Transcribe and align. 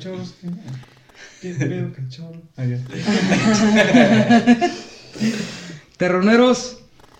cachorros. 0.00 0.34
¿Qué 1.42 1.54
pedo, 1.54 1.92
cachorro? 1.92 2.40
Allá. 2.56 2.78
Terroneros, 5.98 6.78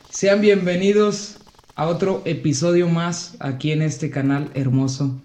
sean 0.08 0.40
bienvenidos 0.40 1.36
a 1.74 1.86
otro 1.88 2.22
episodio 2.24 2.88
más 2.88 3.36
aquí 3.38 3.72
en 3.72 3.82
este 3.82 4.08
canal 4.08 4.50
hermoso. 4.54 5.20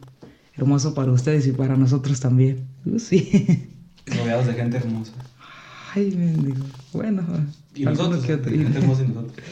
Hermoso 0.58 0.94
para 0.94 1.14
ustedes 1.14 1.48
y 1.48 1.54
para 1.54 1.78
nosotros 1.78 2.20
también. 2.20 2.68
Uh, 2.84 3.00
sí. 3.00 3.70
Rodeados 4.06 4.48
de 4.48 4.54
gente 4.56 4.76
hermosa. 4.76 5.14
Ay, 5.94 6.12
mendigo. 6.12 6.66
Bueno, 6.92 7.24
Y 7.74 7.86
nosotros, 7.86 8.26
que 8.26 8.38
gente 8.38 8.80
hermosa 8.80 9.04
y 9.04 9.08
nosotros. 9.08 9.34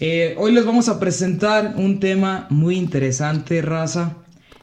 Eh, 0.00 0.34
hoy 0.38 0.50
les 0.50 0.66
vamos 0.66 0.88
a 0.88 0.98
presentar 0.98 1.76
un 1.76 2.00
tema 2.00 2.48
muy 2.50 2.74
interesante, 2.76 3.62
raza. 3.62 4.16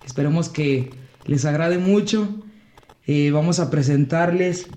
Esperemos 0.06 0.50
que 0.50 0.92
les 1.26 1.46
agrade 1.46 1.78
mucho. 1.78 2.28
Eh, 3.08 3.32
vamos 3.32 3.60
a 3.60 3.70
presentarles 3.70 4.68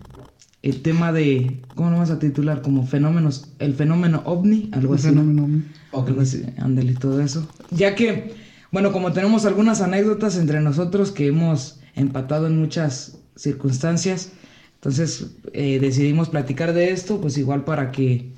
el 0.62 0.82
tema 0.82 1.12
de, 1.12 1.66
¿cómo 1.74 1.90
lo 1.90 1.96
vamos 1.96 2.10
a 2.10 2.18
titular? 2.18 2.62
Como 2.62 2.86
fenómenos, 2.86 3.52
el 3.58 3.74
fenómeno 3.74 4.22
ovni, 4.24 4.70
algo 4.72 4.94
El 4.94 5.00
así. 5.00 5.08
¿no? 5.10 5.20
fenómeno. 5.20 5.62
Algo 5.92 6.20
así, 6.20 6.42
ándale, 6.58 6.94
todo 6.94 7.20
eso. 7.20 7.46
Ya 7.70 7.94
que, 7.94 8.34
bueno, 8.72 8.92
como 8.92 9.12
tenemos 9.12 9.44
algunas 9.44 9.80
anécdotas 9.80 10.36
entre 10.38 10.60
nosotros 10.60 11.12
que 11.12 11.26
hemos 11.26 11.80
empatado 11.94 12.46
en 12.46 12.58
muchas 12.58 13.18
circunstancias, 13.36 14.32
entonces 14.76 15.26
eh, 15.52 15.78
decidimos 15.80 16.28
platicar 16.30 16.72
de 16.72 16.90
esto, 16.90 17.20
pues 17.20 17.36
igual 17.38 17.64
para 17.64 17.90
que, 17.92 18.32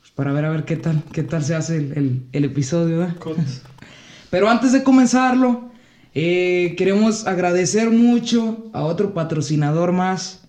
pues, 0.00 0.12
para 0.12 0.32
ver 0.32 0.44
a 0.44 0.50
ver 0.50 0.64
qué 0.64 0.76
tal, 0.76 1.02
qué 1.12 1.22
tal 1.22 1.44
se 1.44 1.54
hace 1.54 1.76
el, 1.78 1.92
el- 1.98 2.22
el 2.32 2.44
episodio, 2.44 2.98
¿verdad? 3.00 3.16
Pero 4.30 4.48
antes 4.48 4.72
de 4.72 4.82
comenzarlo, 4.82 5.70
eh, 6.14 6.74
queremos 6.76 7.26
agradecer 7.26 7.90
mucho 7.90 8.70
a 8.72 8.82
otro 8.84 9.14
patrocinador 9.14 9.92
más. 9.92 10.40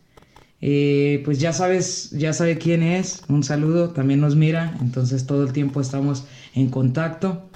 Eh, 0.61 1.21
pues 1.25 1.39
ya 1.39 1.53
sabes, 1.53 2.11
ya 2.11 2.33
sabe 2.33 2.57
quién 2.57 2.81
es. 2.83 3.23
Un 3.29 3.43
saludo, 3.43 3.89
también 3.89 4.19
nos 4.21 4.35
mira. 4.35 4.75
Entonces 4.81 5.25
todo 5.25 5.43
el 5.43 5.53
tiempo 5.53 5.81
estamos 5.81 6.25
en 6.55 6.69
contacto. 6.69 7.49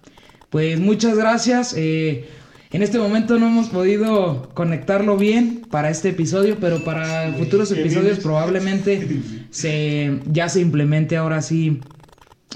Pues 0.49 0.79
muchas 0.79 1.17
gracias. 1.17 1.73
eh, 1.77 2.27
en 2.71 2.83
este 2.83 2.99
momento 2.99 3.39
no 3.39 3.47
hemos 3.47 3.69
podido 3.69 4.49
conectarlo 4.53 5.17
bien 5.17 5.65
para 5.71 5.89
este 5.89 6.09
episodio, 6.09 6.57
pero 6.59 6.83
para 6.83 7.33
futuros 7.33 7.71
episodios 7.71 8.19
probablemente 8.19 9.21
se, 9.49 10.19
ya 10.31 10.49
se 10.49 10.61
implemente 10.61 11.17
ahora 11.17 11.41
sí 11.41 11.81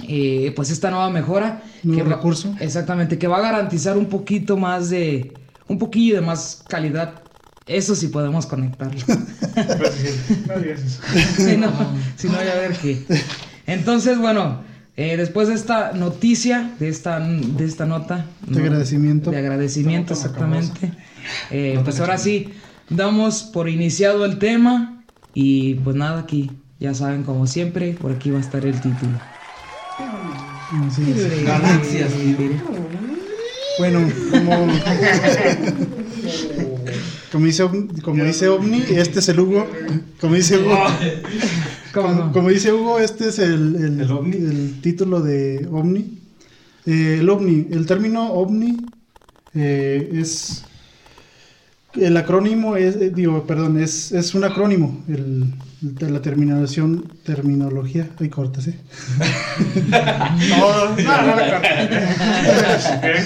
eh, 0.08 0.52
pues 0.56 0.70
esta 0.70 0.92
nueva 0.92 1.10
mejora. 1.10 1.64
Nuevo 1.84 2.10
va- 2.10 2.16
recurso. 2.18 2.54
Exactamente, 2.60 3.18
que 3.18 3.28
va 3.28 3.38
a 3.38 3.42
garantizar 3.42 3.98
un 3.98 4.06
poquito 4.06 4.56
más 4.56 4.92
de, 4.92 5.34
un 5.68 5.80
poquillo 5.80 6.16
de 6.16 6.22
más 6.22 6.64
calidad. 6.68 7.22
Eso 7.66 7.96
sí 7.96 8.08
podemos 8.08 8.46
conectarlo. 8.46 9.00
No 10.48 10.60
digas 10.60 10.82
eso. 10.82 11.02
si 11.38 11.58
no, 11.58 11.72
si 12.16 12.28
no, 12.28 12.34
ya 12.44 12.56
ver 12.56 12.74
qué. 12.74 13.06
Entonces, 13.68 14.18
bueno, 14.18 14.64
eh, 14.98 15.16
después 15.18 15.48
de 15.48 15.54
esta 15.54 15.92
noticia, 15.94 16.72
de 16.80 16.90
esta, 16.90 17.20
de 17.20 17.66
esta 17.66 17.86
nota. 17.86 18.26
De 18.48 18.62
agradecimiento. 18.62 19.32
De 19.32 19.38
agradecimiento, 19.38 20.14
exactamente. 20.14 20.92
Eh, 21.52 21.80
pues 21.84 22.00
ahora 22.00 22.18
sí, 22.18 22.54
damos 22.90 23.44
por 23.44 23.70
iniciado 23.70 24.26
el 24.26 24.40
tema. 24.40 25.04
Y 25.34 25.76
pues 25.76 25.96
nada, 25.96 26.20
aquí, 26.20 26.52
ya 26.80 26.94
saben, 26.94 27.24
como 27.24 27.48
siempre, 27.48 27.94
por 27.94 28.12
aquí 28.12 28.30
va 28.30 28.38
a 28.38 28.42
estar 28.42 28.66
el 28.66 28.80
título. 28.82 29.20
Es. 31.08 31.44
Galaxias, 31.44 32.12
Bueno, 33.80 34.08
como, 34.32 34.68
como 37.32 37.46
dice, 37.46 37.64
Ovni- 37.64 38.02
como 38.02 38.24
dice 38.24 38.48
Ovni, 38.48 38.84
este 38.90 39.20
es 39.20 39.30
el 39.30 39.40
Hugo. 39.40 39.68
Como 40.22 40.36
dice 40.36 40.58
Hugo, 40.60 40.78
¿Cómo 41.94 42.32
como, 42.32 42.50
dice 42.50 42.72
Hugo, 42.72 43.00
este 43.00 43.30
es 43.30 43.40
el, 43.40 43.76
el, 43.76 44.02
¿El 44.02 44.12
ovni? 44.12 44.38
el 44.38 44.82
título 44.82 45.22
de 45.22 45.68
Ovni. 45.72 46.20
Eh, 46.86 47.18
el 47.20 47.30
Ovni, 47.30 47.68
el 47.72 47.86
término 47.86 48.32
Ovni 48.34 48.78
eh, 49.56 50.10
es 50.14 50.66
el 51.96 52.18
acrónimo 52.18 52.76
es, 52.76 52.96
eh, 52.96 53.12
digo, 53.14 53.46
perdón, 53.46 53.82
es, 53.82 54.12
es 54.12 54.34
un 54.34 54.44
acrónimo, 54.44 55.04
el, 55.08 55.54
la 56.00 56.22
terminación, 56.22 57.12
terminología, 57.24 58.10
ay, 58.20 58.30
cortas, 58.30 58.68
¿eh? 58.68 58.80
No, 60.50 60.58
no, 60.58 60.96
no, 60.96 60.96
no. 60.96 61.36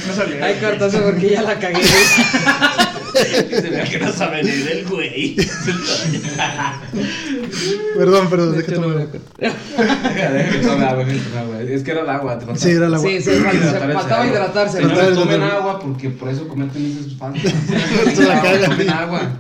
No 0.08 0.14
salía. 0.14 0.46
Ay, 0.46 0.56
cortazo 0.60 1.02
porque 1.04 1.30
ya 1.32 1.42
la 1.44 1.60
cagué. 1.60 1.82
Se 3.62 3.70
vea 3.70 3.84
que 3.86 4.00
no 4.00 4.12
sabe 4.12 4.44
ni 4.44 4.52
del 4.52 4.86
güey. 4.86 5.36
Perdón, 7.98 8.30
perdón, 8.30 8.58
De 8.58 8.64
que 8.64 8.72
no 8.74 8.84
agua, 8.84 9.08
agua. 11.40 11.62
Es 11.62 11.84
que 11.84 11.92
era 11.92 12.02
el 12.02 12.10
agua. 12.10 12.40
Sí, 12.56 12.70
era 12.72 12.88
el 12.88 12.96
agua. 12.96 13.10
Sí, 13.10 13.22
sí, 13.22 13.30
el 13.32 13.94
faltaba 13.94 14.28
hidratarse. 14.28 14.82
El 14.82 15.16
tomen 15.16 15.42
agua 15.42 15.80
porque 15.80 16.10
por 16.10 16.30
eso 16.30 16.48
cometen 16.48 16.86
esas 16.86 17.14
faltas. 17.18 17.54
Se 18.14 18.26
la 18.26 18.42
cagan. 18.42 18.72
Tomen 18.72 18.90
agua. 18.90 19.38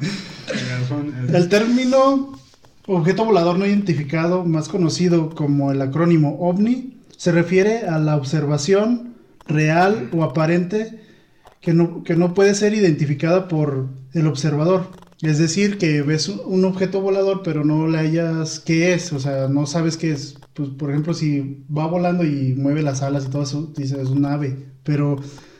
El 1.33 1.49
término 1.49 2.37
objeto 2.87 3.25
volador 3.25 3.59
no 3.59 3.65
identificado, 3.65 4.45
más 4.45 4.69
conocido 4.69 5.29
como 5.31 5.71
el 5.71 5.81
acrónimo 5.81 6.37
OVNI, 6.39 6.93
se 7.17 7.31
refiere 7.31 7.87
a 7.87 7.99
la 7.99 8.15
observación 8.15 9.15
real 9.47 10.09
o 10.13 10.23
aparente 10.23 11.01
que 11.61 11.73
no, 11.73 12.03
que 12.03 12.15
no 12.15 12.33
puede 12.33 12.53
ser 12.55 12.73
identificada 12.73 13.47
por 13.47 13.87
el 14.13 14.27
observador. 14.27 14.95
Es 15.21 15.39
decir, 15.39 15.77
que 15.79 16.01
ves 16.03 16.29
un- 16.29 16.63
objeto 16.65 17.01
volador, 17.01 17.41
pero 17.43 17.63
no 17.65 17.87
le 17.87 17.97
hayas 17.97 18.59
qué 18.59 18.93
es, 18.93 19.11
o 19.13 19.19
sea, 19.19 19.47
no 19.47 19.65
sabes 19.65 19.97
qué 19.97 20.11
es. 20.11 20.37
Pues, 20.53 20.69
por 20.69 20.91
ejemplo, 20.91 21.13
si 21.13 21.63
va 21.75 21.87
volando 21.87 22.23
y 22.23 22.53
mueve 22.55 22.81
las 22.83 23.01
alas 23.01 23.25
y 23.25 23.29
todo 23.29 23.43
eso, 23.43 23.73
dices 23.75 23.97
es 23.99 24.09
un 24.09 24.25
ave, 24.25 24.55
pero 24.83 25.17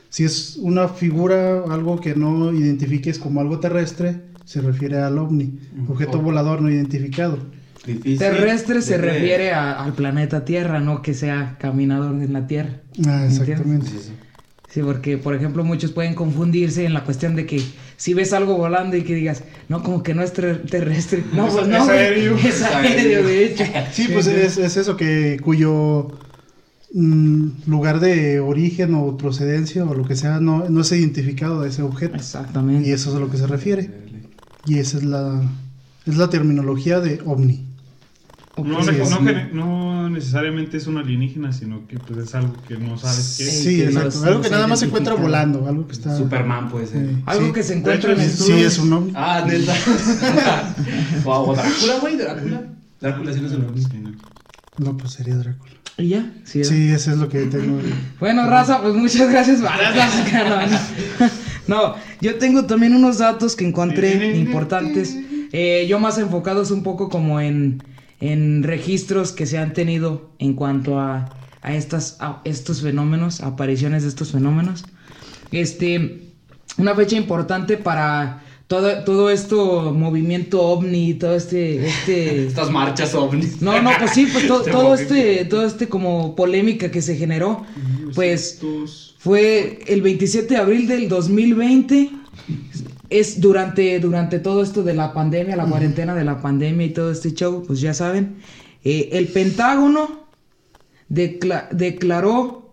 si 0.09 0.23
es 0.23 0.57
una 0.57 0.87
figura, 0.87 1.63
algo 1.69 1.99
que 1.99 2.15
no 2.15 2.51
identifiques 2.53 3.17
como 3.19 3.41
algo 3.41 3.59
terrestre, 3.59 4.21
se 4.45 4.61
refiere 4.61 4.97
al 4.99 5.17
ovni, 5.17 5.59
objeto 5.89 6.19
Oh. 6.19 6.21
volador 6.21 6.61
no 6.61 6.69
identificado. 6.69 7.37
Difícil. 7.85 8.17
Terrestre 8.19 8.81
se 8.81 8.97
refiere 8.97 9.51
a- 9.53 9.83
al 9.83 9.93
planeta 9.93 10.45
Tierra, 10.45 10.79
no 10.79 11.01
que 11.01 11.13
sea 11.13 11.57
caminador 11.59 12.13
en 12.21 12.33
la 12.33 12.45
Tierra. 12.47 12.81
Ah, 13.07 13.25
exactamente. 13.25 13.87
Sí, 13.87 13.97
sí. 13.99 14.11
Sí, 14.69 14.81
porque 14.83 15.17
por 15.17 15.33
ejemplo 15.33 15.63
muchos 15.63 15.91
pueden 15.91 16.13
confundirse 16.13 16.85
en 16.85 16.93
la 16.93 17.03
cuestión 17.05 17.35
de 17.35 17.45
que 17.45 17.61
si 17.95 18.13
ves 18.13 18.33
algo 18.33 18.57
volando 18.57 18.97
y 18.97 19.03
que 19.03 19.15
digas, 19.15 19.43
no, 19.69 19.81
como 19.81 20.03
que 20.03 20.13
no 20.13 20.21
es 20.23 20.33
ter- 20.33 20.65
terrestre. 20.65 21.23
No, 21.33 21.47
Es- 21.47 21.53
pues 21.53 21.67
no. 21.67 21.77
es 21.83 21.89
aéreo. 21.89 22.35
Es 22.37 22.61
aéreo, 22.61 23.23
de 23.25 23.45
hecho. 23.45 23.63
Sí, 23.93 24.09
pues 24.11 24.27
es, 24.27 24.57
es 24.57 24.75
eso, 24.77 24.97
que 24.97 25.39
cuyo 25.41 26.19
mm, 26.93 27.47
lugar 27.67 27.99
de 27.99 28.39
origen 28.41 28.93
o 28.95 29.17
procedencia 29.17 29.85
o 29.85 29.93
lo 29.93 30.05
que 30.05 30.15
sea 30.15 30.39
no, 30.39 30.69
no 30.69 30.81
es 30.81 30.91
identificado 30.91 31.61
de 31.61 31.69
ese 31.69 31.81
objeto. 31.81 32.15
Y 32.15 32.19
Exactamente. 32.19 32.91
eso 32.91 33.09
es 33.09 33.15
a 33.15 33.19
lo 33.19 33.29
que 33.31 33.37
se 33.37 33.47
refiere. 33.47 33.89
Y 34.65 34.79
esa 34.79 34.97
es 34.97 35.03
la, 35.03 35.41
es 36.05 36.17
la 36.17 36.29
terminología 36.29 36.99
de 36.99 37.21
ovni. 37.25 37.66
No, 38.57 38.81
Sí, 38.83 38.91
no, 38.97 39.03
es- 39.03 39.09
no 39.11 39.17
gene- 39.17 39.49
no 39.53 40.09
necesariamente 40.09 40.77
es 40.77 40.87
un 40.87 40.97
alienígena, 40.97 41.51
sino 41.53 41.87
que 41.87 41.97
pues 41.99 42.19
es 42.19 42.35
algo 42.35 42.53
que 42.67 42.77
no 42.77 42.97
sabes 42.97 43.35
qué 43.37 43.43
es. 43.43 43.63
Sí, 43.63 43.77
que 43.77 43.85
exacto. 43.85 44.23
algo 44.25 44.41
que 44.41 44.49
nada 44.49 44.67
más 44.67 44.79
se 44.79 44.85
encuentra 44.85 45.13
volando, 45.13 45.67
algo 45.67 45.85
que 45.87 45.93
está... 45.93 46.17
Superman 46.17 46.69
puede 46.69 46.87
ser. 46.87 47.07
Sí, 47.07 47.17
Algo 47.25 47.47
sí. 47.47 47.53
que 47.53 47.63
se 47.63 47.77
encuentra 47.77 48.13
en 48.13 48.19
el 48.21 48.29
Sí, 48.29 48.51
es 48.53 48.79
un 48.79 48.93
ovni. 48.93 49.13
Ah, 49.15 49.45
neta. 49.47 49.73
o, 51.25 51.31
o 51.31 51.55
Drácula, 51.55 51.99
güey, 52.01 52.17
Drácula. 52.17 52.61
Drácula 52.99 53.33
sí 53.33 53.41
no 53.41 53.47
es 53.47 53.53
un 53.53 53.65
ovni. 53.65 53.83
No. 54.77 54.97
Pues 54.97 55.13
sería 55.13 55.35
Drácula. 55.35 55.71
Y 55.99 56.09
ya, 56.09 56.31
sí. 56.43 56.63
Sí, 56.63 56.89
eso 56.89 57.11
es 57.11 57.17
lo 57.17 57.27
que 57.27 57.45
tengo. 57.45 57.79
Bueno, 58.19 58.47
raza, 58.47 58.81
pues 58.81 58.93
muchas 58.93 59.29
gracias. 59.29 59.61
No, 61.67 61.95
yo 62.21 62.35
tengo 62.35 62.65
también 62.65 62.95
unos 62.95 63.17
datos 63.17 63.55
que 63.55 63.67
encontré 63.67 64.37
importantes. 64.37 65.17
Eh, 65.51 65.85
yo 65.89 65.99
más 65.99 66.17
enfocados 66.17 66.71
un 66.71 66.83
poco 66.83 67.09
como 67.09 67.41
en, 67.41 67.83
en 68.19 68.63
registros 68.63 69.31
que 69.31 69.45
se 69.45 69.57
han 69.57 69.73
tenido 69.73 70.31
en 70.39 70.53
cuanto 70.53 70.99
a, 70.99 71.29
a, 71.61 71.75
estas, 71.75 72.17
a 72.19 72.41
estos 72.45 72.81
fenómenos, 72.81 73.41
apariciones 73.41 74.03
de 74.03 74.09
estos 74.09 74.31
fenómenos. 74.31 74.85
Este, 75.51 76.21
una 76.77 76.95
fecha 76.95 77.15
importante 77.15 77.77
para 77.77 78.43
todo, 78.67 79.03
todo 79.05 79.29
esto, 79.29 79.93
movimiento 79.93 80.61
ovni, 80.61 81.13
todo 81.13 81.35
este, 81.35 81.87
este, 81.87 82.47
Estas 82.47 82.69
marchas 82.71 83.13
ovnis. 83.15 83.61
no, 83.61 83.81
no, 83.81 83.91
pues 83.97 84.11
sí, 84.11 84.27
pues 84.31 84.47
to- 84.47 84.59
Este 84.59 84.71
todo 84.71 84.83
movimiento. 84.89 85.13
este, 85.15 85.45
todo 85.45 85.65
este 85.65 85.87
como 85.87 86.35
polémica 86.35 86.91
que 86.91 87.01
se 87.01 87.15
generó, 87.15 87.65
pues 88.15 88.59
fue 89.19 89.79
el 89.87 90.01
27 90.01 90.53
de 90.53 90.57
abril 90.59 90.87
del 90.87 91.07
2020. 91.07 92.09
Es 93.09 93.39
durante, 93.39 93.99
durante 93.99 94.39
todo 94.39 94.61
esto 94.61 94.83
de 94.83 94.93
la 94.93 95.13
pandemia, 95.13 95.55
la 95.55 95.65
cuarentena 95.65 96.13
de 96.13 96.25
la 96.25 96.41
pandemia 96.41 96.85
y 96.87 96.89
todo 96.93 97.11
este 97.11 97.33
show, 97.33 97.63
pues 97.65 97.79
ya 97.81 97.93
saben. 97.93 98.37
eh, 98.83 99.09
el 99.13 99.27
Pentágono 99.29 100.27
decla- 101.09 101.67
declaró 101.71 102.66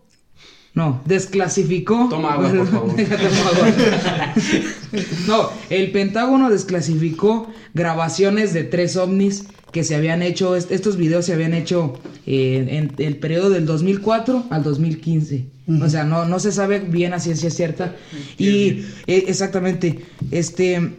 No, 0.74 1.00
desclasificó. 1.04 2.08
Toma 2.10 2.32
agua, 2.34 2.50
por 2.52 2.66
favor. 2.66 2.96
Déjate, 2.96 3.24
toma 3.28 3.50
agua. 3.50 4.34
no, 5.28 5.50
el 5.70 5.92
Pentágono 5.92 6.50
desclasificó 6.50 7.48
grabaciones 7.74 8.52
de 8.52 8.64
tres 8.64 8.96
ovnis 8.96 9.46
que 9.72 9.84
se 9.84 9.94
habían 9.96 10.22
hecho, 10.22 10.54
est- 10.56 10.70
estos 10.70 10.96
videos 10.96 11.26
se 11.26 11.32
habían 11.34 11.52
hecho 11.54 11.98
eh, 12.26 12.66
en 12.70 12.92
el 12.98 13.16
periodo 13.16 13.50
del 13.50 13.66
2004 13.66 14.44
al 14.50 14.62
2015. 14.62 15.46
O 15.82 15.88
sea, 15.88 16.04
no, 16.04 16.26
no 16.26 16.38
se 16.40 16.52
sabe 16.52 16.78
bien 16.78 17.14
a 17.14 17.20
ciencia 17.20 17.50
cierta. 17.50 17.96
Y 18.38 18.84
eh, 19.06 19.24
exactamente, 19.28 20.04
este, 20.30 20.90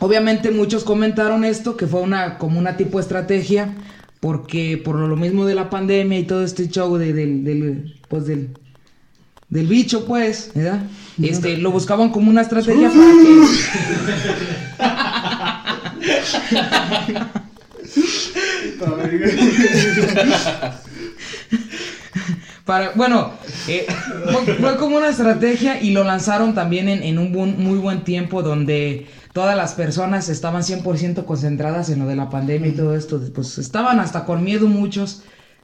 obviamente 0.00 0.50
muchos 0.50 0.82
comentaron 0.82 1.44
esto, 1.44 1.76
que 1.76 1.86
fue 1.86 2.00
una, 2.00 2.38
como 2.38 2.58
una 2.58 2.76
tipo 2.78 2.98
de 2.98 3.02
estrategia, 3.02 3.74
porque 4.18 4.80
por 4.82 4.96
lo 4.96 5.16
mismo 5.16 5.44
de 5.44 5.54
la 5.54 5.68
pandemia 5.70 6.18
y 6.18 6.24
todo 6.24 6.42
este 6.42 6.68
show 6.68 6.96
de- 6.96 7.12
del, 7.12 7.44
del, 7.44 7.94
pues 8.08 8.26
del, 8.26 8.48
del 9.52 9.66
bicho, 9.66 10.04
pues, 10.06 10.50
¿verdad? 10.54 10.82
Este, 11.22 11.58
lo 11.58 11.70
buscaban 11.70 12.08
como 12.10 12.30
una 12.30 12.40
estrategia 12.40 12.88
para 12.90 13.12
que... 13.12 14.82
Para, 22.64 22.92
bueno, 22.94 23.32
eh, 23.66 23.86
fue, 24.30 24.54
fue 24.54 24.76
como 24.76 24.96
una 24.96 25.08
estrategia 25.08 25.82
y 25.82 25.90
lo 25.90 26.04
lanzaron 26.04 26.54
también 26.54 26.88
en, 26.88 27.02
en 27.02 27.18
un 27.18 27.32
buen- 27.32 27.58
muy 27.58 27.76
buen 27.78 28.04
tiempo 28.04 28.42
donde 28.42 29.08
todas 29.32 29.56
las 29.56 29.74
personas 29.74 30.28
estaban 30.28 30.62
100% 30.62 31.24
concentradas 31.24 31.90
en 31.90 31.98
lo 31.98 32.06
de 32.06 32.14
la 32.14 32.30
pandemia 32.30 32.68
y 32.68 32.72
todo 32.72 32.94
esto. 32.94 33.20
Pues 33.34 33.58
estaban 33.58 33.98
hasta 33.98 34.24
con 34.24 34.44
miedo 34.44 34.68
muchos 34.68 35.22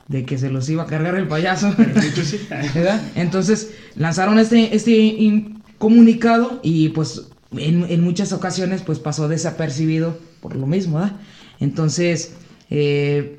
de 0.09 0.25
que 0.25 0.39
se 0.39 0.51
los 0.51 0.69
iba 0.69 0.83
a 0.83 0.87
cargar 0.87 1.15
el 1.15 1.29
payaso. 1.29 1.75
¿verdad? 2.75 3.01
Entonces 3.15 3.71
lanzaron 3.95 4.39
este, 4.39 4.75
este 4.75 5.45
comunicado 5.79 6.61
y 6.63 6.89
pues 6.91 7.29
en, 7.53 7.85
en 7.89 8.01
muchas 8.03 8.33
ocasiones 8.33 8.83
pues 8.83 8.99
pasó 8.99 9.29
desapercibido 9.29 10.19
por 10.41 10.57
lo 10.57 10.67
mismo, 10.67 10.99
¿verdad? 10.99 11.17
Entonces... 11.61 12.33
eh, 12.71 13.39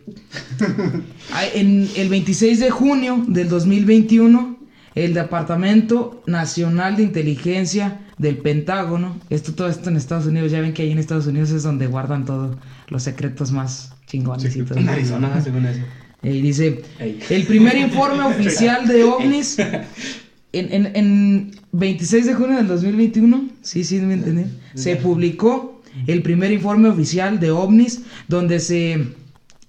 En 1.54 1.88
el 1.96 2.10
26 2.10 2.60
de 2.60 2.70
junio 2.72 3.24
del 3.28 3.50
2021, 3.50 4.58
el 4.96 5.14
Departamento 5.14 6.24
Nacional 6.26 6.98
de 6.98 7.04
Inteligencia 7.04 8.02
del 8.18 8.38
Pentágono, 8.38 9.18
esto 9.30 9.54
todo 9.54 9.70
esto 9.70 9.90
en 9.90 9.96
Estados 9.96 10.26
Unidos, 10.26 10.52
ya 10.52 10.60
ven 10.60 10.74
que 10.74 10.82
ahí 10.82 10.92
en 10.92 10.98
Estados 10.98 11.28
Unidos 11.28 11.52
es 11.52 11.64
donde 11.64 11.88
guardan 11.88 12.26
todos 12.26 12.58
los 12.88 13.04
secretos 13.04 13.52
más 13.52 13.94
chingones 14.08 14.56
y 14.56 14.64
todo. 14.64 14.80
En 14.80 14.90
Arizona, 14.90 15.40
según 15.42 15.66
eso. 15.68 15.82
Y 16.22 16.42
dice, 16.42 16.82
el 17.30 17.46
primer 17.46 17.78
informe 17.78 18.24
oficial 18.24 18.88
de 18.88 19.04
ovnis 19.04 19.58
en, 20.52 20.74
en, 20.74 20.96
en 20.96 21.52
26 21.72 22.26
de 22.26 22.34
junio 22.34 22.58
del 22.58 22.68
2021, 22.68 23.50
sí, 23.62 23.84
sí, 23.84 24.00
me 24.00 24.16
entendí, 24.16 24.46
se 24.74 24.98
publicó 24.98 25.82
el 26.08 26.22
primer 26.22 26.52
informe 26.52 26.90
oficial 26.90 27.40
de 27.40 27.52
ovnis 27.52 28.02
donde 28.28 28.60
se 28.60 29.08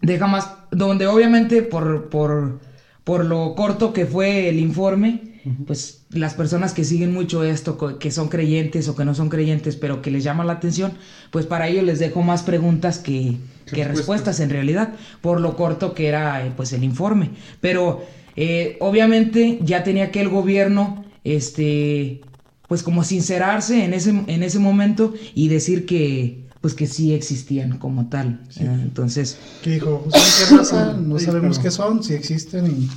deja 0.01 0.27
más, 0.27 0.51
donde 0.71 1.07
obviamente 1.07 1.63
por, 1.63 2.09
por, 2.09 2.61
por 3.05 3.25
lo 3.25 3.55
corto 3.55 3.93
que 3.93 4.07
fue 4.07 4.49
el 4.49 4.59
informe, 4.59 5.30
pues 5.67 6.03
las 6.11 6.35
personas 6.35 6.73
que 6.75 6.85
siguen 6.85 7.13
mucho 7.15 7.45
esto, 7.45 7.99
que 7.99 8.11
son 8.11 8.29
creyentes 8.29 8.89
o 8.89 8.95
que 8.97 9.05
no 9.05 9.15
son 9.15 9.29
creyentes, 9.29 9.77
pero 9.77 10.03
que 10.03 10.11
les 10.11 10.23
llama 10.25 10.45
la 10.45 10.55
atención, 10.55 10.93
pues 11.31 11.47
para 11.47 11.69
ellos 11.69 11.85
les 11.85 11.99
dejo 11.99 12.23
más 12.23 12.43
preguntas 12.43 12.99
que, 12.99 13.37
que 13.67 13.85
Respuestas. 13.85 13.97
respuestas 13.97 14.41
en 14.41 14.51
realidad, 14.51 14.95
por 15.21 15.41
lo 15.41 15.57
corto 15.57 15.95
que 15.95 16.09
era 16.09 16.47
eh, 16.47 16.53
pues 16.57 16.73
el 16.73 16.85
informe. 16.85 17.31
Pero 17.61 18.05
eh, 18.37 18.77
obviamente 18.81 19.59
ya 19.63 19.83
tenía 19.83 20.11
que 20.11 20.21
el 20.21 20.29
gobierno, 20.29 21.05
este, 21.25 22.21
pues 22.69 22.83
como 22.83 23.03
sincerarse 23.05 23.85
en 23.85 23.95
ese, 23.95 24.11
en 24.11 24.43
ese 24.43 24.59
momento 24.59 25.15
y 25.35 25.49
decir 25.49 25.87
que, 25.87 26.45
pues 26.61 26.75
que 26.75 26.87
sí 26.87 27.15
existían 27.15 27.79
como 27.79 28.09
tal. 28.09 28.43
Entonces, 28.57 29.39
Que 29.63 29.71
dijo, 29.71 30.07
¿saben 30.11 30.29
qué 30.51 30.57
raza? 30.57 30.93
No 31.01 31.19
Sí, 31.19 31.25
sabemos 31.27 31.59
pero- 31.59 31.65
qué 31.65 31.71
son, 31.71 32.05
si 32.05 32.13
existen 32.15 32.67
y... 32.67 32.89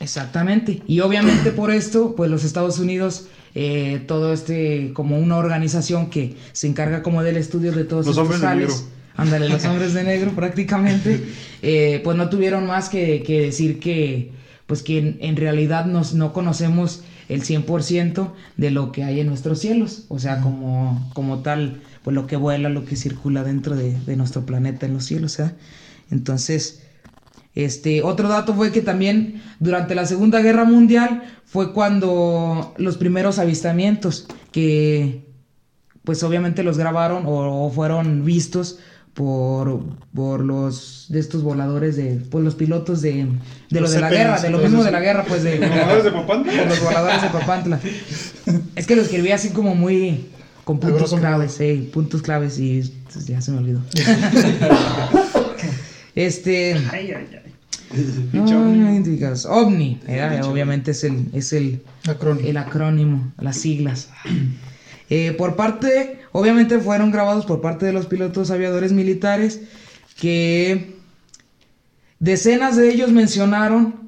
Exactamente. 0.00 0.82
Y 0.86 1.00
obviamente 1.00 1.50
por 1.52 1.70
esto, 1.70 2.14
pues 2.16 2.30
los 2.30 2.44
Estados 2.44 2.78
Unidos, 2.78 3.28
eh, 3.54 4.02
todo 4.06 4.32
este, 4.32 4.92
como 4.92 5.18
una 5.18 5.36
organización 5.36 6.10
que 6.10 6.36
se 6.52 6.66
encarga 6.66 7.02
como 7.02 7.22
del 7.22 7.36
estudio 7.36 7.72
de 7.72 7.84
todos 7.84 8.06
Los 8.06 8.12
estos 8.16 8.22
hombres 8.22 8.40
de 8.40 8.46
jales, 8.46 8.68
negro. 8.68 8.96
Ándale, 9.16 9.48
los 9.48 9.64
hombres 9.64 9.94
de 9.94 10.04
negro 10.04 10.30
prácticamente, 10.36 11.24
eh, 11.62 12.00
pues 12.04 12.16
no 12.16 12.28
tuvieron 12.28 12.66
más 12.66 12.88
que, 12.88 13.22
que 13.22 13.42
decir 13.42 13.80
que, 13.80 14.32
pues 14.66 14.82
que 14.82 14.98
en, 14.98 15.18
en 15.20 15.36
realidad 15.36 15.86
nos, 15.86 16.14
no 16.14 16.32
conocemos 16.32 17.02
el 17.28 17.42
100% 17.42 18.32
de 18.56 18.70
lo 18.70 18.92
que 18.92 19.02
hay 19.02 19.20
en 19.20 19.26
nuestros 19.26 19.58
cielos, 19.58 20.04
o 20.08 20.18
sea, 20.18 20.40
como, 20.40 21.10
como 21.14 21.40
tal, 21.40 21.80
pues 22.04 22.14
lo 22.14 22.26
que 22.26 22.36
vuela, 22.36 22.68
lo 22.68 22.84
que 22.84 22.96
circula 22.96 23.42
dentro 23.42 23.74
de, 23.74 23.98
de 23.98 24.16
nuestro 24.16 24.46
planeta 24.46 24.86
en 24.86 24.94
los 24.94 25.04
cielos, 25.06 25.38
¿verdad? 25.38 25.56
Entonces, 26.10 26.82
este, 27.56 28.02
otro 28.02 28.28
dato 28.28 28.54
fue 28.54 28.70
que 28.70 28.82
también 28.82 29.42
durante 29.58 29.96
la 29.96 30.06
Segunda 30.06 30.40
Guerra 30.40 30.64
Mundial 30.64 31.24
fue 31.44 31.72
cuando 31.72 32.74
los 32.76 32.96
primeros 32.96 33.40
avistamientos 33.40 34.28
que 34.52 35.26
pues 36.04 36.22
obviamente 36.22 36.62
los 36.62 36.78
grabaron 36.78 37.26
o, 37.26 37.66
o 37.66 37.70
fueron 37.70 38.24
vistos 38.24 38.78
por, 39.16 39.80
por 40.14 40.44
los 40.44 41.06
de 41.08 41.18
estos 41.18 41.42
voladores 41.42 41.96
de 41.96 42.20
pues 42.30 42.44
los 42.44 42.54
pilotos 42.54 43.00
de, 43.00 43.26
de 43.70 43.70
lo 43.70 43.80
Los 43.80 43.92
de 43.92 44.00
la 44.00 44.10
guerra, 44.10 44.38
de 44.38 44.50
lo 44.50 44.58
mismo 44.58 44.84
de 44.84 44.90
la 44.90 45.00
guerra, 45.00 45.24
pues 45.26 45.42
de 45.42 45.58
¿Los 45.58 45.70
voladores 45.70 46.04
de 46.04 46.12
Papantla? 46.12 46.52
por 46.52 46.68
los 46.68 46.82
voladores 46.82 47.22
de 47.22 47.28
Papantla. 47.30 47.80
Es 48.76 48.86
que 48.86 48.94
lo 48.94 49.00
escribí 49.00 49.32
así 49.32 49.48
como 49.50 49.74
muy 49.74 50.26
con 50.64 50.78
puntos 50.78 51.14
claves, 51.14 51.52
sí, 51.52 51.90
puntos 51.92 52.20
claves 52.20 52.58
y 52.58 52.92
pues, 53.10 53.26
ya 53.26 53.40
se 53.40 53.52
me 53.52 53.58
olvidó. 53.58 53.80
este 56.14 56.74
Ay, 56.92 57.12
ay, 57.12 57.26
ay. 57.32 57.45
no, 58.32 58.42
ovni. 58.42 58.78
no 58.78 58.92
identificas. 58.92 59.46
OVNI, 59.46 60.00
era, 60.06 60.46
obviamente 60.46 60.90
es 60.90 61.04
el, 61.04 61.26
es 61.32 61.52
el, 61.52 61.82
Acrónimo. 62.08 62.48
el 62.48 62.56
acrónimo, 62.56 63.32
las 63.38 63.56
siglas. 63.56 64.10
Eh, 65.08 65.36
por 65.38 65.54
parte, 65.54 66.18
obviamente 66.32 66.80
fueron 66.80 67.12
grabados 67.12 67.46
por 67.46 67.60
parte 67.60 67.86
de 67.86 67.92
los 67.92 68.06
pilotos 68.06 68.50
aviadores 68.50 68.90
militares 68.90 69.60
que 70.18 70.96
decenas 72.18 72.74
de 72.74 72.88
ellos 72.90 73.12
mencionaron 73.12 74.05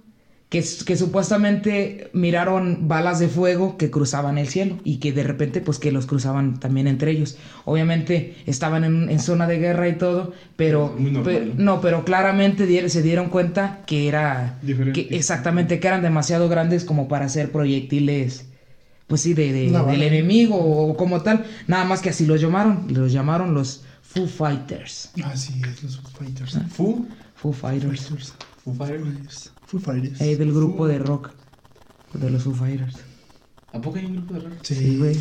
que, 0.49 0.65
que 0.87 0.97
supuestamente 0.97 2.11
miraron 2.15 2.89
balas 2.89 3.19
de 3.19 3.29
fuego 3.29 3.77
que 3.77 3.91
cruzaban 3.91 4.39
el 4.39 4.49
cielo 4.49 4.79
y 4.83 4.97
que 4.97 5.13
de 5.13 5.23
repente 5.23 5.61
pues 5.61 5.79
que 5.79 5.93
los 5.93 6.07
cruzaban 6.07 6.59
también 6.59 6.87
entre 6.87 7.11
ellos. 7.11 7.37
Obviamente 7.67 8.37
estaban 8.47 8.85
en, 8.85 9.11
en 9.11 9.19
zona 9.19 9.47
de 9.47 9.59
guerra 9.59 9.89
y 9.89 9.99
todo, 9.99 10.33
pero 10.57 10.97
normal, 10.99 11.53
¿no? 11.57 11.65
no, 11.77 11.81
pero 11.81 12.05
claramente 12.05 12.89
se 12.89 13.03
dieron 13.03 13.29
cuenta 13.29 13.83
que 13.87 14.09
era 14.09 14.59
que 14.95 15.09
exactamente 15.11 15.81
que 15.81 15.89
eran 15.89 16.03
demasiado 16.03 16.49
grandes 16.49 16.85
como 16.85 17.09
para 17.09 17.27
hacer 17.27 17.53
proyectiles 17.53 18.47
pues 19.07 19.23
sí 19.23 19.33
de, 19.33 19.53
del 19.53 20.03
enemigo 20.03 20.57
o 20.57 20.95
como 20.97 21.23
tal, 21.23 21.47
nada 21.67 21.85
más 21.85 22.03
que 22.03 22.11
así 22.11 22.27
los 22.27 22.41
llamaron, 22.43 22.87
los 22.91 23.11
llamaron 23.11 23.55
los 23.55 23.85
Foo 24.03 24.27
Fighters. 24.27 25.11
Así 25.25 25.61
es, 25.67 25.83
los 25.83 25.99
Foo 25.99 26.11
Fighters. 26.11 26.59
Fu. 26.71 27.07
Foo 27.35 27.53
Fighters. 27.53 28.09
Fighters. 28.09 28.35
Fu 28.63 28.75
Fire. 28.75 29.01
Fighters. 29.01 29.53
Foo 29.69 29.79
Fighters. 29.81 30.21
Eh, 30.21 30.37
del 30.37 30.53
grupo 30.53 30.87
de 30.89 30.99
rock 30.99 31.31
de 32.15 32.31
los 32.31 32.43
Foo 32.43 32.55
Fighters. 32.55 32.97
¿A 33.73 33.81
poco 33.81 33.99
hay 33.99 34.07
un 34.07 34.17
grupo 34.17 34.35
de 34.35 34.41
rock? 34.41 34.53
Sí, 34.63 34.75
Sí, 34.75 34.97
güey. 34.97 35.15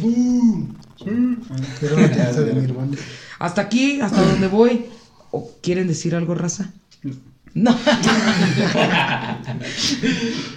De 1.06 2.54
Nirvana. 2.62 2.98
Hasta 3.39 3.62
aquí, 3.62 4.00
hasta 4.01 4.22
donde 4.22 4.48
voy. 4.48 4.86
¿O 5.32 5.51
¿Quieren 5.62 5.88
decir 5.88 6.16
algo, 6.16 6.34
raza? 6.34 6.72
No. 7.54 7.72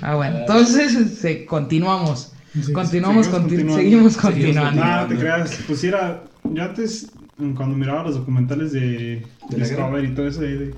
ah, 0.03 0.15
bueno, 0.17 0.39
entonces 0.41 1.19
se- 1.19 1.45
continuamos. 1.47 2.33
Sí, 2.53 2.73
continuamos, 2.73 3.27
seguimos 3.27 3.43
conti- 3.45 3.57
continuando. 3.57 3.77
seguimos 3.77 4.13
Seguimos 4.15 4.17
continuando. 4.17 4.85
No, 4.85 5.03
no 5.03 5.07
te 5.09 5.17
creas. 5.17 5.59
Pues 5.67 5.81
sí 5.81 5.87
era. 5.89 6.25
Yo 6.45 6.63
antes, 6.63 7.13
cuando 7.37 7.77
miraba 7.77 8.03
los 8.05 8.15
documentales 8.17 8.73
de, 8.73 9.27
¿De 9.51 9.59
la 9.59 9.65
Discovery 9.67 10.09
y 10.09 10.15
todo 10.15 10.27
eso, 10.29 10.41
de, 10.41 10.57
de- 10.59 10.75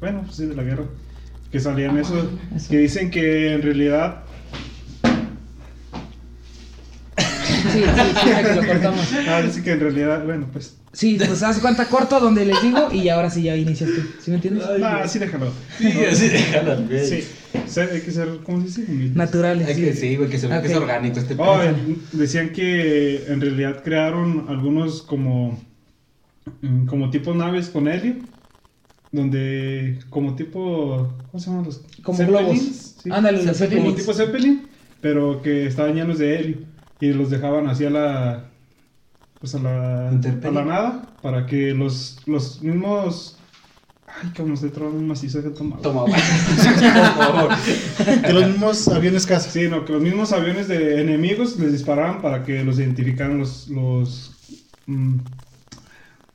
bueno, 0.00 0.22
pues 0.22 0.36
sí, 0.36 0.46
de 0.46 0.54
la 0.54 0.62
guerra, 0.62 0.84
que 1.50 1.60
salían 1.60 1.96
Ah, 1.96 2.00
eso, 2.00 2.30
eso. 2.54 2.68
que 2.70 2.78
dicen 2.78 3.10
que 3.10 3.52
en 3.54 3.62
realidad. 3.62 4.22
Sí, 7.16 7.24
sí, 7.72 7.80
sí, 7.82 8.30
que 8.44 8.54
lo 8.54 8.66
cortamos. 8.66 9.08
Ah, 9.28 9.42
dicen 9.42 9.62
que 9.64 9.72
en 9.72 9.80
realidad, 9.80 10.24
bueno, 10.24 10.46
pues. 10.52 10.76
Sí, 10.92 11.16
pues 11.18 11.42
haz 11.42 11.58
cuenta 11.58 11.84
corto 11.86 12.18
donde 12.18 12.44
les 12.46 12.60
digo 12.62 12.88
y 12.92 13.08
ahora 13.08 13.30
sí 13.30 13.42
ya 13.42 13.54
inicias 13.56 13.90
tú. 13.90 14.00
¿Sí 14.20 14.30
me 14.30 14.36
entiendes? 14.36 14.64
Ah, 14.82 15.06
sí, 15.06 15.18
déjalo. 15.18 15.52
Sí, 15.76 15.86
así 16.10 16.28
déjalo, 16.28 16.82
güey. 16.86 17.06
Sí, 17.06 17.80
hay 17.80 18.00
que 18.00 18.10
ser, 18.10 18.28
¿cómo 18.42 18.60
se 18.66 18.80
dice? 18.80 18.92
Naturales. 19.14 19.68
Hay 19.68 19.74
que, 19.76 19.92
sí, 19.92 20.16
güey, 20.16 20.30
que, 20.30 20.38
se, 20.38 20.46
Ok. 20.46 20.62
que 20.62 20.68
es 20.68 20.74
orgánico 20.76 21.18
este 21.18 21.34
Oh, 21.38 21.58
pedo. 21.58 21.74
decían 22.12 22.50
que 22.50 23.26
en 23.28 23.40
realidad 23.40 23.82
crearon 23.84 24.46
algunos 24.48 25.02
como 25.02 25.62
mm, 26.62 26.86
como 26.86 27.10
tipo 27.10 27.34
naves 27.34 27.68
con 27.68 27.86
helio 27.86 28.16
donde 29.10 29.98
como 30.10 30.34
tipo 30.34 31.08
¿cómo 31.30 31.40
se 31.40 31.50
llaman 31.50 31.64
los 31.64 31.80
Como 32.02 32.18
globos. 32.18 32.58
Sí. 33.02 33.10
Ándale, 33.10 33.44
los 33.44 33.58
como 33.58 33.94
tipo 33.94 34.12
Zeppelin 34.12 34.68
pero 35.00 35.40
que 35.42 35.66
estaban 35.66 35.94
llenos 35.94 36.18
de 36.18 36.38
helio 36.38 36.58
y 37.00 37.12
los 37.12 37.30
dejaban 37.30 37.68
así 37.68 37.84
a 37.84 37.90
la 37.90 38.50
pues 39.40 39.54
a 39.54 39.58
la, 39.60 40.08
a 40.08 40.50
la 40.50 40.64
nada 40.64 41.16
para 41.22 41.46
que 41.46 41.72
los, 41.72 42.18
los 42.26 42.60
mismos 42.60 43.36
ay 44.06 44.30
como 44.36 44.54
estoy 44.54 44.70
trabajando 44.70 45.00
un 45.00 45.08
macizo 45.08 45.42
que 45.42 45.50
tomaba 45.50 45.80
Toma. 45.80 46.04
Por 46.04 46.14
favor. 46.14 47.50
Que 48.22 48.32
los 48.32 48.48
mismos 48.48 48.88
aviones 48.88 49.26
cazas. 49.26 49.52
sí 49.52 49.68
no 49.68 49.84
que 49.84 49.92
los 49.92 50.02
mismos 50.02 50.32
aviones 50.32 50.66
de 50.66 51.00
enemigos 51.00 51.56
les 51.58 51.72
disparaban 51.72 52.20
para 52.20 52.42
que 52.44 52.64
los 52.64 52.78
identificaran 52.78 53.38
los 53.38 53.68
los 53.68 54.32
mm, 54.86 55.18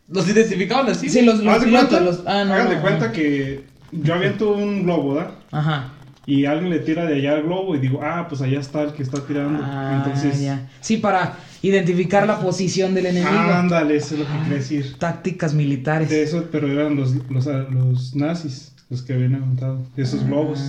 ¿Los 0.09 0.27
identificaban 0.29 0.89
así? 0.89 1.09
Sí, 1.09 1.21
los, 1.23 1.39
los 1.43 1.53
haz 1.55 1.61
de 1.61 1.67
pilotos, 1.67 1.89
cuenta, 1.89 2.05
los- 2.05 2.23
ah, 2.27 2.43
no, 2.45 2.53
hagan 2.53 2.69
de 2.69 2.75
no, 2.75 2.81
cuenta 2.81 3.07
no. 3.07 3.13
que 3.13 3.63
yo 3.91 4.13
aviento 4.13 4.51
un 4.53 4.83
globo 4.83 5.15
¿da? 5.15 5.31
Ajá. 5.51 5.93
y 6.25 6.45
alguien 6.45 6.69
le 6.71 6.79
tira 6.79 7.05
de 7.05 7.15
allá 7.15 7.35
el 7.35 7.43
globo 7.43 7.75
y 7.75 7.79
digo 7.79 7.99
ah 8.03 8.25
pues 8.27 8.41
allá 8.41 8.59
está 8.59 8.81
el 8.83 8.93
que 8.93 9.03
está 9.03 9.25
tirando 9.25 9.59
Ah, 9.63 10.01
entonces 10.03 10.41
ya. 10.41 10.67
Sí, 10.81 10.97
para 10.97 11.37
identificar 11.61 12.25
la 12.27 12.39
posición 12.39 12.93
del 12.93 13.05
enemigo. 13.07 13.31
ándale 13.31 13.95
eso 13.95 14.15
es 14.15 14.21
lo 14.21 14.25
que 14.27 14.33
quería 14.43 14.57
decir 14.57 14.95
Tácticas 14.99 15.53
militares. 15.53 16.09
De 16.09 16.23
eso, 16.23 16.45
pero 16.51 16.67
eran 16.71 16.95
los, 16.95 17.13
los, 17.29 17.45
los 17.71 18.15
nazis 18.15 18.73
los 18.89 19.01
que 19.03 19.13
habían 19.13 19.35
aventado 19.35 19.81
esos 19.97 20.21
Ah. 20.23 20.27
globos. 20.27 20.59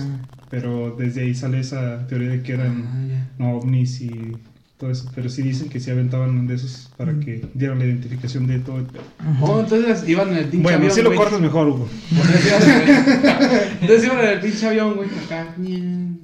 Pero 0.49 0.95
desde 0.97 1.21
ahí 1.23 1.35
sale 1.35 1.59
esa 1.59 2.05
teoría 2.07 2.29
de 2.29 2.41
que 2.43 2.53
eran 2.53 2.85
Ah, 2.87 3.05
ya. 3.09 3.27
no, 3.39 3.57
ovnis 3.57 3.99
y 4.01 4.11
todo 4.77 4.91
eso. 4.91 5.09
Pero 5.15 5.29
sí 5.29 5.41
dicen 5.41 5.69
que 5.69 5.79
sí 5.79 5.89
aventaban 5.91 6.47
de 6.47 6.55
esos 6.55 6.89
para 6.97 7.17
que 7.19 7.47
dieran 7.53 7.79
la 7.79 7.85
identificación 7.85 8.47
de 8.47 8.59
todo 8.59 8.79
el 8.79 8.85
pedo. 8.85 9.03
Oh, 9.41 9.59
entonces 9.61 10.07
iban 10.07 10.29
en 10.29 10.37
el 10.37 10.45
pinche 10.45 10.63
Bueno, 10.63 10.77
avión. 10.77 10.91
si 10.91 11.01
lo 11.01 11.09
güey. 11.09 11.17
cortas 11.19 11.39
mejor, 11.39 11.67
Hugo. 11.67 11.87
Entonces 13.81 14.03
iban- 14.05 14.19
en 14.19 14.29
el 14.29 14.39
pinche 14.39 14.67
avión, 14.67 14.95
güey, 14.95 15.09
acá, 15.25 15.55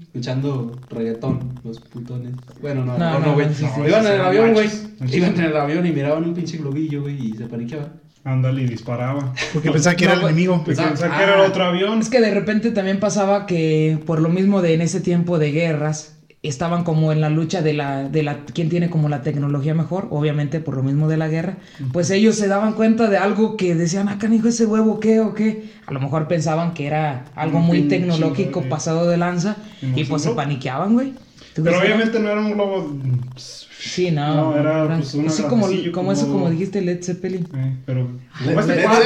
escuchando 0.04 0.78
reggaetón, 0.90 1.60
los 1.64 1.80
putones. 1.80 2.34
Bueno, 2.62 2.86
no, 2.86 2.98
No, 2.98 3.12
no, 3.14 3.20
no, 3.20 3.26
no, 3.28 3.34
güey. 3.34 3.48
iban 3.88 4.06
en 4.06 4.14
el 4.14 4.22
avión, 4.22 4.54
güey. 4.54 4.70
Iban 5.12 5.36
en 5.36 5.46
el 5.46 5.58
avión 5.58 5.86
y 5.86 5.92
miraban 5.92 6.24
un 6.24 6.34
pinche 6.34 6.58
globillo, 6.58 7.02
güey, 7.04 7.28
y 7.28 7.34
se 7.34 7.46
paniqueaban. 7.46 8.02
Ándale 8.24 8.62
y 8.64 8.68
disparaba. 8.68 9.34
Porque 9.54 9.72
pensaba 9.72 9.96
que 9.96 10.06
era 10.06 10.14
el 10.14 10.22
enemigo. 10.22 10.58
Ah, 10.62 10.64
pensaba 10.64 10.94
que 10.94 11.06
ah. 11.06 11.24
era 11.24 11.42
otro 11.44 11.64
avión. 11.64 12.00
Es 12.00 12.10
que 12.10 12.22
de 12.22 12.32
repente 12.32 12.70
también 12.72 13.00
pasaba 13.00 13.48
que 13.48 13.98
por 14.06 14.22
lo 14.22 14.30
mismo 14.30 14.62
de 14.62 14.76
en 14.76 14.82
ese 14.82 15.02
tiempo 15.02 15.40
de 15.40 15.52
guerras 15.52 16.18
estaban 16.44 16.84
como 16.84 17.12
en 17.12 17.22
la 17.22 17.30
lucha 17.30 17.62
de 17.62 17.74
la 17.74 18.10
de 18.10 18.24
la 18.24 18.40
quién 18.54 18.68
tiene 18.70 18.90
como 18.90 19.10
la 19.10 19.22
tecnología 19.22 19.76
mejor, 19.76 20.08
obviamente 20.10 20.60
por 20.60 20.76
lo 20.76 20.82
mismo 20.84 21.08
de 21.08 21.18
la 21.18 21.28
guerra, 21.28 21.58
pues 21.94 22.10
ellos 22.10 22.36
se 22.36 22.48
daban 22.48 22.74
cuenta 22.74 23.08
de 23.10 23.18
algo 23.18 23.58
que 23.58 23.76
decían, 23.76 24.10
"Ah, 24.10 24.18
canijo 24.18 24.48
ese 24.48 24.66
huevo 24.66 25.00
qué 25.00 25.20
o 25.20 25.34
qué." 25.36 25.70
A 25.86 25.94
lo 25.94 26.00
mejor 26.00 26.28
pensaban 26.28 26.74
que 26.74 26.88
era 26.88 27.26
algo 27.36 27.60
Un 27.60 27.66
muy 27.66 27.84
tecnológico 27.84 28.64
pasado 28.64 29.08
de 29.08 29.18
lanza 29.18 29.58
y 29.96 30.04
pues 30.06 30.24
se 30.24 30.32
paniqueaban, 30.32 30.94
güey. 30.94 31.14
¿Tú 31.54 31.64
Pero 31.64 31.76
no? 31.78 31.84
obviamente 31.84 32.18
no 32.20 32.30
era 32.30 32.40
un 32.40 32.54
globo. 32.54 32.98
Sí, 33.36 34.10
no. 34.10 34.36
No, 34.36 34.56
era, 34.58 34.88
pues, 34.96 35.14
un 35.16 35.30
sí, 35.30 35.44
como, 35.44 35.68
como 35.92 36.12
eso 36.14 36.28
como- 36.28 36.50
dijiste 36.50 36.82
Led 36.82 37.04
Zeppelin. 37.04 37.46
eh, 37.56 37.76
pero. 37.86 38.08
Como 38.44 38.60
este 38.62 38.86
ah, 38.88 39.00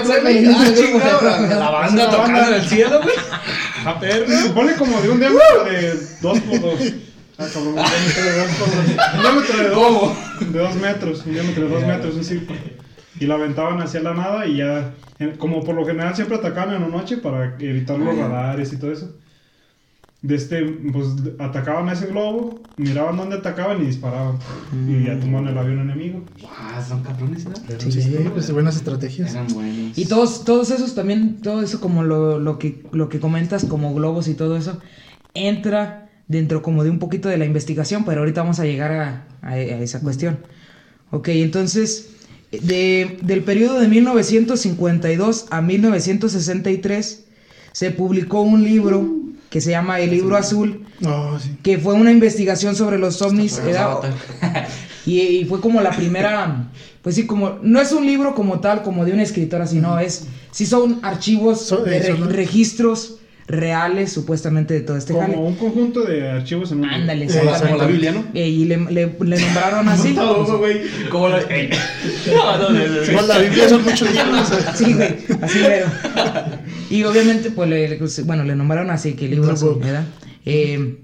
chingado, 0.75 1.21
la- 1.59 1.71
banda 1.71 2.09
tocando 2.11 2.47
en 2.49 2.53
el 2.53 2.61
cielo, 2.61 2.99
güey. 3.01 3.15
A 3.85 3.93
ver, 3.99 4.27
se 4.29 4.49
pone 4.51 4.73
como 4.75 5.01
de 5.01 5.09
un 5.09 5.19
diámetro 5.19 5.63
de 5.65 5.93
2 6.21 6.39
por 6.41 6.61
2. 6.61 6.93
Ah, 7.37 7.47
cabrón, 7.53 7.73
un 7.73 7.75
diámetro 7.75 8.23
de 8.23 8.37
2 8.37 8.47
por 8.55 8.69
2. 8.69 8.77
Un 9.15 9.21
diámetro 9.21 9.57
de 9.57 9.69
2. 9.69 10.53
De 10.53 10.59
2 10.59 10.75
metros. 10.75 11.25
Un 11.25 11.33
diámetro 11.33 11.63
de 11.65 11.69
2 11.69 11.85
metros, 11.85 12.15
un 12.15 12.23
círculo. 12.23 12.59
Y 13.19 13.25
la 13.25 13.35
aventaban 13.35 13.81
hacia 13.81 14.01
la 14.01 14.13
nada 14.13 14.45
y 14.45 14.57
ya. 14.57 14.93
en- 15.19 15.37
Como 15.37 15.63
por 15.63 15.75
lo 15.75 15.85
general 15.85 16.15
siempre 16.15 16.37
atacaban 16.37 16.75
en 16.75 16.81
la 16.81 16.87
noche 16.87 17.17
para 17.17 17.55
evitar 17.59 17.97
los 17.99 18.17
radares 18.17 18.71
y 18.73 18.77
todo 18.77 18.91
eso. 18.91 19.15
De 20.21 20.35
este, 20.35 20.63
pues 20.91 21.07
atacaban 21.39 21.87
a 21.87 21.93
ese 21.93 22.07
globo, 22.07 22.59
miraban 22.77 23.15
dónde 23.15 23.35
atacaban 23.35 23.81
y 23.83 23.85
disparaban. 23.87 24.37
Y 24.87 25.03
ya 25.05 25.19
tomaban 25.19 25.49
el 25.49 25.57
avión 25.57 25.79
enemigo. 25.79 26.23
Ah, 26.57 26.83
son 26.85 27.03
cabrones, 27.03 27.45
¿no? 27.45 27.53
Pero 27.67 27.79
sí, 27.91 28.15
pues 28.33 28.49
buenas 28.51 28.75
estrategias. 28.75 29.33
Eran 29.33 29.47
buenos. 29.53 29.97
Y 29.97 30.05
todos, 30.05 30.43
todos 30.43 30.71
esos 30.71 30.95
también, 30.95 31.41
todo 31.41 31.61
eso 31.61 31.79
como 31.79 32.03
lo, 32.03 32.39
lo 32.39 32.57
que, 32.57 32.83
lo 32.91 33.07
que 33.09 33.19
comentas, 33.19 33.65
como 33.65 33.93
globos 33.93 34.27
y 34.27 34.33
todo 34.33 34.57
eso, 34.57 34.79
entra 35.35 36.04
dentro 36.27 36.61
como 36.61 36.83
de 36.83 36.89
un 36.89 36.99
poquito 36.99 37.29
de 37.29 37.37
la 37.37 37.45
investigación, 37.45 38.03
pero 38.05 38.19
ahorita 38.21 38.41
vamos 38.41 38.59
a 38.59 38.65
llegar 38.65 38.91
a, 38.91 39.27
a- 39.41 39.51
a 39.51 39.55
esa 39.57 39.99
cuestión. 40.01 40.39
Ok, 41.11 41.27
entonces, 41.29 42.09
de- 42.51 43.17
del 43.21 43.43
periodo 43.43 43.79
de 43.79 43.87
1952 43.87 45.45
a 45.51 45.61
1963 45.61 47.25
se 47.71 47.91
publicó 47.91 48.41
un 48.41 48.63
libro 48.63 49.07
que 49.49 49.61
se 49.61 49.71
llama 49.71 49.99
El 49.99 50.11
Libro 50.11 50.35
Azul, 50.35 50.81
Oh, 51.05 51.37
sí. 51.39 51.57
que 51.61 51.77
fue 51.77 51.93
una 51.93 52.11
investigación 52.11 52.75
sobre 52.75 52.97
los 52.97 53.21
ovnis. 53.21 53.61
Y, 55.05 55.19
y 55.21 55.45
fue 55.45 55.61
como 55.61 55.81
la 55.81 55.91
primera, 55.91 56.71
pues 57.03 57.13
sí, 57.13 57.27
como, 57.27 57.59
no 57.61 57.79
es 57.79 57.91
un 57.91 58.07
libro 58.07 58.33
como 58.33 58.59
tal, 58.59 58.81
como 58.81 59.05
de 59.05 59.13
una 59.13 59.21
escritora, 59.21 59.67
sino 59.67 59.99
es, 59.99 60.25
sí 60.49 60.65
son 60.65 60.97
archivos, 61.03 61.61
So- 61.67 61.83
de 61.83 61.97
eh, 61.97 62.01
re- 62.15 62.25
registros 62.33 63.17
reales, 63.47 64.11
supuestamente, 64.11 64.73
de 64.73 64.81
todo 64.81 64.97
este 64.97 65.13
jale. 65.13 65.35
Como 65.35 65.47
un 65.47 65.55
conjunto 65.55 66.03
de 66.03 66.27
archivos 66.29 66.71
en 66.71 66.79
un. 66.79 66.85
Ándale, 66.85 67.27
Como 67.27 67.43
la- 67.43 67.59
como 67.61 67.77
la 67.77 67.85
Biblia, 67.87 68.11
¿no? 68.11 68.25
Eh, 68.33 68.47
y 68.47 68.65
le, 68.65 68.77
le- 68.77 69.15
le 69.19 69.39
nombraron 69.39 69.87
así. 69.87 70.13
Todo, 70.15 70.57
güey. 70.57 70.81
Como 71.09 71.29
la. 71.29 71.39
No, 72.27 72.57
no, 72.57 72.69
no, 72.71 72.79
no, 72.79 73.11
no. 73.21 73.27
La 73.27 73.37
Biblia 73.39 73.69
son 73.69 73.83
muchos 73.83 74.09
libros. 74.11 74.51
Sí, 74.75 74.93
güey, 74.93 75.15
así 75.41 75.59
mero. 75.59 75.85
Y 76.89 77.03
obviamente, 77.03 77.51
pues, 77.51 77.69
le, 77.69 77.87
le- 77.87 78.23
bueno, 78.23 78.43
le 78.43 78.55
nombraron 78.55 78.89
así, 78.89 79.13
que 79.13 79.25
el 79.25 79.31
libro 79.31 79.47
The 79.49 79.53
azul, 79.53 79.69
Book. 79.75 79.83
¿verdad? 79.83 80.05
Eh, 80.45 80.99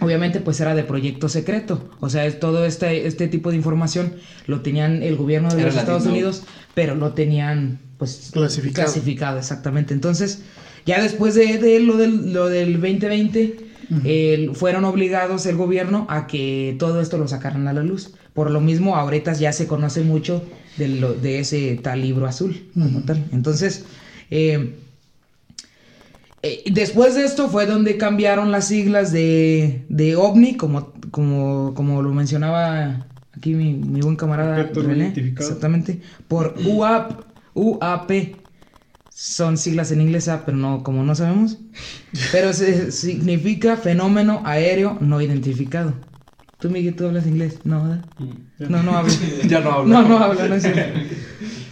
obviamente, 0.00 0.40
pues, 0.40 0.60
era 0.60 0.74
de 0.74 0.84
proyecto 0.84 1.28
secreto. 1.30 1.88
O 2.00 2.10
sea, 2.10 2.26
es 2.26 2.38
todo 2.38 2.64
este, 2.66 3.06
este 3.06 3.28
tipo 3.28 3.50
de 3.50 3.56
información 3.56 4.12
lo 4.46 4.60
tenían 4.60 5.02
el 5.02 5.16
gobierno 5.16 5.48
de 5.48 5.62
Era 5.62 5.70
los 5.70 5.76
Estados. 5.76 6.04
Unidos, 6.06 6.42
pero 6.74 6.94
lo 6.94 7.12
tenían, 7.14 7.78
pues, 7.96 8.30
Clasificado. 8.32 8.84
clasificado, 8.86 9.38
exactamente. 9.38 9.94
Entonces, 9.94 10.42
ya 10.88 11.02
después 11.02 11.34
de, 11.34 11.58
de 11.58 11.80
lo, 11.80 11.96
del, 11.98 12.32
lo 12.32 12.48
del 12.48 12.72
2020, 12.80 13.56
el- 14.04 14.54
fueron 14.54 14.84
obligados 14.84 15.44
el 15.46 15.56
gobierno 15.56 16.06
a 16.08 16.26
que 16.26 16.74
todo 16.78 17.00
esto 17.02 17.18
lo 17.18 17.28
sacaran 17.28 17.68
a 17.68 17.72
la 17.74 17.82
luz. 17.82 18.14
Por 18.32 18.50
lo 18.50 18.60
mismo, 18.60 18.96
ahorita 18.96 19.32
ya 19.34 19.52
se 19.52 19.66
conoce 19.66 20.00
mucho 20.02 20.42
de, 20.78 20.88
lo- 20.88 21.14
de 21.14 21.40
ese 21.40 21.76
tal 21.82 22.00
libro 22.00 22.26
azul, 22.26 22.70
como 22.74 22.98
Ujú. 22.98 23.06
tal. 23.06 23.24
Entonces, 23.32 23.84
eh, 24.30 24.76
eh, 26.42 26.62
después 26.70 27.14
de 27.16 27.24
esto 27.24 27.48
fue 27.48 27.66
donde 27.66 27.96
cambiaron 27.96 28.50
las 28.52 28.68
siglas 28.68 29.12
de, 29.12 29.84
de 29.88 30.16
OVNI, 30.16 30.56
como, 30.56 30.92
como, 31.10 31.72
como 31.74 32.00
lo 32.00 32.12
mencionaba 32.14 33.06
aquí 33.36 33.54
mi, 33.54 33.74
mi 33.74 34.00
buen 34.00 34.16
camarada. 34.16 34.56
Exactamente. 35.42 36.00
Por 36.28 36.54
UAP, 36.64 37.12
UAP. 37.54 38.10
Son 39.20 39.58
siglas 39.58 39.90
en 39.90 40.00
inglés, 40.00 40.28
ah, 40.28 40.44
pero 40.46 40.56
no, 40.56 40.84
como 40.84 41.02
no 41.02 41.12
sabemos. 41.12 41.58
Pero 42.30 42.52
se, 42.52 42.92
significa 42.92 43.76
fenómeno 43.76 44.42
aéreo 44.44 44.96
no 45.00 45.20
identificado. 45.20 45.92
Tú, 46.60 46.70
Miguel, 46.70 46.94
tú 46.94 47.04
hablas 47.04 47.26
inglés. 47.26 47.58
No, 47.64 47.82
¿verdad? 47.82 48.04
No, 48.60 48.80
no 48.84 48.96
hablo. 48.96 49.12
Ya 49.48 49.58
no 49.58 49.72
hablo. 49.72 49.92
No, 49.92 50.08
no 50.08 50.18
habla, 50.18 50.46
no 50.46 50.54
es 50.54 50.62
cierto. 50.62 51.00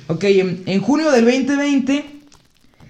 Ok, 0.09 0.25
en, 0.25 0.65
en 0.67 0.81
junio 0.81 1.13
del 1.13 1.25
2020 1.25 2.05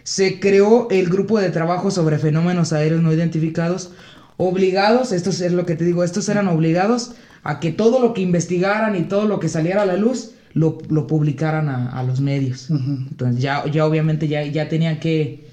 se 0.04 0.40
creó 0.40 0.88
el 0.90 1.10
grupo 1.10 1.38
de 1.38 1.50
trabajo 1.50 1.90
sobre 1.90 2.18
fenómenos 2.18 2.72
aéreos 2.72 3.02
no 3.02 3.12
identificados, 3.12 3.92
obligados, 4.38 5.12
esto 5.12 5.28
es 5.28 5.52
lo 5.52 5.66
que 5.66 5.76
te 5.76 5.84
digo, 5.84 6.02
estos 6.02 6.30
eran 6.30 6.48
obligados 6.48 7.12
a 7.42 7.60
que 7.60 7.72
todo 7.72 8.00
lo 8.00 8.14
que 8.14 8.22
investigaran 8.22 8.96
y 8.96 9.02
todo 9.02 9.28
lo 9.28 9.38
que 9.38 9.50
saliera 9.50 9.82
a 9.82 9.86
la 9.86 9.98
luz 9.98 10.30
lo, 10.56 10.78
lo 10.88 11.06
publicaran 11.06 11.68
a, 11.68 11.90
a 11.98 12.02
los 12.02 12.20
medios. 12.20 12.70
Entonces 12.70 13.42
ya, 13.42 13.64
ya 13.70 13.84
obviamente 13.84 14.26
ya, 14.26 14.42
ya 14.44 14.68
tenían 14.68 14.98
que, 14.98 15.46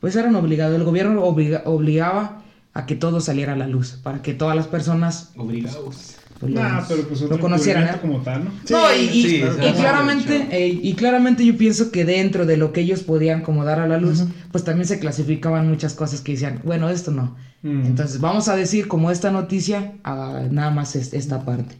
pues 0.00 0.16
eran 0.16 0.34
obligados, 0.34 0.74
el 0.76 0.84
gobierno 0.84 1.22
obliga- 1.24 1.62
obligaba 1.66 2.42
a 2.72 2.86
que 2.86 2.94
todo 2.96 3.20
saliera 3.20 3.52
a 3.52 3.56
la 3.56 3.66
luz, 3.68 3.98
para 4.02 4.22
que 4.22 4.32
todas 4.34 4.56
las 4.56 4.66
personas 4.66 5.32
Obligados. 5.36 6.16
pues, 6.40 6.52
lo- 6.52 6.60
Nah, 6.62 6.82
pero 6.88 7.02
pues 7.08 7.20
otro 7.22 7.36
lo 7.36 7.42
conocieran. 7.42 7.82
encubrimiento 7.84 8.06
¿eh? 8.06 8.10
como 8.12 8.24
tal, 8.24 8.44
¿no? 8.44 8.50
no, 8.70 8.94
y, 8.94 9.02
y- 9.04 9.22
sí, 9.28 9.36
y 9.36 9.40
claro. 9.40 9.74
claramente, 9.74 10.48
eh, 10.50 10.68
y 10.82 10.94
claramente 10.94 11.44
yo 11.44 11.56
pienso 11.58 11.90
que 11.90 12.04
dentro 12.06 12.46
de 12.46 12.56
lo 12.56 12.72
que 12.72 12.80
ellos 12.80 13.02
podían 13.02 13.42
como 13.42 13.64
dar 13.64 13.78
a 13.80 13.86
la 13.86 13.98
luz, 13.98 14.24
pues 14.52 14.64
también 14.64 14.86
se 14.88 14.98
clasificaban 14.98 15.68
muchas 15.68 15.92
cosas 15.94 16.20
que 16.22 16.32
decían, 16.32 16.60
bueno, 16.64 16.88
esto 16.88 17.10
no. 17.10 17.36
Entonces 17.62 18.20
vamos 18.20 18.48
a 18.48 18.56
decir 18.56 18.86
como 18.88 19.10
esta 19.10 19.30
noticia, 19.30 19.94
ah, 20.04 20.44
nada 20.50 20.70
más 20.70 20.96
es- 20.96 21.12
esta 21.12 21.44
parte. 21.44 21.76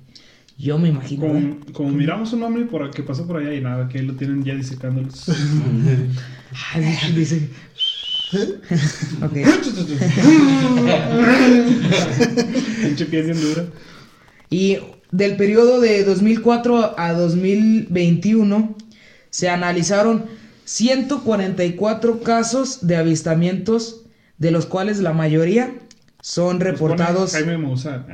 Yo 0.59 0.79
me 0.79 0.89
imagino. 0.89 1.27
¿eh? 1.27 1.29
Como, 1.29 1.57
como 1.73 1.91
miramos 1.91 2.33
un 2.33 2.43
hombre 2.43 2.65
por, 2.65 2.91
que 2.91 3.03
pasó 3.03 3.27
por 3.27 3.37
allá 3.39 3.53
y 3.55 3.61
nada, 3.61 3.89
que 3.89 3.99
ahí 3.99 4.07
lo 4.07 4.15
tienen 4.15 4.43
ya 4.45 4.55
disecándolos. 4.55 5.27
Dice- 6.75 7.13
dice. 7.15 7.51
ok. 9.23 9.33
Pinche 12.83 13.07
piel 13.07 13.25
bien 13.25 13.41
dura. 13.41 13.65
Y 14.51 14.79
del 15.11 15.37
periodo 15.37 15.81
de 15.81 16.05
2004 16.05 16.99
a 16.99 17.13
2021 17.13 18.77
se 19.31 19.49
analizaron 19.49 20.27
144 20.65 22.21
casos 22.23 22.87
de 22.87 22.97
avistamientos, 22.97 24.03
de 24.39 24.51
los 24.51 24.67
cuales 24.67 24.99
la 24.99 25.13
mayoría 25.13 25.73
son 26.21 26.61
reportados 26.61 27.33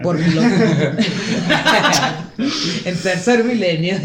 por 0.03 0.19
pilotos. 0.19 0.51
en 2.85 2.97
tercer 2.97 3.45
milenio. 3.45 3.97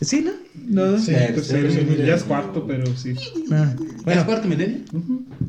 ¿Sí, 0.00 0.22
no? 0.24 0.32
No. 0.68 0.98
Sí, 0.98 1.12
tercero, 1.12 1.70
sí, 1.70 1.78
milenio. 1.78 2.06
ya 2.06 2.14
es 2.14 2.22
cuarto, 2.24 2.66
pero 2.66 2.84
sí. 2.96 3.14
Ah, 3.50 3.74
¿Es 3.96 4.04
Bueno, 4.04 4.26
cuarto 4.26 4.46
milenio? 4.48 4.78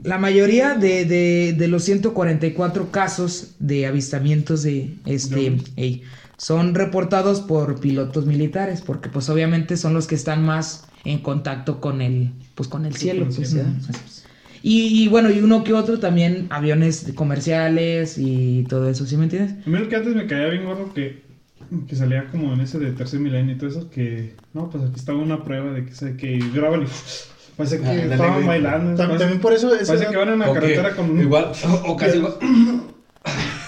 la 0.03 0.17
mayoría 0.17 0.75
de, 0.75 1.05
de, 1.05 1.55
de 1.57 1.67
los 1.67 1.83
144 1.83 2.89
casos 2.91 3.55
de 3.59 3.85
avistamientos 3.85 4.63
de 4.63 4.95
este 5.05 5.49
No. 5.51 5.63
son 6.37 6.73
reportados 6.73 7.41
por 7.41 7.79
pilotos 7.79 8.25
militares, 8.25 8.81
porque 8.81 9.09
pues 9.09 9.29
obviamente 9.29 9.77
son 9.77 9.93
los 9.93 10.07
que 10.07 10.15
están 10.15 10.43
más 10.43 10.87
en 11.03 11.19
contacto 11.19 11.79
con 11.81 12.01
el, 12.01 12.31
pues 12.55 12.69
con 12.69 12.85
el 12.85 12.93
Sí, 12.93 13.01
cielo. 13.01 13.25
con 13.25 13.29
el 13.29 13.35
pues. 13.35 14.25
Y, 14.61 15.03
y 15.03 15.07
bueno, 15.07 15.29
y 15.31 15.39
uno 15.39 15.63
que 15.63 15.73
otro 15.73 15.99
también 15.99 16.47
aviones 16.49 17.11
comerciales 17.15 18.17
y 18.17 18.65
todo 18.67 18.89
eso, 18.89 19.05
¿sí 19.05 19.15
me 19.15 19.23
entiendes? 19.25 19.55
A 19.65 19.69
mí 19.69 19.77
lo 19.79 19.87
que 19.87 19.95
antes 19.95 20.15
me 20.15 20.27
caía 20.27 20.47
bien 20.49 20.65
gordo 20.65 20.93
que, 20.93 21.28
que 21.87 21.95
salía 21.95 22.27
como 22.31 22.53
en 22.53 22.61
ese 22.61 22.79
de 22.79 22.91
tercer 22.91 23.19
milenio 23.19 23.55
y 23.55 23.57
todo 23.57 23.69
eso, 23.69 23.89
que 23.89 24.35
no, 24.53 24.69
pues 24.69 24.83
aquí 24.83 24.95
estaba 24.95 25.19
una 25.19 25.43
prueba 25.43 25.71
de 25.71 25.85
que, 25.85 25.93
se- 25.93 26.15
que 26.17 26.39
graban 26.53 26.83
y 26.83 26.85
parece 27.57 27.79
que 27.79 27.85
Ah, 27.87 27.93
estaban 27.95 28.45
bailando. 28.47 28.91
Tam- 28.91 29.07
parece, 29.07 29.19
También 29.19 29.41
por 29.41 29.53
eso. 29.53 29.69
parece 29.69 30.07
que 30.07 30.15
van 30.17 30.29
en 30.29 30.39
que 30.39 30.53
carretera 30.53 30.95
con 30.95 31.11
un... 31.11 31.19
Igual, 31.21 31.51
o, 31.67 31.91
o 31.91 31.95
casi 31.97 32.17
igual. 32.17 32.33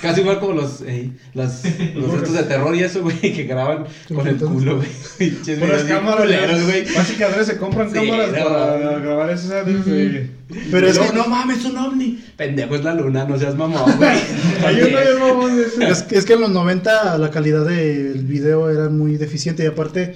Casi 0.01 0.21
igual 0.21 0.39
como 0.39 0.53
los, 0.53 0.81
eh, 0.81 1.11
las, 1.33 1.63
los 1.95 2.13
estos 2.15 2.33
de 2.33 2.43
terror 2.43 2.75
y 2.75 2.83
eso, 2.83 3.01
güey, 3.01 3.19
que 3.19 3.43
graban 3.43 3.85
con 4.13 4.27
el 4.27 4.37
culo, 4.37 4.77
güey. 4.77 4.89
Videos 5.19 5.85
bien 5.85 5.87
cámaras, 5.87 6.65
güey. 6.65 6.83
Veces 6.85 7.47
se 7.47 7.57
compran 7.57 7.89
Sí, 7.89 7.95
cámaras 7.95 8.31
no, 8.31 8.43
para 8.43 8.77
no. 8.79 9.01
grabar 9.01 9.29
esas 9.29 9.51
áreas 9.51 9.85
de... 9.85 10.29
Pero 10.71 10.87
es 10.87 10.97
No, 10.97 11.07
que 11.07 11.13
no 11.17 11.27
mames, 11.27 11.59
es 11.59 11.65
un 11.65 11.77
ovni. 11.77 12.23
Pendejo 12.35 12.75
es 12.75 12.83
la 12.83 12.93
luna, 12.93 13.25
no 13.25 13.37
seas 13.37 13.55
mamón, 13.55 13.95
güey. 13.97 14.09
Hay 14.65 14.81
uno 14.81 14.87
bien 14.99 15.19
mamón 15.19 15.55
de 15.57 15.63
ese. 15.63 15.89
Es, 15.89 16.05
es 16.11 16.25
que 16.25 16.33
en 16.33 16.41
los 16.41 16.49
90 16.49 17.17
la 17.17 17.31
calidad 17.31 17.65
del 17.65 18.23
video 18.25 18.69
era 18.69 18.89
muy 18.89 19.17
deficiente 19.17 19.63
y 19.63 19.67
aparte 19.67 20.15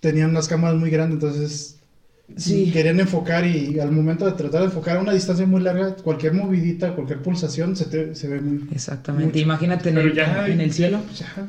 tenían 0.00 0.30
unas 0.30 0.48
cámaras 0.48 0.76
muy 0.76 0.90
grandes, 0.90 1.14
entonces 1.22 1.77
Sí. 2.36 2.70
querían 2.72 3.00
enfocar 3.00 3.46
y 3.46 3.80
al 3.80 3.90
momento 3.90 4.24
de 4.26 4.32
tratar 4.32 4.60
de 4.60 4.66
enfocar 4.66 4.98
a 4.98 5.00
una 5.00 5.12
distancia 5.12 5.46
muy 5.46 5.60
larga, 5.60 5.96
cualquier 5.96 6.34
movidita, 6.34 6.94
cualquier 6.94 7.20
pulsación 7.20 7.74
se, 7.74 7.86
te- 7.86 8.14
se 8.14 8.28
ve 8.28 8.40
muy... 8.40 8.68
Exactamente. 8.70 9.26
Mucho. 9.28 9.38
Imagínate 9.38 9.88
en 9.88 9.98
el, 9.98 10.14
ya... 10.14 10.46
en 10.46 10.60
el 10.60 10.72
cielo. 10.72 11.00
Ya. 11.18 11.48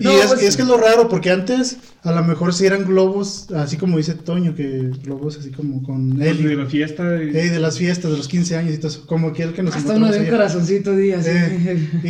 Y 0.00 0.02
No, 0.02 0.10
es, 0.12 0.26
pues- 0.26 0.42
es 0.42 0.56
que 0.56 0.62
es 0.62 0.68
lo 0.68 0.78
raro, 0.78 1.08
porque 1.08 1.30
antes 1.30 1.76
a 2.02 2.12
lo 2.12 2.24
mejor 2.24 2.54
si 2.54 2.64
eran 2.66 2.84
globos, 2.86 3.48
así 3.54 3.76
como 3.76 3.98
dice 3.98 4.14
Toño, 4.14 4.54
que 4.54 4.90
globos 5.04 5.36
así 5.38 5.50
como 5.50 5.82
con 5.82 6.18
Los 6.18 6.38
de 6.42 6.56
la 6.56 6.66
fiesta... 6.66 7.22
y- 7.22 7.28
eh, 7.36 7.50
de 7.50 7.60
las 7.60 7.76
fiestas, 7.78 8.10
de 8.10 8.16
los 8.16 8.26
15 8.26 8.56
años 8.56 8.74
y 8.74 8.78
todo 8.78 8.88
eso, 8.88 9.06
como 9.06 9.28
aquel 9.28 9.52
que 9.52 9.62
nos 9.62 9.76
Hasta 9.76 9.94
uno 9.94 10.10
de 10.10 10.20
un 10.20 10.26
corazoncito 10.26 10.96
días. 10.96 11.26
Eh, 11.28 11.88
y, 12.04 12.08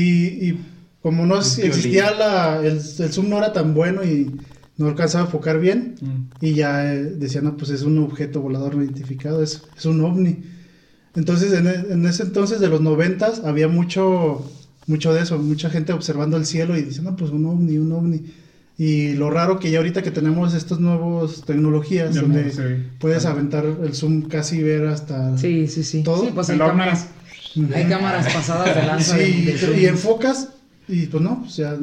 y 0.48 0.60
como 1.02 1.26
no 1.26 1.38
existía 1.38 2.12
la, 2.12 2.60
el, 2.62 2.78
el 2.98 3.12
zoom 3.12 3.28
no 3.28 3.38
era 3.38 3.52
tan 3.52 3.74
bueno 3.74 4.04
y 4.04 4.30
no 4.80 4.88
alcanzaba 4.88 5.24
a 5.24 5.26
enfocar 5.26 5.60
bien, 5.60 5.94
Mm. 6.00 6.44
y 6.44 6.54
ya 6.54 6.92
eh, 6.94 7.02
decían, 7.04 7.44
no, 7.44 7.56
pues 7.56 7.70
es 7.70 7.82
un 7.82 7.98
objeto 7.98 8.40
volador 8.40 8.74
no 8.74 8.82
identificado, 8.82 9.42
es, 9.42 9.62
es 9.76 9.84
un 9.86 10.00
ovni. 10.00 10.38
Entonces, 11.14 11.52
en, 11.52 11.66
e- 11.66 11.92
en 11.92 12.06
ese 12.06 12.22
entonces 12.22 12.60
de 12.60 12.68
los 12.68 12.80
noventas 12.80 13.42
había 13.44 13.68
mucho, 13.68 14.50
mucho 14.86 15.12
de 15.12 15.22
eso, 15.22 15.38
mucha 15.38 15.68
gente 15.70 15.92
observando 15.92 16.36
el 16.36 16.46
cielo 16.46 16.76
y 16.78 16.82
diciendo, 16.82 17.10
no, 17.12 17.16
pues 17.16 17.30
un 17.30 17.44
ovni, 17.46 17.78
un 17.78 17.92
ovni. 17.92 18.22
Y 18.78 19.12
lo 19.14 19.28
raro 19.28 19.58
que 19.58 19.70
ya 19.70 19.78
ahorita 19.78 20.02
que 20.02 20.10
tenemos 20.10 20.54
estas 20.54 20.80
nuevas 20.80 21.42
tecnologías 21.44 22.14
Ya 22.14 22.22
donde 22.22 22.44
no 22.46 22.62
ve. 22.62 22.82
puedes 22.98 23.26
aventar 23.26 23.64
el 23.66 23.92
zoom 23.94 24.22
casi 24.22 24.62
ver 24.62 24.86
hasta... 24.86 25.36
Sí, 25.36 25.66
sí, 25.68 25.82
sí. 25.84 26.02
¿Todo? 26.02 26.24
Sí, 26.24 26.30
pues 26.34 26.48
hay 26.48 26.56
cámaras. 26.58 27.08
Hay 27.74 27.84
cámaras 27.84 28.32
pasadas 28.32 28.74
de 28.74 28.86
lanza 28.86 29.16
de- 29.18 29.26
Sí, 29.26 29.44
de 29.44 29.58
zoom. 29.58 29.78
y 29.78 29.84
enfocas 29.86 30.48
y 30.90 31.06
pues 31.06 31.22
no, 31.22 31.40
pues 31.40 31.56
ya 31.56 31.76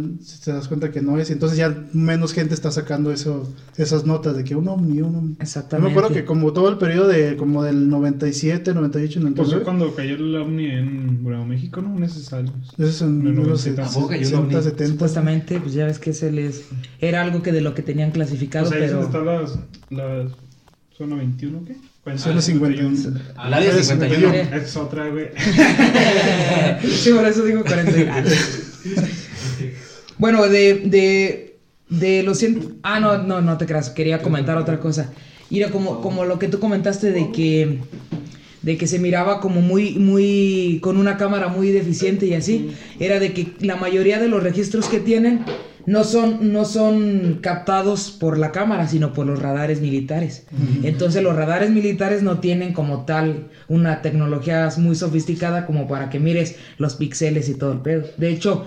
te 0.43 0.52
das 0.52 0.67
cuenta 0.67 0.91
que 0.91 1.02
no 1.02 1.17
es. 1.17 1.30
y 1.30 1.34
Entonces 1.34 1.58
ya 1.58 1.76
menos 1.93 2.34
gente 2.34 2.54
está 2.54 2.72
sacando 2.72 3.12
eso, 3.12 3.52
esas 3.78 4.06
notas 4.06 4.36
de 4.36 4.43
que 4.43 4.56
un 4.56 4.67
ovni, 4.67 5.02
un 5.02 5.15
ovni. 5.15 5.30
Yo 5.36 5.41
Exactamente. 5.41 5.88
me 5.88 5.91
acuerdo 5.98 6.15
que 6.15 6.26
como 6.26 6.52
todo 6.54 6.70
el 6.70 6.78
periodo 6.78 7.08
de 7.08 7.38
como 7.38 7.63
del 7.63 7.89
97, 7.89 8.74
98, 8.74 9.20
Pues 9.36 9.50
fue 9.50 9.60
99, 9.60 9.63
cuando 9.63 9.96
cayó 9.96 10.15
el 10.15 10.36
ovni 10.36 10.65
en 10.67 11.24
Nuevo 11.24 11.46
México, 11.46 11.82
¿no? 11.82 11.98
Necesarios. 11.98 12.54
eso 12.78 12.88
es 12.88 13.02
en 13.02 13.22
En 13.22 13.28
el 13.28 13.36
los 13.36 13.65
90. 13.65 13.86
¿A 13.86 13.89
poco 13.89 14.08
cayó 14.10 14.20
un 14.20 14.26
60, 14.26 14.58
ovni? 14.58 14.63
70. 14.63 14.88
Supuestamente, 14.88 15.60
pues 15.60 15.74
ya 15.74 15.86
ves 15.86 16.00
que 16.00 16.13
se 16.13 16.32
les... 16.32 16.65
Era 17.00 17.22
algo 17.22 17.41
que 17.41 17.52
de 17.52 17.62
lo 17.62 17.74
que 17.74 17.82
tenían 17.82 18.12
clasificado, 18.12 18.65
O 18.65 18.70
sea, 18.70 18.78
ahí 18.78 18.84
es 18.84 18.91
pero... 18.91 19.04
donde 19.04 19.17
está 19.17 19.32
las, 19.32 19.60
las 19.89 20.32
zona 20.98 21.15
21, 21.15 21.63
¿qué? 21.65 21.78
Zona 22.15 22.41
51. 22.41 23.20
Al 23.36 23.54
área 23.54 23.70
Área 23.70 23.84
51. 23.84 24.32
51. 24.32 24.34
Esa 24.34 24.65
es 24.65 24.76
otra, 24.78 25.10
güey. 25.10 25.28
sí, 26.89 27.12
por 27.12 27.26
eso 27.26 27.43
digo 27.43 27.63
40. 27.63 28.24
bueno, 30.17 30.47
de, 30.47 30.76
de, 30.86 31.58
de 31.89 32.23
los 32.23 32.38
100... 32.39 32.80
Ah, 32.84 33.00
no, 33.00 33.17
no, 33.19 33.41
no 33.41 33.58
te 33.58 33.65
creas. 33.65 33.89
Quería 33.89 34.21
comentar 34.21 34.58
otra 34.58 34.80
cosa. 34.80 35.12
Mira, 35.50 35.69
como, 35.69 36.02
como 36.02 36.26
lo 36.26 36.39
que 36.39 36.47
tú 36.47 36.60
comentaste 36.60 37.12
de 37.12 37.32
que... 37.32 37.80
De 38.62 38.78
que 38.78 38.88
se 38.88 39.00
miraba 39.00 39.39
como 39.39 39.62
muy, 39.62 39.93
muy... 39.93 40.80
Con 40.82 40.97
una 40.97 41.17
cámara 41.17 41.47
muy 41.47 41.71
deficiente 41.71 42.26
y 42.26 42.34
así. 42.34 42.71
Era 43.00 43.19
de 43.19 43.34
que 43.34 43.54
la 43.60 43.76
mayoría 43.76 44.19
de 44.19 44.28
los 44.28 44.43
registros 44.43 44.88
que 44.88 45.00
tienen... 45.00 45.45
No 45.88 46.04
son, 46.04 46.52
no 46.52 46.65
son 46.65 47.39
captados 47.41 48.12
por 48.12 48.38
la 48.38 48.52
cámara, 48.52 48.89
sino 48.89 49.13
por 49.13 49.26
los 49.26 49.41
radares 49.41 49.80
militares. 49.80 50.45
Entonces 50.84 51.23
los 51.23 51.34
radares 51.34 51.69
militares 51.69 52.21
no 52.23 52.39
tienen 52.41 52.73
como 52.73 53.06
tal 53.06 53.47
una 53.69 54.02
tecnología 54.02 54.69
muy 54.78 54.97
sofisticada 54.97 55.65
como 55.65 55.88
para 55.88 56.10
que 56.10 56.19
mires 56.19 56.58
los 56.78 56.95
píxeles 56.95 57.47
y 57.47 57.56
todo 57.56 57.71
el 57.71 57.80
pedo. 57.80 58.06
De 58.17 58.30
hecho, 58.30 58.65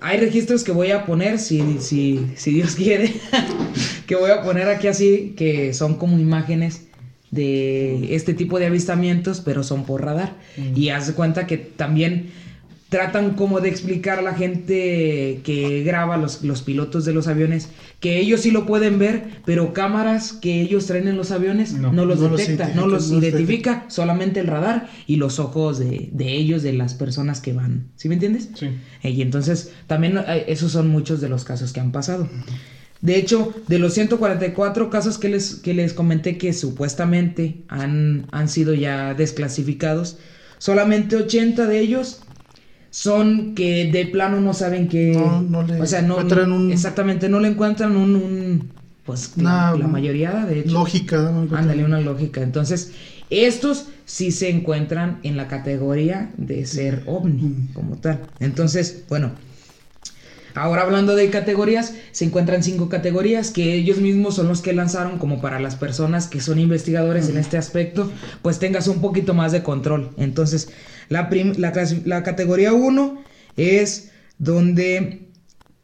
hay 0.00 0.18
registros 0.18 0.64
que 0.64 0.72
voy 0.72 0.90
a 0.90 1.06
poner, 1.06 1.38
si, 1.38 1.78
si, 1.78 2.26
si 2.34 2.50
Dios 2.50 2.74
quiere, 2.74 3.14
que 4.08 4.16
voy 4.16 4.32
a 4.32 4.42
poner 4.42 4.68
aquí 4.68 4.88
así, 4.88 5.34
que 5.36 5.72
son 5.72 5.94
como 5.94 6.18
imágenes 6.18 6.88
de 7.30 8.14
este 8.14 8.34
tipo 8.34 8.58
de 8.58 8.66
avistamientos, 8.66 9.40
pero 9.40 9.62
son 9.62 9.84
por 9.84 10.04
radar. 10.04 10.34
Y 10.74 10.88
haz 10.88 11.06
de 11.06 11.12
cuenta 11.12 11.46
que 11.46 11.58
también 11.58 12.30
tratan 12.88 13.34
como 13.34 13.60
de 13.60 13.68
explicar 13.68 14.20
a 14.20 14.22
la 14.22 14.34
gente 14.34 15.40
que 15.42 15.82
graba, 15.84 16.16
los, 16.16 16.42
los 16.42 16.62
pilotos 16.62 17.04
de 17.04 17.12
los 17.12 17.26
aviones, 17.26 17.68
que 17.98 18.18
ellos 18.20 18.42
sí 18.42 18.52
lo 18.52 18.64
pueden 18.64 18.98
ver, 18.98 19.24
pero 19.44 19.72
cámaras 19.72 20.32
que 20.32 20.60
ellos 20.60 20.86
traen 20.86 21.08
en 21.08 21.16
los 21.16 21.32
aviones 21.32 21.72
no, 21.72 21.92
No, 21.92 22.04
los 22.04 22.20
no 22.20 22.28
detecta, 22.36 22.64
identifica, 22.64 22.80
no 22.80 22.86
los 22.86 23.08
no 23.08 23.14
los 23.16 23.24
identifica, 23.24 23.84
solamente 23.88 24.40
el 24.40 24.46
radar 24.46 24.88
y 25.06 25.16
los 25.16 25.40
ojos 25.40 25.78
de, 25.78 26.10
de 26.12 26.32
ellos, 26.34 26.62
de 26.62 26.74
las 26.74 26.94
personas 26.94 27.40
que 27.40 27.52
van. 27.52 27.88
¿Sí 27.96 28.08
me 28.08 28.14
entiendes? 28.14 28.50
Sí. 28.54 28.66
Eh, 29.02 29.10
Y 29.10 29.22
entonces 29.22 29.72
también 29.88 30.18
eh, 30.18 30.44
esos 30.46 30.70
son 30.72 30.88
muchos 30.88 31.20
de 31.20 31.28
los 31.28 31.44
casos 31.44 31.72
que 31.72 31.80
han 31.80 31.90
pasado. 31.90 32.28
De 33.00 33.16
hecho, 33.16 33.52
de 33.68 33.78
los 33.78 33.94
144 33.94 34.90
casos 34.90 35.18
que 35.18 35.28
les, 35.28 35.56
que 35.56 35.74
les 35.74 35.92
comenté 35.92 36.38
que 36.38 36.52
supuestamente 36.52 37.64
han, 37.68 38.26
han 38.32 38.48
sido 38.48 38.74
ya 38.74 39.12
desclasificados, 39.14 40.18
solamente 40.58 41.16
80 41.16 41.66
de 41.66 41.80
ellos 41.80 42.22
son 42.96 43.54
que 43.54 43.90
de 43.92 44.06
plano 44.06 44.40
no 44.40 44.54
saben 44.54 44.88
que... 44.88 45.12
No, 45.12 45.42
no 45.42 45.62
le 45.62 45.78
o 45.82 45.86
sea, 45.86 46.00
no, 46.00 46.14
encuentran 46.14 46.50
un- 46.50 46.72
Exactamente, 46.72 47.28
no 47.28 47.40
le 47.40 47.48
encuentran 47.48 47.94
un... 47.94 48.16
un- 48.16 48.70
pues 49.04 49.36
la, 49.36 49.74
Una 49.74 49.76
la 49.84 49.86
mayoría, 49.86 50.46
de 50.46 50.60
hecho. 50.60 50.72
Lógica. 50.72 51.30
¿no? 51.30 51.54
Ándale, 51.56 51.84
una 51.84 52.00
lógica. 52.00 52.40
Entonces, 52.42 52.92
estos 53.28 53.88
sí 54.06 54.30
se 54.32 54.48
encuentran 54.48 55.20
en 55.24 55.36
la 55.36 55.46
categoría 55.46 56.32
de 56.38 56.64
ser 56.64 57.02
ovni, 57.06 57.68
como 57.74 57.98
tal. 57.98 58.30
Entonces, 58.40 59.04
bueno, 59.10 59.32
ahora 60.56 60.82
hablando 60.82 61.14
de 61.14 61.30
categorías, 61.30 61.94
se 62.12 62.24
encuentran 62.24 62.62
cinco 62.62 62.88
categorías 62.88 63.50
que 63.50 63.74
ellos 63.74 63.98
mismos 63.98 64.34
son 64.34 64.48
los 64.48 64.62
que 64.62 64.72
lanzaron 64.72 65.18
como 65.18 65.40
para 65.40 65.60
las 65.60 65.76
personas 65.76 66.26
que 66.26 66.40
son 66.40 66.58
investigadores 66.58 67.28
en 67.28 67.36
este 67.36 67.56
aspecto, 67.56 68.10
pues 68.42 68.58
tengas 68.58 68.88
un 68.88 69.00
poquito 69.00 69.34
más 69.34 69.52
de 69.52 69.62
control. 69.62 70.10
Entonces, 70.16 70.70
la, 71.08 71.28
la 72.04 72.22
categoría 72.22 72.72
1 72.72 73.22
es 73.56 74.10
donde 74.38 75.28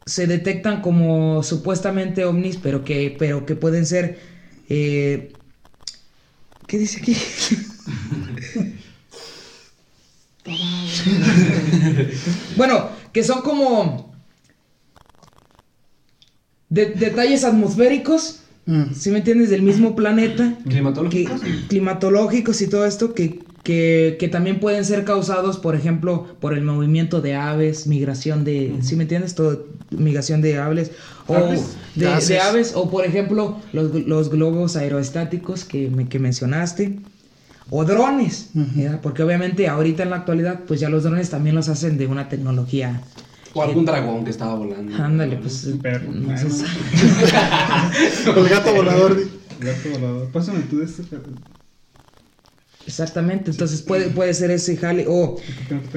se 0.05 0.27
detectan 0.27 0.81
como 0.81 1.43
supuestamente 1.43 2.25
ovnis, 2.25 2.57
pero 2.57 2.83
que, 2.83 3.15
pero 3.17 3.45
que 3.45 3.55
pueden 3.55 3.85
ser... 3.85 4.19
eh, 4.69 5.29
¿Qué 6.67 6.77
dice 6.77 6.99
aquí? 6.99 7.15
bueno, 12.55 12.89
que 13.11 13.23
son 13.23 13.41
como 13.41 14.12
de- 16.73 16.87
detalles 16.87 17.43
atmosféricos, 17.43 18.39
Mm. 18.65 18.93
si 18.95 19.09
me 19.11 19.17
entiendes, 19.17 19.49
del 19.49 19.61
mismo 19.61 19.93
planeta, 19.95 20.57
que, 20.63 20.69
¿Climatológicos? 20.69 21.41
climatológicos 21.67 22.61
y 22.61 22.67
todo 22.67 22.85
esto 22.85 23.13
que, 23.13 23.39
que, 23.61 24.15
que 24.19 24.27
también 24.29 24.59
pueden 24.61 24.85
ser 24.85 25.03
causados, 25.03 25.57
por 25.57 25.75
ejemplo, 25.75 26.27
por 26.39 26.53
el 26.53 26.63
movimiento 26.63 27.19
de 27.19 27.35
aves, 27.35 27.87
migración 27.87 28.45
de, 28.45 28.75
¿sí 28.81 28.95
me 28.95 29.03
entiendes? 29.03 29.35
Todo, 29.35 29.67
migración 29.91 30.41
de 30.41 30.57
aves, 30.59 30.91
o 31.27 31.35
¿Aves? 31.35 31.75
de, 31.95 32.39
aves, 32.39 32.71
o 32.75 32.89
por 32.89 33.05
ejemplo, 33.05 33.57
los, 33.73 33.93
los 34.07 34.29
globos 34.29 34.77
aerostáticos 34.77 35.65
que, 35.65 35.89
me, 35.89 36.07
que 36.07 36.19
mencionaste, 36.19 36.99
o 37.69 37.83
drones. 37.85 38.49
¿verdad? 38.53 38.99
porque 39.01 39.23
obviamente 39.23 39.67
ahorita 39.67 40.03
en 40.03 40.09
la 40.11 40.17
actualidad 40.17 40.61
pues 40.67 40.79
ya 40.79 40.87
los 40.89 41.03
drones 41.03 41.29
también 41.29 41.55
los 41.55 41.67
hacen 41.69 41.97
de 41.97 42.07
una 42.07 42.29
tecnología. 42.29 43.01
O 43.53 43.61
algún 43.61 43.85
dragón 43.85 44.23
que 44.25 44.31
estaba 44.31 44.55
volando. 44.55 44.95
Ándale, 45.03 45.37
pues 45.37 45.69
Perro. 45.81 46.11
no 46.11 46.35
sé. 46.37 46.47
El 48.35 48.49
gato 48.49 48.73
volador. 48.73 49.15
di- 49.17 49.29
Gato 49.59 49.89
volador. 49.91 50.31
Pásame 50.31 50.61
tú 50.61 50.79
de 50.79 50.85
este. 50.85 51.03
perro. 51.03 51.31
Exactamente, 52.85 53.49
entonces 53.51 53.81
puede, 53.81 54.09
puede 54.09 54.33
ser 54.33 54.51
ese 54.51 54.75
jale 54.75 55.05
o 55.07 55.37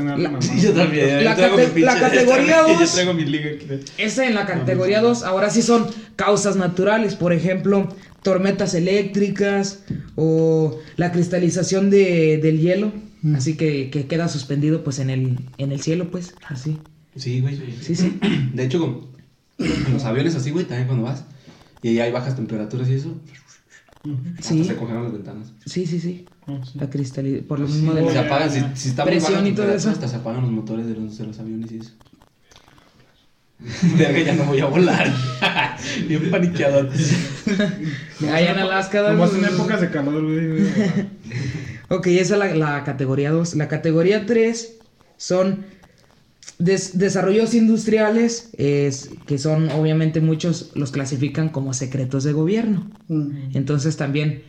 mamá. 0.07 0.39
Yo 0.63 0.73
también. 0.73 1.25
La 1.25 1.31
yo 1.33 1.37
traigo 1.37 1.57
cate- 1.57 1.73
mi 1.75 1.81
la 1.81 1.95
pinche- 1.95 2.01
categoría 2.01 2.57
Yo 2.69 2.79
dos. 2.79 2.93
traigo 2.93 3.13
mi 3.15 3.25
liga 3.25 3.51
aquí. 3.57 3.67
de- 3.67 3.85
esa 3.99 4.25
en 4.27 4.35
la 4.37 4.47
categoría 4.47 5.01
2 5.01 5.25
ahora 5.25 5.51
sí 5.51 5.63
son 5.63 5.87
causas 6.15 6.55
naturales, 6.55 7.17
por 7.17 7.33
ejemplo, 7.33 7.89
tormentas 8.23 8.75
eléctricas 8.75 9.81
o 10.15 10.79
la 10.97 11.11
cristalización 11.11 11.91
de, 11.91 12.39
del 12.41 12.61
hielo, 12.61 12.93
Mm. 13.23 13.35
así 13.35 13.57
que, 13.57 13.91
que 13.91 14.07
queda 14.07 14.29
suspendido 14.29 14.85
pues 14.85 15.01
en 15.01 15.11
el, 15.11 15.39
en 15.59 15.73
el 15.73 15.81
cielo 15.81 16.11
pues, 16.13 16.35
así. 16.47 16.79
Sí, 17.17 17.41
güey. 17.41 17.57
Sí, 17.81 17.95
sí. 17.97 18.19
De 18.53 18.65
hecho, 18.65 18.79
como 18.81 19.09
en 19.59 19.93
los 19.93 20.05
aviones 20.05 20.35
así, 20.35 20.51
güey, 20.51 20.65
también 20.67 20.87
cuando 20.87 21.05
vas. 21.05 21.25
Y 21.83 21.89
ahí 21.89 22.01
hay 22.01 22.13
bajas 22.13 22.37
temperaturas 22.37 22.89
y 22.89 22.95
eso. 22.95 23.15
Hasta 24.39 24.49
Sí. 24.49 24.65
se 24.65 24.77
congelan 24.77 25.05
las 25.05 25.13
ventanas. 25.13 25.53
Sí, 25.65 25.87
sí, 25.87 25.99
sí. 26.01 26.27
Oh, 26.47 26.65
sí. 26.65 26.79
La 26.79 26.89
cristalización, 26.89 27.47
por 27.49 27.59
lo 27.59 27.67
mismo 27.67 27.93
de 27.93 28.07
Se 28.09 28.15
la... 28.15 28.21
apagan, 28.21 28.51
si, 28.53 28.61
si 28.81 28.89
está 28.91 29.05
Presión 29.05 29.47
y 29.47 29.53
todo 29.53 29.73
eso. 29.73 29.91
Hasta 29.91 30.07
se 30.07 30.17
apagan 30.17 30.43
los 30.43 30.51
motores 30.53 30.87
de 30.87 30.95
los, 30.95 31.19
de 31.19 31.27
los 31.27 31.39
aviones 31.41 31.73
y 31.73 31.79
eso. 31.79 31.93
Verga, 33.97 34.21
ya 34.21 34.35
no 34.35 34.45
voy 34.45 34.61
a 34.61 34.67
volar. 34.67 35.13
Bien 36.09 36.31
paniqueador. 36.31 36.91
Allá 38.21 38.53
en 38.53 38.59
Alaska... 38.59 39.13
Nomás 39.13 39.35
en 39.35 39.45
épocas 39.47 39.81
de 39.81 39.91
calor, 39.91 40.23
güey. 40.25 40.49
güey. 40.51 40.67
Ok, 41.89 42.07
esa 42.09 42.35
es 42.35 42.39
la, 42.39 42.55
la 42.55 42.85
categoría 42.85 43.31
2. 43.31 43.55
La 43.57 43.69
categoría 43.69 44.27
3 44.27 44.75
son 45.17 45.65
des- 46.59 46.99
desarrollos 46.99 47.55
industriales, 47.55 48.51
es, 48.57 49.11
que 49.27 49.39
son 49.39 49.71
obviamente 49.71 50.21
muchos 50.21 50.71
los 50.75 50.91
clasifican 50.91 51.49
como 51.51 51.75
secretos 51.75 52.25
de 52.25 52.33
gobierno. 52.33 52.91
Mm. 53.09 53.55
Entonces 53.55 53.97
también, 53.97 54.43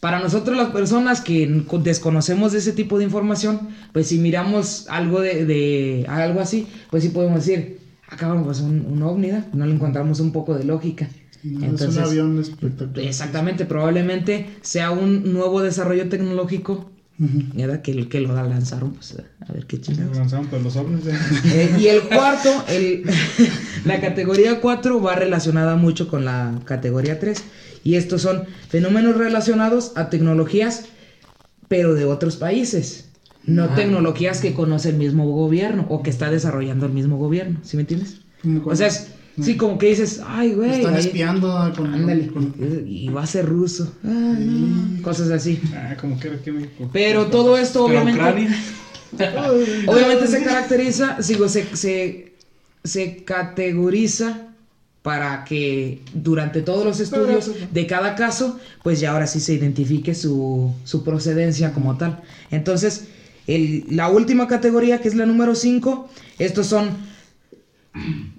para 0.00 0.20
nosotros 0.20 0.56
las 0.56 0.68
personas 0.70 1.20
que 1.20 1.64
desconocemos 1.82 2.52
de 2.52 2.58
ese 2.58 2.72
tipo 2.72 2.98
de 2.98 3.04
información, 3.04 3.68
pues 3.92 4.08
si 4.08 4.18
miramos 4.18 4.86
algo 4.88 5.20
de, 5.20 5.44
de- 5.46 6.06
algo 6.08 6.40
así, 6.40 6.66
pues 6.90 7.02
sí 7.02 7.08
podemos 7.10 7.44
decir, 7.46 7.78
acá 8.08 8.34
pues 8.44 8.60
un, 8.60 8.84
un 8.86 9.02
ovni, 9.02 9.30
¿da? 9.30 9.46
no 9.52 9.66
le 9.66 9.74
encontramos 9.74 10.20
un 10.20 10.32
poco 10.32 10.54
de 10.54 10.64
lógica. 10.64 11.08
No, 11.42 11.74
es 11.74 11.82
un 11.82 11.98
avión 11.98 12.38
espectacular. 12.40 13.06
Exactamente, 13.06 13.66
probablemente 13.66 14.46
sea 14.62 14.90
un 14.92 15.32
nuevo 15.34 15.60
desarrollo 15.60 16.08
tecnológico 16.08 16.90
Ujú. 17.18 17.42
¿verdad? 17.54 17.80
Que, 17.82 18.08
que 18.08 18.20
lo 18.20 18.34
lanzaron, 18.34 18.92
pues 18.94 19.14
a 19.46 19.52
ver 19.52 19.66
qué 19.66 19.80
chingados. 19.80 20.16
Lanzaron 20.16 20.46
por 20.46 20.60
los 20.60 20.74
ovnis. 20.76 21.06
eh. 21.06 21.12
Eh, 21.46 21.76
y 21.78 21.86
el 21.86 22.02
cuarto, 22.02 22.50
el, 22.68 23.04
la 23.84 24.00
categoría 24.00 24.60
4 24.60 25.00
va 25.00 25.14
relacionada 25.14 25.76
mucho 25.76 26.08
con 26.08 26.24
la 26.24 26.60
categoría 26.64 27.20
3. 27.20 27.42
Y 27.84 27.94
estos 27.96 28.22
son 28.22 28.44
fenómenos 28.68 29.16
relacionados 29.16 29.92
a 29.94 30.10
tecnologías, 30.10 30.86
pero 31.68 31.94
de 31.94 32.04
otros 32.04 32.36
países. 32.36 33.10
No 33.46 33.64
Ah. 33.64 33.74
tecnologías 33.74 34.40
que 34.40 34.54
conoce 34.54 34.88
el 34.88 34.96
mismo 34.96 35.26
gobierno 35.30 35.86
o 35.90 36.02
que 36.02 36.10
está 36.10 36.30
desarrollando 36.30 36.86
el 36.86 36.92
mismo 36.92 37.16
gobierno. 37.18 37.60
¿Sí 37.62 37.76
me 37.76 37.82
entiendes? 37.82 38.16
O 38.64 38.74
sea, 38.74 38.86
es, 38.88 39.08
sí, 39.42 39.56
como 39.56 39.78
que 39.78 39.86
dices, 39.88 40.20
ay, 40.26 40.52
güey. 40.54 40.70
Están 40.70 40.94
ahí- 40.94 41.00
espiando 41.00 41.56
ah, 41.56 41.72
con, 41.76 41.92
Ándale, 41.92 42.28
con- 42.28 42.54
y 42.86 43.08
va 43.08 43.22
a 43.22 43.26
ser 43.26 43.46
ruso. 43.46 43.92
Ah, 44.04 44.08
no, 44.38 45.02
Cosas 45.02 45.30
así. 45.30 45.60
Ah, 45.74 45.96
como 46.00 46.18
que 46.18 46.28
en 46.28 46.56
México. 46.56 46.90
Pero 46.92 47.26
todo 47.26 47.56
esto, 47.58 47.86
Pero 47.86 48.00
obviamente. 48.02 48.20
Ucrania. 48.20 48.56
Obviamente 49.86 50.26
se 50.26 50.42
caracteriza, 50.42 51.22
sigo, 51.22 51.48
se, 51.48 51.76
se, 51.76 52.34
se 52.82 53.24
categoriza 53.24 54.48
para 55.02 55.44
que 55.44 56.00
durante 56.14 56.62
todos 56.62 56.84
los 56.84 56.98
estudios 56.98 57.50
de 57.72 57.86
cada 57.86 58.14
caso, 58.14 58.58
pues 58.82 59.00
ya 59.00 59.12
ahora 59.12 59.26
sí 59.26 59.38
se 59.38 59.52
identifique 59.54 60.14
su, 60.14 60.72
su 60.84 61.04
procedencia 61.04 61.72
como 61.72 61.96
tal. 61.98 62.22
Entonces, 62.50 63.04
el- 63.46 63.84
la 63.90 64.08
última 64.08 64.48
categoría, 64.48 65.00
que 65.00 65.08
es 65.08 65.14
la 65.14 65.26
número 65.26 65.54
5, 65.54 66.08
estos 66.38 66.66
son, 66.66 66.88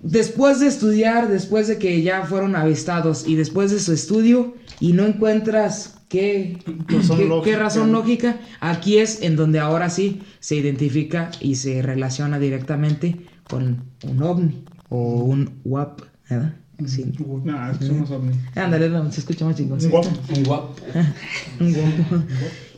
después 0.03 0.59
de 0.59 0.67
estudiar, 0.67 1.29
después 1.29 1.67
de 1.67 1.77
que 1.77 2.01
ya 2.01 2.23
fueron 2.25 2.55
avistados 2.55 3.27
y 3.27 3.35
después 3.35 3.71
de 3.71 3.79
su 3.79 3.93
estudio 3.93 4.55
y 4.79 4.93
no 4.93 5.05
encuentras 5.05 5.97
qué, 6.09 6.59
Razón 6.87 7.17
qué- 7.17 7.23
qué 7.23 7.29
lógica. 7.29 7.57
razón 7.59 7.91
lógica, 7.91 8.39
aquí 8.59 8.97
es 8.97 9.21
en 9.21 9.35
donde 9.35 9.59
ahora 9.59 9.89
sí 9.89 10.21
se 10.39 10.55
identifica 10.55 11.31
y 11.41 11.55
se 11.55 11.81
relaciona 11.81 12.37
directamente 12.39 13.15
con 13.49 13.83
un 14.03 14.21
ovni 14.23 14.63
o 14.89 15.23
un 15.23 15.51
WAP, 15.63 16.01
¿verdad? 16.29 16.55
Sí. 16.85 17.05
No, 17.43 17.71
es 17.71 17.77
que 17.77 17.85
somos 17.87 18.11
ovnis. 18.11 18.35
Ándale, 18.55 18.89
se 19.11 19.21
escucha 19.21 19.45
más 19.45 19.55
chingón. 19.55 19.79
Un 19.81 19.89
guapo. 19.89 20.09
Un 20.35 20.43
guapo. 20.43 20.75
Un 21.59 21.73
guapo. 21.73 22.23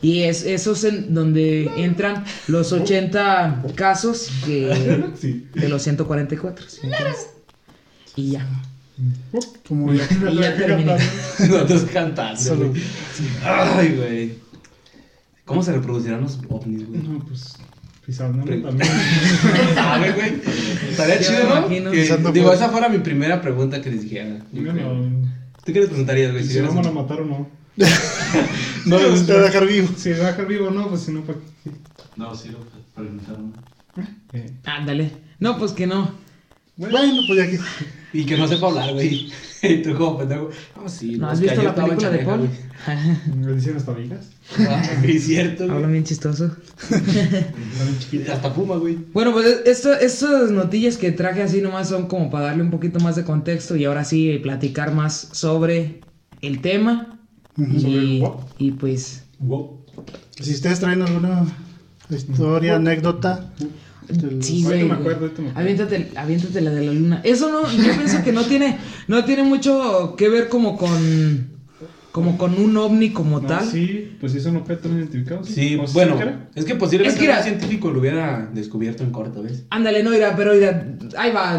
Y 0.02 0.22
es, 0.22 0.44
eso 0.44 0.72
es 0.72 0.84
en 0.84 1.12
donde 1.14 1.68
entran 1.76 2.24
los 2.46 2.72
80 2.72 3.64
casos 3.74 4.30
que, 4.44 5.04
Sí. 5.20 5.48
de 5.54 5.68
los 5.68 5.82
144. 5.82 6.66
¿sí? 6.68 6.80
Y 8.14 8.30
ya. 8.32 8.46
como 9.66 9.92
ya. 9.92 10.04
Y 10.30 10.36
ya 10.36 10.56
terminé. 10.56 10.96
No 11.48 11.64
te 11.64 11.84
cantando, 11.86 12.56
güey. 12.56 12.82
Ay, 13.44 13.96
güey. 13.96 14.34
¿Cómo 15.44 15.62
se 15.62 15.72
reproducirán 15.72 16.20
los 16.20 16.38
ovnis, 16.48 16.86
güey? 16.86 17.02
No, 17.02 17.18
pues. 17.26 17.56
Pisando 18.08 18.42
Pre- 18.42 18.56
también. 18.62 18.90
¿Sabe, 19.74 20.12
güey? 20.12 20.40
Estaría 20.88 21.20
chido, 21.20 21.60
¿no? 21.60 21.68
Que- 21.90 22.18
digo, 22.32 22.54
esa 22.54 22.70
fuera 22.70 22.88
mi 22.88 23.00
primera 23.00 23.42
pregunta 23.42 23.82
que 23.82 23.90
les 23.90 24.00
dijera. 24.04 24.38
no. 24.50 25.28
¿Tú 25.62 25.74
qué 25.74 25.80
les 25.80 25.88
preguntarías, 25.90 26.32
güey? 26.32 26.42
Si 26.42 26.54
vieras 26.54 26.70
vamos 26.70 26.86
a 26.86 26.90
matar 26.92 27.20
o 27.20 27.26
no. 27.26 27.46
No 28.86 28.98
les 28.98 29.26
voy 29.26 29.36
a 29.36 29.40
dejar 29.40 29.66
vivo. 29.66 29.88
Si 29.94 30.10
va 30.12 30.28
a 30.28 30.30
dejar 30.30 30.46
vivo 30.46 30.68
o 30.68 30.70
no, 30.70 30.88
pues 30.88 31.02
si 31.02 31.12
no, 31.12 31.20
¿para 31.20 31.38
qué? 31.38 31.70
No, 32.16 32.34
sí, 32.34 32.48
lo 32.48 32.60
preguntaron. 32.94 33.52
Eh, 34.32 34.52
Ándale. 34.64 35.10
No, 35.38 35.58
pues 35.58 35.72
que 35.72 35.86
no. 35.86 36.10
Bueno, 36.76 36.98
pues 37.26 37.38
ya 37.38 37.46
que. 37.50 37.58
Y 38.12 38.24
que 38.24 38.36
no 38.36 38.48
sepa 38.48 38.68
hablar, 38.68 38.92
güey. 38.92 39.30
Y 39.60 39.82
tú 39.82 39.92
como 39.96 40.18
pendejo. 40.18 40.50
No, 40.76 40.88
sí. 40.88 41.16
¿No 41.16 41.30
has 41.30 41.40
visto 41.40 41.60
la 41.60 41.74
película 41.74 42.10
de 42.10 42.18
Paul? 42.18 42.48
¿Me 43.34 43.52
dicen 43.54 43.76
hasta 43.76 43.92
güey. 43.92 44.08
Ah, 44.60 44.82
Es 45.04 45.24
cierto, 45.24 45.64
Habla 45.64 45.88
bien 45.88 46.04
chistoso. 46.04 46.56
Hasta 48.32 48.50
fuma, 48.52 48.76
güey. 48.76 48.98
Bueno, 49.12 49.32
pues 49.32 49.62
esto, 49.66 49.92
estas 49.94 50.52
notillas 50.52 50.96
que 50.96 51.10
traje 51.10 51.42
así 51.42 51.60
nomás 51.60 51.88
son 51.88 52.06
como 52.06 52.30
para 52.30 52.46
darle 52.46 52.62
un 52.62 52.70
poquito 52.70 53.00
más 53.00 53.16
de 53.16 53.24
contexto 53.24 53.74
y 53.74 53.84
ahora 53.84 54.04
sí 54.04 54.30
eh, 54.30 54.38
platicar 54.38 54.94
más 54.94 55.28
sobre 55.32 56.02
el 56.40 56.60
tema. 56.60 57.18
Y, 57.56 58.22
y 58.58 58.70
pues, 58.70 59.24
Wow. 59.40 59.84
Si 60.40 60.52
ustedes 60.52 60.80
traen 60.80 61.02
alguna 61.02 61.44
historia, 62.10 62.76
anécdota. 62.76 63.52
Del- 64.08 64.42
sí, 64.42 64.64
Ahorita 64.64 64.68
güey. 64.84 64.88
me 64.88 64.94
acuerdo, 64.94 65.20
ahorita 65.26 65.42
me 65.42 65.48
acuerdo. 65.50 65.60
Aviéntate, 65.70 66.08
aviéntate 66.16 66.60
la 66.60 66.70
de 66.70 66.86
la 66.86 66.92
luna. 66.92 67.20
Eso 67.24 67.50
no, 67.50 67.62
yo 67.70 67.92
pienso 67.96 68.22
que 68.24 68.32
no 68.32 68.44
tiene, 68.44 68.78
no 69.06 69.24
tiene 69.24 69.42
mucho 69.42 70.14
que 70.16 70.28
ver 70.28 70.48
como 70.48 70.76
con, 70.76 71.58
como 72.12 72.38
con 72.38 72.58
un 72.58 72.76
ovni 72.76 73.10
como 73.10 73.40
No, 73.40 73.46
tal. 73.46 73.64
Sí, 73.66 74.16
pues 74.20 74.32
sí 74.32 74.40
son 74.40 74.56
objetos 74.56 74.90
no 74.90 74.98
identificados. 74.98 75.46
Sí, 75.48 75.76
¿O 75.76 75.86
sí 75.86 75.92
bueno, 75.94 76.16
es 76.54 76.64
que 76.64 76.74
posiblemente 76.74 77.14
Es 77.14 77.18
que 77.20 77.26
era- 77.26 77.38
un 77.38 77.44
científico 77.44 77.90
lo 77.90 78.00
hubiera 78.00 78.48
descubierto 78.52 79.02
en 79.04 79.10
corto, 79.10 79.42
¿ves? 79.42 79.64
Ándale, 79.70 80.02
no 80.02 80.14
irá, 80.14 80.34
pero 80.36 80.54
irá, 80.56 80.86
ahí 81.16 81.30
va. 81.32 81.58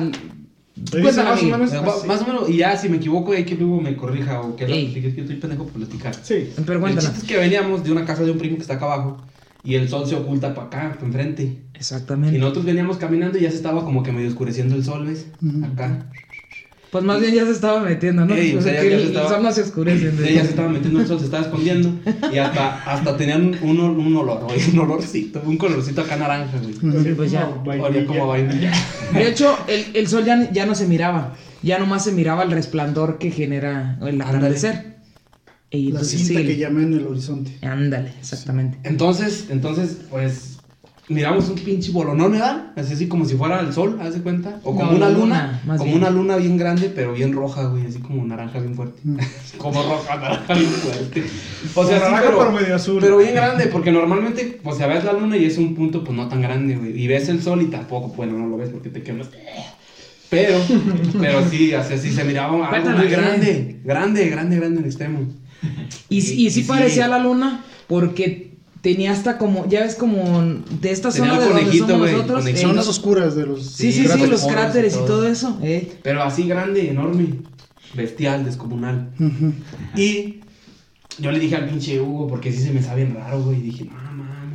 dice 0.75 1.01
Cuéntala, 1.01 1.31
más 1.31 1.41
o 1.43 1.45
menos. 1.45 2.05
Más 2.07 2.21
o 2.21 2.25
menos, 2.25 2.49
y 2.49 2.57
ya 2.57 2.75
si 2.77 2.89
me 2.89 2.97
equivoco, 2.97 3.33
hay 3.33 3.45
que 3.45 3.55
luego 3.55 3.79
me 3.81 3.95
corrija 3.95 4.41
o 4.41 4.55
que 4.55 4.63
es 4.65 4.69
que 4.93 5.01
yo 5.13 5.21
estoy 5.21 5.35
pendejo 5.35 5.65
por 5.65 5.73
platicar. 5.83 6.15
Sí. 6.23 6.49
Pero 6.55 6.73
El 6.73 6.79
cuéntala. 6.79 7.01
chiste 7.09 7.19
es 7.19 7.23
que 7.31 7.37
veníamos 7.37 7.83
de 7.83 7.91
una 7.91 8.05
casa 8.05 8.23
de 8.23 8.31
un 8.31 8.37
primo 8.37 8.55
que 8.55 8.61
está 8.63 8.75
acá 8.75 8.85
abajo 8.85 9.17
y 9.63 9.75
el 9.75 9.89
sol 9.89 10.07
se 10.07 10.15
oculta 10.15 10.53
para 10.53 10.67
acá, 10.67 10.93
para 10.95 11.05
enfrente. 11.07 11.43
Y 11.43 11.59
Exactamente. 11.77 12.37
nosotros 12.37 12.65
veníamos 12.65 12.97
caminando 12.97 13.37
y 13.37 13.41
ya 13.41 13.49
se 13.51 13.57
estaba 13.57 13.83
como 13.83 14.03
que 14.03 14.11
medio 14.11 14.27
oscureciendo 14.29 14.75
el 14.75 14.83
sol, 14.83 15.05
¿ves? 15.05 15.27
Acá. 15.73 16.05
Pues 16.91 17.03
más 17.03 17.21
bien 17.21 17.35
ya 17.35 17.45
se 17.45 17.51
estaba 17.51 17.81
metiendo, 17.81 18.25
¿no? 18.25 18.33
Ey, 18.33 18.55
o 18.55 18.61
sea, 18.63 18.73
ya- 18.73 18.81
que 18.81 18.89
ya 18.89 18.95
el, 18.95 19.01
se 19.01 19.07
el 19.09 19.15
estaba- 19.15 19.29
sol 19.29 19.43
no 19.43 19.51
se 19.51 19.61
oscurece. 19.61 20.11
Sí, 20.11 20.33
ya 20.33 20.41
se 20.43 20.49
estaba 20.49 20.69
metiendo 20.69 20.99
el 20.99 21.05
sol, 21.07 21.19
se 21.19 21.25
estaba 21.25 21.43
escondiendo 21.43 21.91
y 22.33 22.37
hasta, 22.39 22.83
hasta 22.83 23.15
tenían 23.15 23.55
un, 23.61 23.77
ol- 23.79 23.95
un 23.99 24.15
olor, 24.15 24.43
güey, 24.45 24.59
un 24.73 24.79
olorcito, 24.79 25.39
un 25.45 25.57
colorcito 25.57 26.01
acá 26.01 26.15
naranja, 26.15 26.57
güey. 26.57 27.13
Pues 27.13 27.29
ya. 27.31 27.47
Olía 27.47 28.05
como 28.07 28.27
vainilla. 28.27 28.71
De 29.13 29.27
hecho, 29.29 29.55
el, 29.67 29.85
el 29.95 30.07
sol 30.07 30.25
ya, 30.25 30.49
ya 30.51 30.65
no 30.65 30.73
se 30.73 30.87
miraba. 30.87 31.35
Ya 31.61 31.77
nomás 31.77 32.05
se 32.05 32.11
miraba 32.13 32.41
el 32.41 32.49
resplandor 32.51 33.19
que 33.19 33.29
genera 33.29 33.99
el 34.01 34.19
atardecer. 34.21 34.88
Y 35.71 35.91
La 35.91 36.03
cinta 36.03 36.39
sí, 36.39 36.45
que 36.45 36.57
llama 36.57 36.81
en 36.81 36.93
el 36.93 37.05
horizonte. 37.05 37.51
Ándale, 37.61 38.11
exactamente. 38.19 38.79
Entonces, 38.83 39.45
entonces, 39.49 39.97
pues, 40.09 40.57
miramos 41.09 41.47
un 41.49 41.55
pinche 41.55 41.91
bolonón, 41.91 42.31
¿verdad? 42.31 42.71
Así, 42.75 42.93
así 42.93 43.07
como 43.07 43.25
si 43.25 43.35
fuera 43.35 43.59
el 43.59 43.71
sol, 43.71 43.99
¿haz 44.01 44.13
de 44.15 44.21
cuenta? 44.21 44.59
O 44.63 44.75
como 44.75 44.91
No, 44.91 44.97
una 44.97 45.09
luna, 45.09 45.19
luna, 45.19 45.61
más 45.65 45.77
como 45.77 45.91
bien. 45.91 45.97
una 46.01 46.09
luna 46.09 46.35
bien 46.37 46.57
grande, 46.57 46.89
pero 46.93 47.13
bien 47.13 47.33
roja, 47.33 47.65
güey, 47.67 47.85
así 47.85 47.99
como 47.99 48.25
naranja 48.25 48.59
bien 48.59 48.73
fuerte. 48.75 48.99
Mm. 49.03 49.17
como 49.59 49.83
roja, 49.83 50.15
naranja 50.15 50.53
bien 50.55 50.69
fuerte. 50.69 51.23
O 51.75 51.85
sea, 51.85 51.97
sí, 51.97 52.03
naranja, 52.03 52.23
pero, 52.25 52.37
pero 52.39 52.51
medio 52.51 52.75
azul. 52.75 52.97
pero 52.99 53.17
bien 53.19 53.35
grande, 53.35 53.67
porque 53.67 53.91
normalmente, 53.91 54.59
o 54.63 54.75
sea, 54.75 54.87
ves 54.87 55.03
la 55.03 55.13
luna 55.13 55.37
y 55.37 55.45
es 55.45 55.57
un 55.59 55.75
punto, 55.75 56.03
pues 56.03 56.17
no 56.17 56.27
tan 56.27 56.41
grande, 56.41 56.75
güey. 56.77 56.99
Y 56.99 57.07
ves 57.07 57.29
el 57.29 57.43
sol 57.43 57.61
y 57.61 57.65
tampoco, 57.65 58.07
bueno, 58.09 58.37
no 58.39 58.47
lo 58.47 58.57
ves 58.57 58.69
porque 58.69 58.89
te 58.89 59.03
quemas. 59.03 59.29
Pero, 60.29 60.59
pero 61.19 61.47
sí, 61.49 61.73
así, 61.73 61.93
así 61.95 62.11
se 62.11 62.23
miraba 62.23 62.69
algo 62.69 62.89
muy 62.91 63.07
grande, 63.07 63.79
grande, 63.83 64.29
grande, 64.29 64.55
grande 64.57 64.79
en 64.79 64.85
extremo. 64.85 65.19
Y, 66.09 66.15
Y- 66.15 66.17
y 66.17 66.21
sí 66.21 66.45
y 66.45 66.49
sí. 66.51 66.61
parecía 66.63 67.07
la 67.07 67.19
luna 67.19 67.63
porque 67.87 68.49
tenía 68.81 69.11
hasta 69.11 69.37
como, 69.37 69.67
ya 69.67 69.81
ves 69.81 69.95
como 69.95 70.41
de 70.41 70.91
esta 70.91 71.09
Tenía 71.11 71.31
zona 71.35 71.39
de 71.41 71.49
donde 71.53 71.77
somos 71.77 71.99
nosotros. 72.11 72.39
conexión. 72.39 72.69
eh, 72.71 72.73
Zonas 72.73 72.87
oscuras 72.87 73.35
de 73.35 73.45
los. 73.45 73.65
sí, 73.65 73.91
sí, 73.91 73.99
sí, 74.01 74.05
cráteres, 74.05 74.29
los 74.29 74.43
y 74.45 74.47
cráteres 74.47 74.93
y 74.95 75.05
todo. 75.05 75.27
eso. 75.27 75.59
eh. 75.61 75.97
Pero 76.01 76.23
así 76.23 76.47
grande, 76.47 76.89
enorme, 76.89 77.27
bestial, 77.93 78.45
descomunal. 78.45 79.09
Y 79.95 80.35
yo 81.17 81.31
le 81.31 81.39
dije 81.39 81.55
al 81.57 81.67
pinche 81.67 81.99
Hugo, 81.99 82.27
porque 82.27 82.51
sí 82.53 82.61
se 82.61 82.71
me 82.71 82.81
sabe 82.81 83.05
raro, 83.05 83.41
güey. 83.43 83.59
Dije, 83.61 83.83
no 83.85 84.11
mames, 84.13 84.48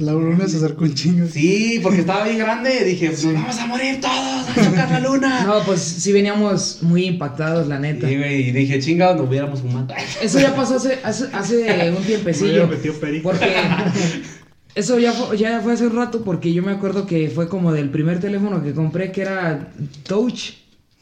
La 0.00 0.12
luna 0.12 0.46
se 0.48 0.56
acercó 0.56 0.84
un 0.84 0.94
chingo. 0.94 1.26
Sí, 1.26 1.80
porque 1.82 2.00
estaba 2.00 2.24
bien 2.24 2.38
grande. 2.38 2.84
Dije, 2.84 3.08
nos 3.10 3.24
vamos 3.24 3.58
a 3.58 3.66
morir 3.66 4.00
todos, 4.00 4.48
a 4.48 4.54
chocar 4.64 4.90
la 4.90 5.00
luna. 5.00 5.42
No, 5.46 5.62
pues 5.64 5.80
sí 5.80 6.12
veníamos 6.12 6.78
muy 6.82 7.04
impactados, 7.06 7.66
la 7.68 7.78
neta. 7.78 8.08
Sí, 8.08 8.16
güey, 8.16 8.48
y 8.48 8.52
dije, 8.52 8.78
chingado, 8.80 9.16
nos 9.16 9.28
hubiéramos 9.28 9.60
fumado. 9.60 9.88
Eso 10.22 10.38
ya 10.40 10.54
pasó 10.54 10.76
hace, 10.76 10.98
hace, 11.02 11.26
hace 11.32 11.90
un 11.96 12.02
tiempecillo. 12.04 12.68
perico. 13.00 13.30
Porque 13.30 13.46
eso 14.74 14.98
ya 14.98 15.12
fue, 15.12 15.36
ya 15.36 15.60
fue 15.60 15.72
hace 15.72 15.86
un 15.86 15.96
rato 15.96 16.22
porque 16.22 16.52
yo 16.52 16.62
me 16.62 16.72
acuerdo 16.72 17.06
que 17.06 17.28
fue 17.28 17.48
como 17.48 17.72
del 17.72 17.90
primer 17.90 18.20
teléfono 18.20 18.62
que 18.62 18.72
compré 18.72 19.10
que 19.12 19.22
era 19.22 19.72
Touch 20.04 20.52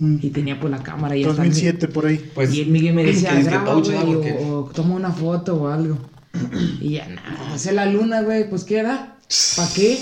Mm. 0.00 0.18
y 0.22 0.30
tenía 0.30 0.60
pues 0.60 0.70
la 0.70 0.80
cámara 0.80 1.16
y 1.16 1.22
hasta- 1.24 1.34
2007 1.42 1.88
por 1.88 2.06
ahí. 2.06 2.24
Pues, 2.32 2.54
y 2.54 2.60
el 2.60 2.68
Miguel 2.68 2.94
me 2.94 3.02
decía, 3.04 3.34
graba, 3.42 3.72
touch, 3.72 3.86
güey, 3.86 3.98
¿no? 3.98 4.04
Porque- 4.12 4.32
o, 4.44 4.58
o 4.60 4.64
toma 4.72 4.94
una 4.94 5.10
foto 5.10 5.56
o 5.56 5.66
algo. 5.66 5.98
Y 6.80 6.90
ya, 6.92 7.08
nada, 7.08 7.54
hace 7.54 7.72
la 7.72 7.86
luna, 7.86 8.22
güey, 8.22 8.48
pues 8.48 8.64
¿qué 8.64 8.82
da? 8.82 9.16
¿Para 9.56 9.68
qué? 9.74 9.98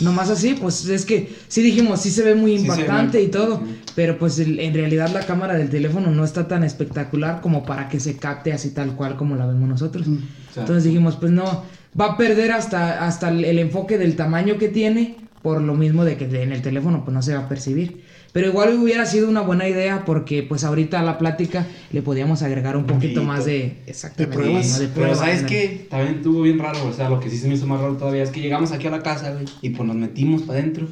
Nomás 0.00 0.28
así, 0.30 0.54
pues 0.54 0.86
es 0.88 1.06
que 1.06 1.32
sí 1.48 1.62
dijimos, 1.62 2.02
sí 2.02 2.10
se 2.10 2.22
ve 2.22 2.34
muy 2.34 2.58
Sí 2.58 2.64
se 2.64 2.68
ve 2.68 2.68
impactante 2.80 3.22
y 3.22 3.28
todo, 3.28 3.58
sí. 3.64 3.80
pero 3.94 4.18
pues 4.18 4.38
el- 4.38 4.60
en 4.60 4.74
realidad 4.74 5.10
la 5.12 5.20
cámara 5.24 5.54
del 5.56 5.70
teléfono 5.70 6.10
no 6.10 6.24
está 6.24 6.46
tan 6.48 6.64
espectacular 6.64 7.40
como 7.40 7.64
para 7.64 7.88
que 7.88 7.98
se 7.98 8.16
capte 8.16 8.52
así 8.52 8.70
tal 8.70 8.94
cual 8.94 9.16
como 9.16 9.36
la 9.36 9.46
vemos 9.46 9.68
nosotros. 9.68 10.06
Mm. 10.06 10.18
Entonces 10.56 10.84
dijimos, 10.84 11.16
pues 11.16 11.32
no, 11.32 11.64
va 11.98 12.06
a 12.12 12.16
perder 12.18 12.52
hasta, 12.52 13.06
hasta 13.06 13.30
el, 13.30 13.44
el 13.44 13.58
enfoque 13.58 13.96
del 13.96 14.16
tamaño 14.16 14.58
que 14.58 14.68
tiene, 14.68 15.16
por 15.42 15.62
lo 15.62 15.74
mismo 15.74 16.04
de 16.04 16.16
que 16.18 16.24
en 16.42 16.52
el 16.52 16.60
teléfono 16.62 17.04
pues 17.04 17.14
no 17.14 17.22
se 17.22 17.34
va 17.34 17.40
a 17.44 17.48
percibir. 17.48 18.02
Pero 18.32 18.48
igual 18.48 18.78
hubiera 18.78 19.06
sido 19.06 19.28
una 19.28 19.40
buena 19.40 19.66
idea 19.68 20.04
porque 20.04 20.42
pues 20.42 20.62
ahorita 20.62 21.00
a 21.00 21.02
la 21.02 21.16
plática 21.18 21.66
le 21.92 22.02
podíamos 22.02 22.42
agregar 22.42 22.76
un 22.76 22.84
poquito 22.84 23.22
más 23.22 23.46
de... 23.46 23.78
Exactamente. 23.86 24.36
De 24.36 24.42
pruebas. 24.44 24.68
¿no? 24.68 24.78
De 24.78 24.84
Pero 24.88 24.94
pruebas, 24.94 25.18
¿sabes 25.18 25.42
¿no? 25.42 25.48
qué? 25.48 25.86
También 25.90 26.14
estuvo 26.16 26.42
bien 26.42 26.58
raro, 26.58 26.86
o 26.86 26.92
sea, 26.92 27.08
lo 27.08 27.20
que 27.20 27.30
sí 27.30 27.38
se 27.38 27.48
me 27.48 27.54
hizo 27.54 27.66
más 27.66 27.80
raro 27.80 27.96
todavía 27.96 28.22
es 28.22 28.30
que 28.30 28.40
llegamos 28.40 28.70
aquí 28.72 28.86
a 28.86 28.90
la 28.90 29.02
casa, 29.02 29.32
güey, 29.32 29.46
y 29.62 29.70
pues 29.70 29.86
nos 29.86 29.96
metimos 29.96 30.42
para 30.42 30.58
adentro. 30.60 30.86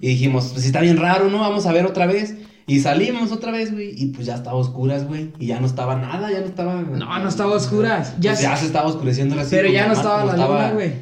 Y 0.00 0.08
dijimos, 0.08 0.50
pues 0.54 0.64
está 0.64 0.80
bien 0.80 0.96
raro, 0.96 1.28
¿no? 1.30 1.40
Vamos 1.40 1.66
a 1.66 1.72
ver 1.72 1.84
otra 1.84 2.06
vez. 2.06 2.34
Y 2.66 2.80
salimos 2.80 3.32
otra 3.32 3.52
vez, 3.52 3.72
güey, 3.72 3.92
y 3.94 4.06
pues 4.06 4.26
ya 4.26 4.36
estaba 4.36 4.52
a 4.56 4.60
oscuras, 4.60 5.06
güey. 5.06 5.32
Y 5.38 5.46
ya 5.46 5.60
no 5.60 5.66
estaba 5.66 5.96
nada, 5.96 6.30
ya 6.32 6.40
no 6.40 6.46
estaba... 6.46 6.80
No, 6.80 7.18
no 7.18 7.28
estaba 7.28 7.52
a 7.52 7.56
oscuras. 7.56 8.14
Ya 8.20 8.30
Ya, 8.30 8.36
se- 8.36 8.42
ya 8.44 8.56
se 8.56 8.66
estaba 8.66 8.86
oscureciendo 8.88 9.38
así. 9.38 9.50
Pero 9.50 9.68
ya 9.70 9.86
no 9.88 9.92
estaba 9.92 10.24
la 10.24 10.36
luna, 10.46 10.70
güey. 10.72 10.92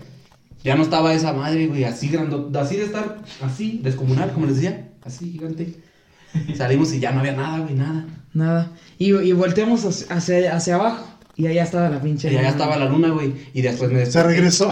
Ya 0.64 0.74
no 0.74 0.82
estaba 0.82 1.14
esa 1.14 1.32
madre, 1.32 1.68
güey, 1.68 1.84
así 1.84 2.08
grande, 2.08 2.58
así 2.58 2.76
de 2.76 2.84
estar, 2.86 3.18
así, 3.42 3.80
descomunal, 3.82 4.32
como 4.32 4.46
les 4.46 4.56
decía, 4.56 4.87
así 5.08 5.32
gigante. 5.32 5.74
Salimos 6.56 6.92
y 6.92 7.00
ya 7.00 7.10
no 7.12 7.20
había 7.20 7.32
nada, 7.32 7.58
güey, 7.60 7.74
nada. 7.74 8.06
Nada. 8.34 8.72
Y, 8.98 9.14
y 9.14 9.32
volteamos 9.32 10.06
hacia, 10.10 10.54
hacia, 10.54 10.74
abajo 10.76 11.06
y 11.36 11.46
allá 11.46 11.62
estaba 11.64 11.88
la 11.88 12.00
pinche 12.00 12.28
Y 12.28 12.30
allá 12.32 12.38
luna. 12.40 12.50
estaba 12.50 12.76
la 12.76 12.88
luna, 12.88 13.08
güey, 13.10 13.32
y 13.54 13.62
después 13.62 13.90
me 13.90 14.04
Se 14.06 14.22
regresó. 14.22 14.70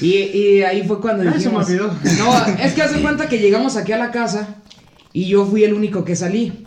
Y, 0.00 0.14
y 0.16 0.62
ahí 0.62 0.82
fue 0.86 1.00
cuando 1.00 1.22
Ay, 1.22 1.28
se 1.28 1.50
me 1.50 1.58
dijimos... 1.60 1.66
olvidó. 1.66 1.94
No, 2.18 2.46
es 2.62 2.72
que 2.72 2.82
hace 2.82 3.00
cuenta 3.00 3.28
que 3.28 3.38
llegamos 3.38 3.76
aquí 3.76 3.92
a 3.92 3.98
la 3.98 4.10
casa 4.10 4.56
y 5.12 5.26
yo 5.26 5.44
fui 5.46 5.64
el 5.64 5.74
único 5.74 6.04
que 6.04 6.16
salí. 6.16 6.66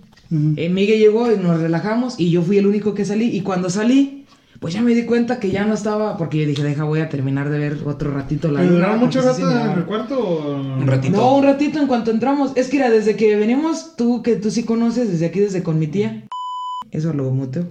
Eh, 0.56 0.70
Miguel 0.70 1.00
llegó 1.00 1.32
y 1.32 1.38
nos 1.38 1.60
relajamos 1.60 2.20
y 2.20 2.32
yo 2.32 2.42
fui 2.42 2.58
el 2.58 2.66
único 2.68 2.94
que 2.96 3.06
salí. 3.06 3.26
Y 3.36 3.42
cuando 3.42 3.70
salí, 3.70 4.26
pues 4.63 4.73
ya 4.73 4.82
me 4.82 4.95
di 4.95 5.04
cuenta 5.06 5.39
que 5.39 5.52
ya 5.52 5.65
no 5.65 5.73
estaba, 5.73 6.17
porque 6.17 6.39
yo 6.39 6.47
dije, 6.47 6.63
deja, 6.63 6.86
voy 6.86 7.02
a 7.02 7.10
terminar 7.10 7.49
de 7.49 7.60
ver 7.60 7.78
otro 7.86 8.12
ratito 8.12 8.49
la 8.49 8.62
¿Me 8.62 8.65
luna. 8.65 8.76
duraron 8.78 8.99
mucho 9.02 9.19
porque 9.21 9.36
sí 9.36 9.41
rato 9.43 9.71
en 9.71 9.78
el 9.78 9.86
cuarto 9.86 10.19
o...? 10.19 10.56
Un 10.56 10.88
ratito. 10.88 11.17
No, 11.17 11.36
un 11.36 11.43
ratito 11.43 11.80
en 11.80 11.88
cuanto 11.88 12.10
entramos. 12.12 12.54
Es 12.56 12.69
que 12.69 12.78
era 12.78 12.89
desde 12.89 13.15
que 13.15 13.36
venimos, 13.36 13.95
tú 13.97 14.23
que 14.23 14.38
tú 14.38 14.49
sí 14.49 14.63
conoces, 14.63 15.12
desde 15.12 15.26
aquí, 15.26 15.39
desde 15.41 15.62
con 15.63 15.78
mi 15.80 15.88
tía. 15.88 16.23
Eso 16.91 17.12
lo 17.13 17.30
muteo. 17.32 17.67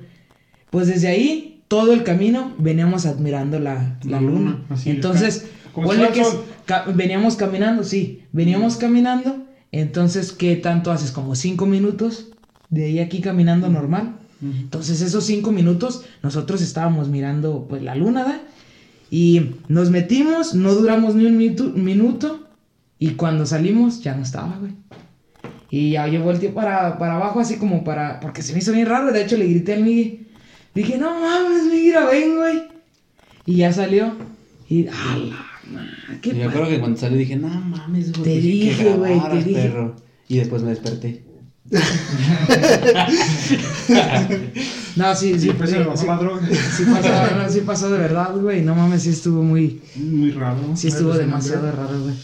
Pues 0.70 0.86
desde 0.86 1.08
ahí, 1.08 1.64
todo 1.68 1.92
el 1.94 2.04
camino, 2.04 2.52
veníamos 2.58 3.06
admirando 3.06 3.58
la, 3.58 3.98
la 4.04 4.10
La 4.10 4.20
luna. 4.20 4.38
luna, 4.40 4.64
así, 4.68 4.90
Entonces, 4.90 5.46
que 6.12 6.20
es- 6.20 6.36
ca- 6.66 6.84
veníamos 6.94 7.36
caminando, 7.36 7.84
sí, 7.84 8.24
veníamos 8.32 8.76
caminando. 8.76 9.46
Entonces, 9.70 10.32
¿qué 10.32 10.56
tanto 10.56 10.92
haces? 10.92 11.10
Como 11.12 11.34
cinco 11.36 11.64
minutos 11.64 12.28
de 12.68 12.84
ahí 12.84 12.98
a 13.00 13.04
aquí 13.04 13.22
caminando 13.22 13.68
normal. 13.70 14.18
Entonces, 14.42 15.00
esos 15.00 15.24
cinco 15.24 15.52
minutos, 15.52 16.04
nosotros 16.22 16.62
estábamos 16.62 17.08
mirando 17.08 17.66
pues 17.68 17.80
la 17.82 17.94
luna, 17.94 18.24
¿da? 18.24 18.40
Y 19.08 19.50
nos 19.68 19.90
metimos, 19.90 20.54
no 20.54 20.74
duramos 20.74 21.14
ni 21.14 21.26
un 21.26 21.36
minuto, 21.36 21.70
minuto 21.70 22.48
y 22.98 23.10
cuando 23.10 23.46
salimos 23.46 24.02
ya 24.02 24.14
no 24.14 24.22
estaba, 24.22 24.56
güey. 24.58 24.72
Y 25.70 25.92
ya 25.92 26.08
yo 26.08 26.22
volteé 26.22 26.50
para, 26.50 26.98
para 26.98 27.16
abajo 27.16 27.40
así 27.40 27.56
como 27.56 27.84
para... 27.84 28.20
Porque 28.20 28.42
se 28.42 28.52
me 28.52 28.58
hizo 28.58 28.72
bien 28.72 28.86
raro, 28.86 29.12
de 29.12 29.22
hecho 29.22 29.36
le 29.36 29.46
grité 29.46 29.74
al 29.74 29.84
Migui. 29.84 30.26
Dije, 30.74 30.98
no 30.98 31.10
mames, 31.20 31.64
Migui, 31.64 31.92
ven, 31.92 32.36
güey. 32.36 32.62
Y 33.46 33.56
ya 33.56 33.72
salió. 33.72 34.16
Y... 34.68 34.86
¡Ah, 34.88 35.16
la 35.18 35.72
madre! 35.72 36.20
¿Qué 36.20 36.30
Y 36.30 36.38
yo 36.38 36.50
creo 36.50 36.68
que 36.68 36.80
cuando 36.80 36.98
salí 36.98 37.18
dije, 37.18 37.36
no 37.36 37.48
mames, 37.48 38.12
güey. 38.12 38.22
Te 38.24 38.34
que 38.34 38.40
dije, 38.40 38.94
güey, 38.94 39.20
te 39.30 39.44
dije. 39.44 39.62
perro. 39.62 39.96
Y 40.28 40.38
después 40.38 40.62
me 40.62 40.70
desperté. 40.70 41.22
No, 44.96 45.14
sí, 45.16 45.34
sí, 45.34 45.40
Sí, 45.40 45.50
pues 45.56 45.70
sí, 45.70 45.76
sí, 45.76 45.82
sí 46.76 46.84
pasó, 46.84 47.36
no, 47.36 47.48
sí 47.48 47.60
pasó 47.62 47.90
de 47.90 47.98
verdad, 47.98 48.34
güey. 48.36 48.62
No 48.62 48.74
mames, 48.74 49.02
sí 49.02 49.10
estuvo 49.10 49.42
muy... 49.42 49.80
Muy 49.96 50.30
raro. 50.32 50.58
Sí 50.76 50.88
estuvo 50.88 51.14
demasiado 51.14 51.70
raro, 51.72 52.00
güey. 52.02 52.14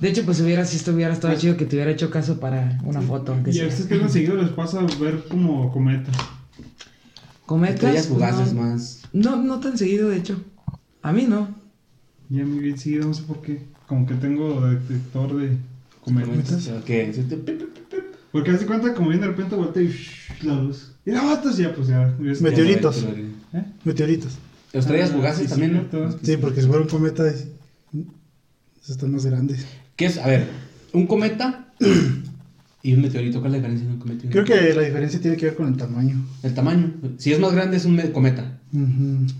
De 0.00 0.08
hecho, 0.08 0.24
pues 0.24 0.40
hubiera, 0.40 0.64
si 0.64 0.76
estuviera 0.76 1.12
estado 1.12 1.34
chido 1.36 1.56
que 1.56 1.66
te 1.66 1.76
hubiera 1.76 1.90
hecho 1.90 2.10
caso 2.10 2.38
para 2.40 2.78
una 2.84 3.00
foto, 3.02 3.32
aunque 3.32 3.50
Y 3.50 3.54
a 3.54 3.56
sea. 3.56 3.68
ustedes 3.68 3.88
que 3.88 3.98
tan 3.98 4.10
seguido 4.10 4.36
les 4.36 4.50
pasa 4.50 4.80
ver 5.00 5.24
como 5.28 5.70
cometas. 5.72 6.14
Cometas. 7.46 8.06
Pues, 8.06 8.54
no, 8.54 8.62
más. 8.62 9.02
no, 9.12 9.36
no 9.36 9.60
tan 9.60 9.76
seguido, 9.76 10.08
de 10.08 10.16
hecho. 10.18 10.40
A 11.02 11.12
mí 11.12 11.26
no. 11.28 11.48
Ya 12.30 12.44
muy 12.44 12.60
bien 12.60 12.78
seguido, 12.78 13.06
no 13.08 13.14
sé 13.14 13.22
por 13.24 13.42
qué. 13.42 13.62
Como 13.86 14.06
que 14.06 14.14
tengo 14.14 14.66
detector 14.66 15.36
de 15.36 15.56
cometas. 16.04 16.70
Te- 16.86 17.68
Porque 18.32 18.50
hace 18.50 18.66
cuenta 18.66 18.92
como 18.94 19.08
viene 19.08 19.22
de 19.22 19.28
repente 19.32 19.54
voltea 19.56 19.82
y 19.82 19.88
shh, 19.88 20.44
la 20.44 20.54
luz. 20.54 20.92
Y 21.06 21.10
la 21.12 21.22
ya 21.56 21.74
pues 21.74 21.88
ya. 21.88 22.14
Meteoritos. 22.40 23.04
¿Eh? 23.54 23.64
Meteoritos. 23.84 24.32
Estrellas 24.72 25.10
Ah, 25.12 25.16
fugaces 25.16 25.42
sí, 25.44 25.48
también, 25.48 25.88
¿no? 25.90 26.12
Sí, 26.22 26.36
porque 26.36 26.60
si 26.60 26.66
fuera 26.66 26.82
un 26.82 26.88
cometa, 26.88 27.26
es- 27.26 27.48
están 28.88 29.12
más 29.12 29.24
grandes. 29.26 29.66
¿Qué 29.96 30.06
es? 30.06 30.18
A 30.18 30.26
ver, 30.26 30.46
un 30.92 31.06
cometa 31.06 31.72
y 32.82 32.92
un 32.94 33.02
meteorito. 33.02 33.40
¿Cuál 33.40 33.54
es 33.54 33.62
la 33.62 33.68
diferencia 33.68 33.88
de 33.88 33.94
un 33.94 34.00
cometa? 34.00 34.24
y 34.24 34.26
un 34.26 34.32
Creo 34.32 34.44
que 34.44 34.74
la 34.74 34.82
diferencia 34.82 35.20
tiene 35.20 35.36
que 35.36 35.46
ver 35.46 35.56
con 35.56 35.68
el 35.68 35.76
tamaño. 35.76 36.22
El 36.42 36.54
tamaño. 36.54 36.92
Si 37.18 37.32
es 37.32 37.40
más 37.40 37.52
grande 37.54 37.76
es 37.78 37.84
un 37.86 37.96
me- 37.96 38.10
cometa. 38.12 38.58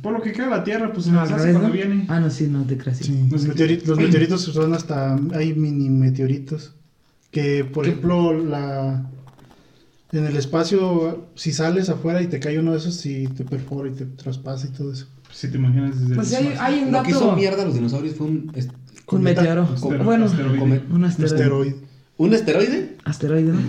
Por 0.03 0.14
lo 0.14 0.22
que 0.22 0.33
cae 0.33 0.48
la 0.48 0.64
tierra, 0.64 0.90
pues 0.92 1.05
se 1.07 1.12
No, 1.12 1.20
al 1.20 1.33
hace 1.33 1.51
cuando 1.51 1.68
¿no? 1.68 1.74
viene. 1.74 2.07
Ah, 2.09 2.20
no, 2.20 2.31
sí, 2.31 2.46
no 2.46 2.64
te 2.64 2.79
creas. 2.79 2.96
sí. 2.98 3.05
Sí, 3.05 3.29
los, 3.31 3.42
sé 3.42 3.53
meteori- 3.53 3.85
los 3.85 3.98
meteoritos 3.98 4.40
son 4.42 4.72
hasta. 4.74 5.18
Hay 5.35 5.53
mini 5.55 5.90
meteoritos. 5.90 6.72
Que, 7.31 7.64
por 7.64 7.87
ejemplo, 7.87 8.33
la. 8.33 9.05
En 10.11 10.25
el 10.25 10.37
espacio, 10.37 11.29
si 11.35 11.53
sales 11.53 11.91
afuera 11.91 12.23
y 12.23 12.29
te 12.29 12.41
cae 12.41 12.59
uno 12.59 12.73
de 12.73 12.79
esos, 12.79 12.95
si 12.95 13.27
te 13.27 13.45
perfora 13.45 13.91
y 13.91 13.93
te 13.93 14.07
traspasa 14.07 14.67
y 14.67 14.71
todo 14.71 14.91
eso. 14.93 15.07
Si 15.31 15.49
te 15.51 15.59
imaginas 15.59 16.01
desde 16.01 16.14
Pues 16.14 16.33
el 16.33 16.38
hay, 16.38 16.47
espacio. 16.53 16.64
hay 16.77 16.83
un 16.85 16.93
Lo 16.93 17.03
que 17.03 17.11
hizo 17.11 17.21
dato. 17.21 17.37
mierda 17.37 17.62
a 17.62 17.67
los 17.67 17.75
dinosaurios 17.75 18.14
fue 18.17 18.27
un, 18.29 18.51
est- 18.55 18.71
Un 18.71 18.77
Cometa. 19.05 19.43
meteoro. 19.43 19.69
Astero- 19.75 20.05
bueno, 20.05 20.25
asteroide. 20.25 20.59
come- 20.59 20.79
un 20.88 20.93
Un 20.97 21.05
asteroide. 21.05 21.35
asteroide. 21.37 21.77
un 22.17 22.33
esteroide. 22.35 22.97
Asteroide, 23.05 23.53
¿no? 23.53 23.61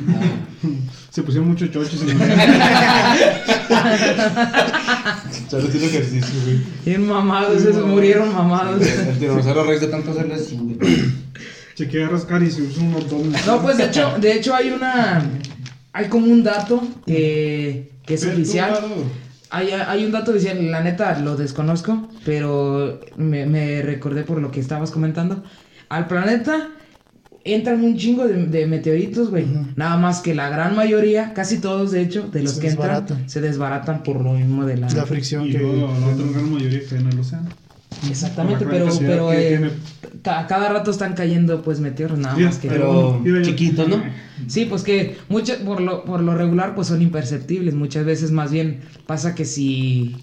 Se 1.11 1.23
pusieron 1.23 1.49
muchos 1.49 1.69
chochos 1.71 2.01
en 2.03 2.09
el 2.09 2.17
Solo 5.49 5.67
haciendo 5.67 5.87
ejercicio, 5.87 6.33
güey. 6.45 6.59
Bien 6.85 7.07
mamados, 7.07 7.61
esos 7.61 7.85
murieron 7.85 8.33
mamados. 8.33 8.81
El 8.85 9.19
dinosaurio 9.19 9.63
rex 9.63 9.81
de 9.81 9.87
tanto 9.87 10.11
hacerle 10.11 10.35
así, 10.35 10.57
güey. 10.57 10.77
Se 11.79 11.87
queda 11.87 12.09
rascar 12.09 12.43
y 12.43 12.51
se 12.51 12.61
usa 12.61 12.83
un 12.83 12.91
montón. 12.91 13.31
No, 13.47 13.61
pues 13.61 13.77
de 13.77 13.85
hecho, 13.85 14.13
de 14.19 14.33
hecho 14.33 14.53
hay 14.53 14.69
una. 14.71 15.23
Hay 15.93 16.09
como 16.09 16.25
un 16.27 16.43
dato 16.43 16.85
que, 17.05 17.93
que 18.05 18.15
es 18.15 18.25
oficial. 18.25 18.77
Hay, 19.49 19.71
hay 19.71 20.03
un 20.03 20.11
dato 20.11 20.31
oficial, 20.31 20.69
la 20.69 20.83
neta 20.83 21.17
lo 21.19 21.37
desconozco, 21.37 22.09
pero 22.25 22.99
me, 23.15 23.45
me 23.45 23.81
recordé 23.81 24.23
por 24.23 24.41
lo 24.41 24.51
que 24.51 24.59
estabas 24.59 24.91
comentando. 24.91 25.41
al 25.87 26.07
planeta 26.07 26.67
entran 27.45 27.81
un 27.81 27.95
chingo 27.95 28.27
de, 28.27 28.47
de 28.47 28.67
meteoritos, 28.67 29.29
güey. 29.29 29.45
Nada 29.77 29.95
más 29.95 30.19
que 30.19 30.35
la 30.35 30.49
gran 30.49 30.75
mayoría, 30.75 31.33
casi 31.33 31.59
todos 31.59 31.91
de 31.91 32.01
hecho, 32.01 32.27
de 32.27 32.43
los 32.43 32.55
Se 32.55 32.59
que 32.59 32.67
entran, 32.71 33.29
se 33.29 33.39
desbaratan 33.39 34.03
por 34.03 34.21
lo 34.21 34.33
mismo 34.33 34.65
de 34.65 34.75
la... 34.75 34.89
La 34.89 35.05
fricción 35.05 35.47
Y 35.47 35.53
que. 35.53 35.59
luego 35.59 35.87
la 35.97 36.07
otra 36.07 36.25
gran 36.29 36.51
mayoría 36.51 36.81
cae 36.89 36.99
en 36.99 37.07
el 37.07 37.19
océano. 37.19 37.47
Exactamente, 38.09 38.65
pero, 38.65 38.87
pero 38.99 39.33
eh, 39.33 39.71
ca- 40.23 40.47
cada 40.47 40.69
rato 40.69 40.91
están 40.91 41.13
cayendo 41.15 41.61
pues 41.61 41.79
meteoros, 41.79 42.17
nada 42.19 42.35
Sí, 42.35 42.43
más 42.43 42.57
que... 42.57 42.69
Pero 42.69 43.21
chiquitos, 43.43 43.87
¿no? 43.89 44.03
Sí, 44.47 44.65
pues 44.65 44.83
que 44.83 45.17
mucho, 45.27 45.53
por, 45.65 45.81
lo, 45.81 46.05
por 46.05 46.21
lo 46.21 46.35
regular 46.35 46.75
pues 46.75 46.87
son 46.87 47.01
imperceptibles. 47.01 47.73
Muchas 47.75 48.05
veces 48.05 48.31
más 48.31 48.51
bien 48.51 48.81
pasa 49.05 49.35
que 49.35 49.45
si... 49.45 50.15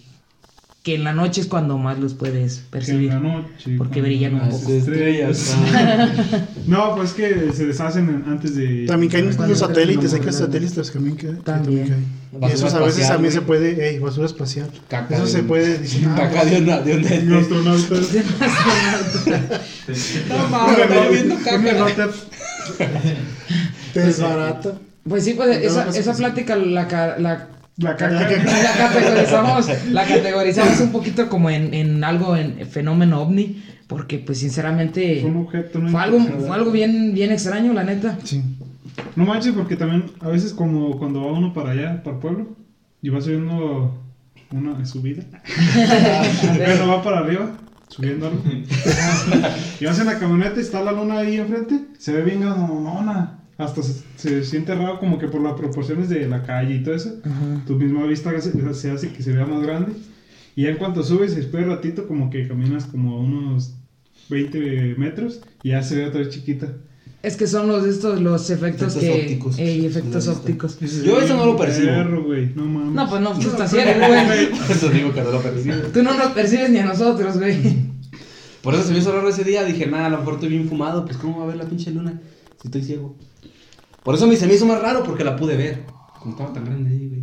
Que 0.86 0.94
en 0.94 1.02
la 1.02 1.12
noche 1.12 1.40
es 1.40 1.48
cuando 1.48 1.76
más 1.78 1.98
los 1.98 2.14
puedes 2.14 2.54
Que 2.54 2.60
en 2.60 2.70
percibir. 2.70 3.08
la 3.12 3.18
noche. 3.18 3.74
Porque 3.76 4.00
brillan 4.00 4.34
un 4.36 4.48
poco. 4.50 4.70
estrellas. 4.72 5.56
No, 6.68 6.94
pues 6.94 7.12
que 7.12 7.50
se 7.52 7.66
deshacen 7.66 8.08
en- 8.08 8.24
antes 8.30 8.54
de. 8.54 8.86
También 8.86 9.10
caen 9.10 9.26
los 9.48 9.58
satélites, 9.58 10.14
hay 10.14 10.20
que 10.20 10.32
satélites 10.32 10.92
también 10.92 11.16
que, 11.16 11.26
También. 11.42 11.88
caen. 11.88 12.06
Y 12.40 12.52
esos 12.54 12.72
a 12.74 12.78
veces 12.78 13.08
también 13.08 13.32
se 13.32 13.40
puede, 13.40 13.88
ey, 13.88 13.98
basura 13.98 14.26
espacial. 14.26 14.70
Caca 14.88 15.16
Eso 15.16 15.24
de 15.24 15.30
se 15.32 15.40
un- 15.40 15.46
puede 15.48 15.78
decir. 15.78 16.06
ah, 16.08 16.14
Caca 16.16 16.44
de 16.44 16.58
una, 16.62 16.80
de 16.80 16.96
una. 16.98 17.10
Los 17.22 17.42
astronautas. 17.42 18.08
No 20.28 20.48
mames, 20.48 20.78
estaba 20.78 21.08
viendo 21.08 21.34
Un 21.34 21.42
caca. 21.42 21.70
elote. 21.70 22.02
te 23.92 24.00
desbarata. 24.00 24.72
Pues 25.08 25.24
sí, 25.24 25.34
pues 25.34 25.56
esa, 25.64 25.88
esa 25.88 26.14
plática 26.14 26.54
la, 26.56 26.86
ca- 26.88 27.16
la, 27.78 27.90
La 27.90 27.96
caca. 27.96 28.10
la 28.10 28.72
categorizamos, 28.76 29.66
la 29.90 30.04
categorizamos 30.06 30.80
un 30.80 30.92
poquito 30.92 31.28
como 31.28 31.50
en, 31.50 31.74
en 31.74 32.02
algo, 32.04 32.36
en 32.36 32.66
fenómeno 32.66 33.20
ovni, 33.20 33.62
porque 33.86 34.18
pues 34.18 34.38
sinceramente 34.38 35.20
Fue 35.20 35.30
un 35.30 35.36
objeto, 35.38 35.78
¿no? 35.78 35.90
fue 35.90 36.00
algo, 36.00 36.20
fue 36.20 36.56
algo 36.56 36.70
bien, 36.70 37.12
bien 37.14 37.32
extraño, 37.32 37.72
la 37.72 37.84
neta. 37.84 38.18
Sí. 38.24 38.42
No 39.14 39.26
manches, 39.26 39.52
porque 39.52 39.76
también 39.76 40.06
a 40.20 40.28
veces 40.28 40.54
como 40.54 40.98
cuando 40.98 41.20
va 41.20 41.32
uno 41.32 41.52
para 41.52 41.70
allá, 41.72 42.02
para 42.02 42.16
el 42.16 42.22
pueblo, 42.22 42.56
y 43.02 43.10
va 43.10 43.20
subiendo 43.20 44.02
una 44.52 44.84
subida. 44.86 45.24
Bueno, 46.56 46.88
va 46.88 47.02
para 47.02 47.18
arriba, 47.20 47.50
subiendo 47.88 48.28
algo. 48.28 48.42
y 49.80 49.84
vas 49.84 49.98
en 49.98 50.06
la 50.06 50.18
camioneta 50.18 50.56
y 50.56 50.62
está 50.62 50.80
la 50.82 50.92
luna 50.92 51.18
ahí 51.18 51.36
enfrente, 51.36 51.78
se 51.98 52.12
ve 52.12 52.22
bien 52.22 52.40
grandona. 52.40 53.40
Hasta 53.58 53.82
se, 53.82 54.02
se 54.16 54.44
siente 54.44 54.74
raro 54.74 54.98
como 54.98 55.18
que 55.18 55.28
por 55.28 55.40
las 55.40 55.54
proporciones 55.54 56.08
de 56.08 56.28
la 56.28 56.42
calle 56.42 56.74
y 56.74 56.82
todo 56.82 56.94
eso. 56.94 57.14
Tu 57.66 57.74
misma 57.76 58.04
vista 58.06 58.38
se, 58.40 58.74
se 58.74 58.90
hace 58.90 59.12
que 59.12 59.22
se 59.22 59.32
vea 59.32 59.46
más 59.46 59.62
grande. 59.62 59.92
Y 60.54 60.62
ya 60.64 60.70
en 60.70 60.76
cuanto 60.76 61.02
subes, 61.02 61.36
después 61.36 61.64
de 61.64 61.70
ratito, 61.74 62.06
como 62.06 62.30
que 62.30 62.46
caminas 62.48 62.84
como 62.86 63.16
a 63.16 63.20
unos 63.20 63.74
20 64.28 64.94
metros 64.98 65.40
y 65.62 65.70
ya 65.70 65.82
se 65.82 65.96
ve 65.96 66.06
otra 66.06 66.20
vez 66.20 66.30
chiquita. 66.30 66.74
Es 67.22 67.36
que 67.36 67.46
son 67.46 67.66
los 67.66 67.84
estos 67.84 68.20
los 68.20 68.50
efectos, 68.50 68.94
Efectos 68.94 69.02
que 69.16 69.22
ópticos. 69.22 69.58
Ey, 69.58 69.84
efectos 69.86 70.26
La 70.26 70.32
vista. 70.32 70.32
ópticos. 70.32 70.78
Yo 71.04 71.20
eso 71.20 71.36
no 71.36 71.46
lo 71.46 71.56
percibo. 71.56 71.86
Perro, 71.88 72.24
no 72.54 72.64
mames. 72.66 72.92
No, 72.94 73.08
pues 73.08 73.20
no, 73.20 73.32
tú 73.32 73.48
estás 73.48 73.70
ciego, 73.70 73.90
güey. 74.06 74.48
Eso 74.70 74.88
digo 74.90 75.12
que 75.12 75.22
no 75.22 75.32
lo 75.32 75.40
percibo. 75.40 75.74
Tú 75.92 76.02
no 76.02 76.16
nos 76.16 76.32
percibes 76.32 76.70
ni 76.70 76.78
a 76.78 76.86
nosotros, 76.86 77.38
güey. 77.38 77.56
Por 78.62 78.74
eso 78.74 78.84
se 78.84 78.92
me 78.92 78.98
hizo 78.98 79.12
raro 79.12 79.28
ese 79.28 79.44
día. 79.44 79.64
Dije, 79.64 79.86
nada, 79.86 80.06
a 80.06 80.10
lo 80.10 80.18
mejor 80.18 80.34
estoy 80.34 80.50
bien 80.50 80.68
fumado. 80.68 81.04
Pues, 81.04 81.16
¿cómo 81.16 81.38
va 81.38 81.44
a 81.44 81.46
ver 81.48 81.56
la 81.56 81.64
pinche 81.64 81.90
luna 81.90 82.20
si 82.60 82.68
estoy 82.68 82.82
ciego? 82.82 83.16
Por 84.06 84.14
eso 84.14 84.26
me, 84.26 84.36
se 84.36 84.46
me 84.46 84.54
hizo 84.54 84.64
más 84.64 84.80
raro 84.80 85.02
porque 85.02 85.24
la 85.24 85.36
pude 85.36 85.56
ver. 85.56 85.84
Como 86.20 86.30
estaba 86.32 86.52
tan 86.54 86.64
grande 86.64 86.90
ahí, 86.90 87.08
güey. 87.08 87.22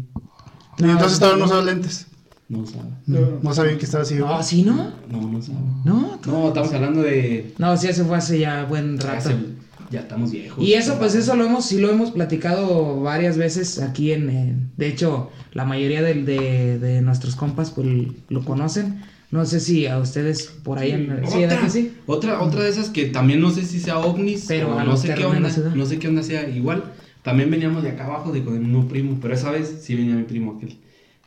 Y 0.80 0.84
entonces 0.92 1.14
estaban 1.14 1.40
no 1.40 1.46
usaban 1.46 1.66
lentes. 1.66 2.08
No 2.50 2.60
usaba. 2.60 2.84
No, 3.08 3.20
no 3.42 3.54
sabían 3.54 3.78
que 3.78 3.86
estaba 3.86 4.04
así. 4.04 4.16
No, 4.16 4.44
¿sí 4.44 4.64
no? 4.64 4.92
No, 5.10 5.22
no 5.22 5.38
usaba. 5.40 5.60
No, 5.86 6.20
No, 6.28 6.48
estamos 6.50 6.74
hablando 6.74 7.02
de. 7.02 7.54
no, 7.58 7.76
sí, 7.78 7.88
eso 7.88 8.06
fue 8.06 8.18
hace 8.18 8.38
ya 8.38 8.66
buen 8.66 9.00
rato. 9.00 9.30
se- 9.30 9.64
ya 9.92 10.02
estamos 10.02 10.32
viejos. 10.32 10.62
Y 10.64 10.74
eso, 10.74 10.98
pues 11.00 11.16
eso 11.16 11.36
lo 11.36 11.46
hemos, 11.46 11.66
sí 11.66 11.80
lo 11.80 11.90
hemos 11.90 12.12
platicado 12.12 13.00
varias 13.02 13.38
veces 13.38 13.80
aquí 13.80 14.12
en, 14.12 14.30
eh, 14.30 14.56
de 14.76 14.88
hecho, 14.88 15.30
la 15.54 15.66
mayoría 15.66 16.02
del- 16.02 16.26
de, 16.26 16.80
de 16.80 17.02
nuestros 17.02 17.36
compas 17.36 17.72
pues 17.72 17.88
lo 18.30 18.44
conocen. 18.44 19.04
No 19.34 19.48
sé 19.48 19.60
si 19.60 19.88
a 19.88 19.98
ustedes 19.98 20.44
por 20.64 20.78
ahí, 20.78 20.92
en- 20.92 21.08
sí, 21.28 21.40
¿verdad 21.40 21.58
Otra, 21.58 21.70
sí? 21.70 21.92
otra, 22.06 22.42
otra 22.44 22.64
de 22.64 22.70
esas 22.70 22.90
que 22.90 23.06
también 23.06 23.42
no 23.42 23.50
sé 23.50 23.66
si 23.66 23.80
sea 23.80 23.98
ovnis, 23.98 24.46
Pero 24.48 24.76
o 24.76 24.84
no 24.84 24.96
sé 24.96 25.16
qué 25.16 25.26
onda, 25.26 25.50
no 25.74 25.86
sé 25.88 25.98
qué 25.98 26.08
onda 26.08 26.22
sea 26.22 26.48
igual. 26.48 26.84
También 27.24 27.50
veníamos 27.50 27.82
de 27.82 27.90
acá 27.90 28.06
abajo 28.06 28.32
de 28.32 28.44
con 28.44 28.54
el 28.54 28.60
mismo 28.62 28.88
primo, 28.88 29.18
pero 29.20 29.34
esa 29.34 29.50
vez 29.50 29.80
sí 29.82 29.96
venía 29.96 30.14
mi 30.14 30.22
primo 30.24 30.56
aquel. 30.58 30.78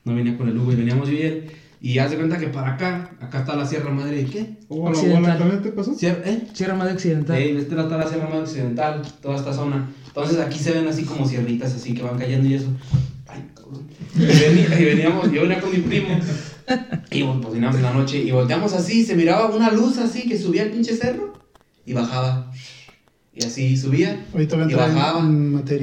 No 0.05 0.15
venía 0.15 0.39
con 0.39 0.49
el 0.49 0.57
Hugo 0.57 0.73
y 0.73 0.77
veníamos 0.77 1.09
yo 1.09 1.15
y 1.17 1.23
él. 1.23 1.51
Y 1.81 1.99
haz 1.99 2.13
de 2.13 2.17
cuenta 2.17 2.39
que 2.39 2.47
para 2.47 2.75
acá, 2.75 3.11
acá 3.21 3.41
está 3.41 3.57
la 3.57 3.67
Sierra 3.67 3.91
Madre 3.91 4.19
de 4.19 4.25
qué? 4.27 4.57
Oh, 4.69 4.85
la 4.85 4.91
Occidental. 4.91 5.61
te 5.63 5.73
pasó. 5.73 5.93
Sierra, 5.93 6.23
¿eh? 6.27 6.47
Sierra 6.53 6.75
Madre 6.77 6.93
Occidental. 6.93 7.37
Ey, 7.37 7.57
este 7.57 7.75
lado 7.75 7.89
está 7.89 7.99
la 8.05 8.09
Sierra 8.09 8.29
Madre 8.29 8.43
Occidental, 8.43 9.03
toda 9.21 9.35
esta 9.37 9.53
zona. 9.53 9.89
Entonces 10.07 10.39
aquí 10.39 10.61
se 10.61 10.71
ven 10.71 10.87
así 10.87 11.03
como 11.03 11.27
sierritas 11.27 11.75
así 11.75 11.93
que 11.93 12.03
van 12.03 12.17
cayendo 12.17 12.47
y 12.49 12.55
eso. 12.55 12.69
Ay, 13.27 13.45
cabrón. 13.53 13.83
Y 14.15 14.85
veníamos, 14.85 15.33
yo 15.33 15.43
venía 15.43 15.61
con 15.61 15.73
mi 15.73 15.79
primo. 15.79 16.21
Y 17.11 17.23
pues 17.23 17.53
veníamos 17.53 17.77
en 17.77 17.83
la 17.83 17.93
noche 17.93 18.19
y 18.19 18.31
volteamos 18.31 18.73
así, 18.73 19.05
se 19.05 19.15
miraba 19.15 19.55
una 19.55 19.71
luz 19.71 19.99
así 19.99 20.29
que 20.29 20.39
subía 20.39 20.65
el 20.65 20.71
pinche 20.71 20.97
cerro 20.97 21.33
y 21.85 21.93
bajaba. 21.93 22.53
Y 23.33 23.45
así 23.45 23.77
subía 23.77 24.25
y 24.35 24.75
bajaba. 24.75 25.21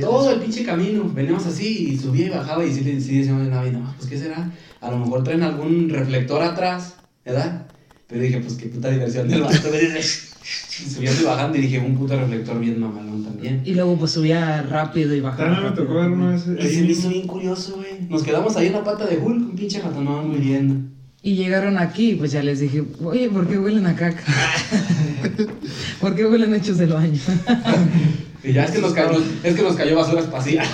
Todo 0.01 0.31
el 0.31 0.39
pinche 0.39 0.63
camino. 0.63 1.09
Veníamos 1.13 1.45
así 1.45 1.89
y 1.91 1.97
subía 1.97 2.25
y 2.25 2.29
bajaba 2.29 2.65
y 2.65 2.73
sí, 2.73 2.81
sí 2.99 3.19
decíamos, 3.19 3.47
no, 3.47 3.63
no, 3.63 3.93
pues 3.97 4.09
qué 4.09 4.17
será. 4.17 4.51
A 4.81 4.91
lo 4.91 4.97
mejor 4.97 5.23
traen 5.23 5.43
algún 5.43 5.89
reflector 5.89 6.41
atrás, 6.41 6.95
¿verdad? 7.23 7.67
Pero 8.07 8.21
dije, 8.21 8.39
pues 8.39 8.55
qué 8.55 8.67
puta 8.67 8.89
diversión 8.89 9.27
del 9.27 9.41
vato. 9.41 9.69
Subiendo 10.93 11.21
y 11.21 11.25
bajando 11.25 11.57
y 11.57 11.61
dije, 11.61 11.79
un 11.79 11.95
puto 11.97 12.19
reflector 12.19 12.59
bien 12.59 12.79
mamalón 12.79 13.23
también. 13.23 13.61
Y 13.65 13.73
luego 13.75 13.97
pues 13.97 14.11
subía 14.11 14.61
rápido 14.63 15.15
y 15.15 15.21
bajaba. 15.21 15.49
También 15.55 15.71
me 15.71 15.75
tocó 15.77 15.93
ver 15.95 16.11
una 16.11 16.31
vez. 16.31 16.45
Y 16.47 16.67
se 16.67 16.81
me 16.81 16.91
hizo 16.91 17.09
bien 17.09 17.27
curioso, 17.27 17.75
güey. 17.77 18.07
Nos 18.09 18.23
quedamos 18.23 18.55
ahí 18.57 18.67
en 18.67 18.73
la 18.73 18.83
pata 18.83 19.05
de 19.05 19.17
Hulk, 19.17 19.49
un 19.51 19.55
pinche 19.55 19.79
ratonón 19.81 20.29
muriendo. 20.29 20.89
Y 21.25 21.35
llegaron 21.35 21.77
aquí, 21.77 22.15
pues 22.15 22.33
ya 22.33 22.43
les 22.43 22.59
dije, 22.59 22.83
oye, 23.01 23.29
¿por 23.29 23.47
qué 23.47 23.57
huelen 23.57 23.85
a 23.85 23.95
caca? 23.95 24.21
¿Por 26.01 26.15
qué 26.15 26.25
huelen 26.25 26.53
hechos 26.53 26.77
del 26.77 26.89
baño? 26.93 27.19
Y 28.45 28.51
ya 28.51 28.65
es 28.65 28.71
que 28.71 28.81
nos 28.81 28.91
cayó, 28.91 29.23
es 29.41 29.55
que 29.55 29.61
nos 29.61 29.73
cayó 29.77 29.95
basura 29.95 30.19
espacial. 30.19 30.67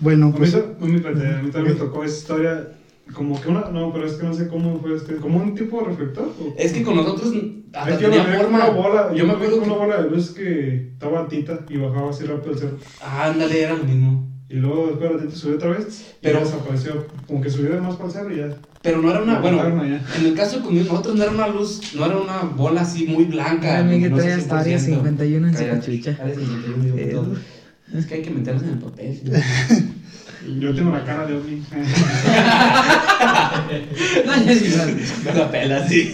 Bueno, 0.00 0.26
A 0.26 0.30
mí, 0.30 0.34
pues. 0.38 0.54
a 0.54 0.58
mí- 0.80 0.96
a 1.04 1.42
mí 1.42 1.50
también 1.52 1.74
me 1.74 1.80
tocó 1.80 2.02
esa 2.04 2.16
historia. 2.18 2.68
Como 3.14 3.40
que 3.40 3.48
una. 3.48 3.68
No, 3.70 3.92
pero 3.92 4.06
es 4.06 4.14
que 4.14 4.24
no 4.24 4.32
sé 4.34 4.48
cómo 4.48 4.78
fue 4.80 4.96
este. 4.96 5.16
¿Como 5.16 5.38
un 5.38 5.54
tipo 5.54 5.80
de 5.80 5.86
reflector? 5.88 6.24
o- 6.40 6.54
Es 6.56 6.72
que 6.72 6.82
con 6.82 6.96
nosotros 6.96 7.32
hasta 7.74 7.90
Es 7.90 7.96
que 7.98 8.02
yo 8.04 8.10
tenía 8.10 8.24
me 8.24 8.30
vi 8.32 8.36
forma. 8.42 8.58
una 8.58 8.70
bola. 8.70 9.08
yo 9.10 9.16
Yo 9.18 9.26
me 9.26 9.32
acuerdo 9.32 9.56
una 9.56 9.64
que. 9.64 9.70
bola 9.78 10.02
de 10.02 10.10
luz 10.10 10.30
que 10.30 10.88
estaba 10.92 11.20
altita 11.20 11.60
y 11.68 11.76
bajaba 11.76 12.10
así 12.10 12.24
rápido 12.24 12.52
el 12.52 12.58
cerro. 12.58 12.78
Ándale, 13.02 13.62
era 13.62 13.74
lo 13.74 13.84
mismo. 13.84 14.28
Y 14.48 14.56
luego 14.56 14.88
después 14.88 15.10
de 15.10 15.16
ratito 15.16 15.34
subió 15.36 15.56
otra 15.56 15.70
vez. 15.70 16.14
Pero- 16.20 16.40
desapareció. 16.40 17.06
Como 17.26 17.40
que 17.40 17.48
subió 17.50 17.70
de 17.70 17.80
más 17.80 17.96
para 17.96 18.06
el 18.08 18.12
cerro 18.12 18.34
y 18.34 18.36
ya. 18.38 18.56
Pero 18.82 19.00
no 19.00 19.10
era 19.10 19.22
una, 19.22 19.40
bueno, 19.40 19.62
en 19.84 20.00
el 20.26 20.34
caso 20.34 20.62
con 20.62 20.76
nosotros 20.76 21.14
no 21.14 21.22
era 21.22 21.32
una 21.32 21.48
luz, 21.48 21.94
no 21.96 22.04
era 22.04 22.16
una 22.18 22.42
bola 22.42 22.82
así 22.82 23.06
muy 23.06 23.24
blanca. 23.24 23.78
Hasta 23.78 24.60
área 24.60 24.78
100%. 24.78 24.78
51 24.80 25.48
en 25.48 25.54
su 25.56 25.62
Área- 25.62 25.74
cachucha. 25.74 26.18
área 26.20 26.34
51, 26.34 26.84
digo, 26.84 26.98
Eh. 26.98 27.10
todo. 27.12 27.36
Es 27.96 28.06
que 28.06 28.14
hay 28.14 28.22
que 28.22 28.30
meterlos 28.30 28.62
en 28.64 28.68
el 28.70 28.78
papel. 28.78 29.20
Yo 30.58 30.74
tengo 30.74 30.90
la 30.92 31.04
cara 31.04 31.26
de 31.26 31.34
ovni. 31.34 31.62
No, 34.26 34.44
ya 34.44 34.54
sí, 34.54 34.74
no. 34.76 35.32
Me 35.32 35.38
la 35.38 35.50
pela, 35.50 35.88
sí. 35.88 36.12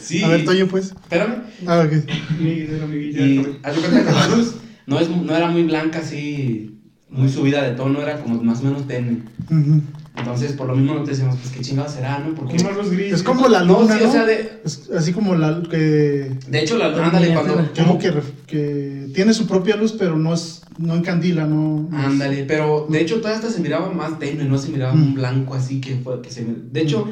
sí. 0.00 0.22
A 0.22 0.28
ver, 0.28 0.44
Toño, 0.44 0.66
pues. 0.66 0.86
Espérame. 0.92 1.42
Ah, 1.66 1.84
ok. 1.84 1.92
Y 2.40 3.40
haz 3.62 3.76
cuenta 3.78 4.04
que 4.04 4.12
la 4.12 4.28
luz 4.28 4.54
no, 4.86 5.00
es, 5.00 5.08
no 5.08 5.36
era 5.36 5.48
muy 5.48 5.64
blanca 5.64 5.98
así, 5.98 6.78
muy 7.10 7.28
subida 7.28 7.62
de 7.62 7.72
tono, 7.74 8.00
era 8.00 8.20
como 8.20 8.42
más 8.42 8.60
o 8.60 8.64
menos 8.64 8.86
tenue. 8.86 9.22
Ujú. 9.50 9.82
Entonces, 10.16 10.52
por 10.52 10.66
lo 10.68 10.74
mismo 10.74 10.94
no 10.94 11.02
te 11.04 11.10
decíamos, 11.10 11.36
pues 11.36 11.52
qué 11.52 11.60
chingado 11.60 11.88
será, 11.88 12.18
¿no? 12.20 12.34
Porque... 12.34 12.56
Como 12.56 12.70
una 12.70 12.78
luz 12.78 12.90
gris. 12.90 13.12
Es 13.12 13.22
como 13.22 13.48
la 13.48 13.64
No, 13.64 13.80
luna, 13.82 13.96
sí, 13.96 14.02
¿no? 14.02 14.08
o 14.08 14.12
sea, 14.12 14.24
de, 14.24 14.60
Es 14.64 14.90
así 14.96 15.12
como 15.12 15.34
la 15.34 15.62
que. 15.70 16.38
de 16.48 16.58
hecho, 16.62 16.78
la 16.78 16.86
ándale, 16.86 17.32
cuando... 17.34 17.70
Como 17.76 17.98
que, 17.98 18.12
que 18.46 19.08
tiene 19.14 19.34
su 19.34 19.46
propia 19.46 19.76
luz, 19.76 19.92
pero 19.98 20.16
no 20.16 20.32
es. 20.34 20.62
No 20.78 20.94
encandila, 20.94 21.46
no. 21.46 21.88
Ándale, 21.92 22.44
pero 22.44 22.86
de 22.90 23.00
hecho 23.00 23.20
toda 23.22 23.34
esta 23.34 23.48
se 23.50 23.60
miraba 23.60 23.90
más 23.92 24.18
tenue, 24.18 24.44
no 24.44 24.58
se 24.58 24.68
miraba 24.70 24.92
Mm. 24.94 25.02
un 25.02 25.14
blanco 25.14 25.54
así 25.54 25.80
que 25.80 25.96
fue 25.96 26.20
que 26.20 26.30
se 26.30 26.44
De 26.70 26.82
hecho, 26.82 27.08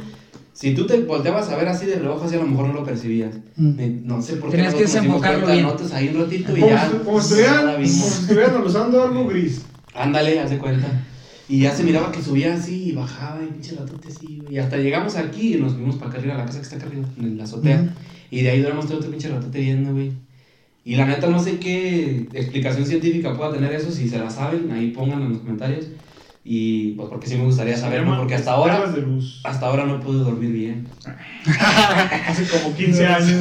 si 0.52 0.74
tú 0.74 0.86
te 0.86 1.00
volteabas 1.00 1.48
a 1.48 1.56
ver 1.56 1.68
así 1.68 1.86
de 1.86 1.94
reojo, 1.96 2.24
así 2.26 2.34
a 2.36 2.40
lo 2.40 2.46
mejor 2.46 2.66
no 2.68 2.74
lo 2.74 2.84
percibías. 2.84 3.34
Mm. 3.56 3.74
Me- 3.76 3.88
no 3.88 4.20
sé 4.20 4.36
por 4.36 4.50
qué. 4.50 4.56
Tenías 4.56 4.74
que 4.74 4.82
desenfocarlo 4.82 5.46
bien. 5.46 5.62
Nosotros 5.62 5.92
ahí 5.94 6.08
un 6.14 6.22
ratito 6.22 6.54
y 6.56 6.60
Como, 6.60 6.72
ya. 6.72 6.90
si- 6.90 6.96
como 7.04 7.20
si 7.22 7.34
estuvieran 7.34 8.62
usando 8.62 9.02
algo 9.02 9.26
gris. 9.28 9.62
Ándale, 9.94 10.40
haz 10.40 10.50
de 10.50 10.58
cuenta. 10.58 10.86
Y 11.54 11.60
ya 11.60 11.72
se 11.72 11.84
miraba 11.84 12.10
que 12.10 12.20
subía 12.20 12.52
así 12.52 12.86
y 12.88 12.92
bajaba 12.92 13.40
y 13.40 13.46
pinche 13.46 13.76
ratote 13.76 14.08
así, 14.08 14.40
güey. 14.42 14.56
Y 14.56 14.58
hasta 14.58 14.76
llegamos 14.76 15.14
aquí 15.14 15.54
y 15.54 15.60
nos 15.60 15.74
fuimos 15.74 15.94
para 15.94 16.10
acá 16.10 16.18
arriba, 16.18 16.34
a 16.34 16.38
la 16.38 16.46
casa 16.46 16.58
que 16.58 16.64
está 16.64 16.74
acá 16.74 16.86
arriba, 16.86 17.06
en 17.16 17.38
la 17.38 17.44
azotea. 17.44 17.94
Y 18.28 18.42
de 18.42 18.50
ahí 18.50 18.60
duramos 18.60 18.88
todo 18.88 18.98
otro 18.98 19.08
pinche 19.08 19.28
ratote 19.28 19.60
viendo, 19.60 19.92
güey. 19.92 20.10
Y 20.84 20.96
la 20.96 21.06
neta 21.06 21.28
no 21.28 21.38
sé 21.38 21.60
qué 21.60 22.26
explicación 22.32 22.84
científica 22.86 23.36
pueda 23.36 23.52
tener 23.52 23.72
eso, 23.72 23.92
si 23.92 24.08
se 24.08 24.18
la 24.18 24.30
saben, 24.30 24.72
ahí 24.72 24.90
pónganlo 24.90 25.26
en 25.26 25.32
los 25.34 25.42
comentarios. 25.42 25.86
Y 26.42 26.94
pues 26.94 27.08
porque 27.08 27.28
sí 27.28 27.36
me 27.36 27.44
gustaría 27.44 27.76
saberlo, 27.76 28.16
porque 28.18 28.34
hasta 28.34 28.50
ahora, 28.50 28.92
hasta 29.44 29.66
ahora 29.66 29.86
no 29.86 30.00
puedo 30.00 30.24
dormir 30.24 30.50
bien. 30.50 30.88
Hace 32.26 32.48
como 32.48 32.74
15 32.74 33.06
años. 33.06 33.40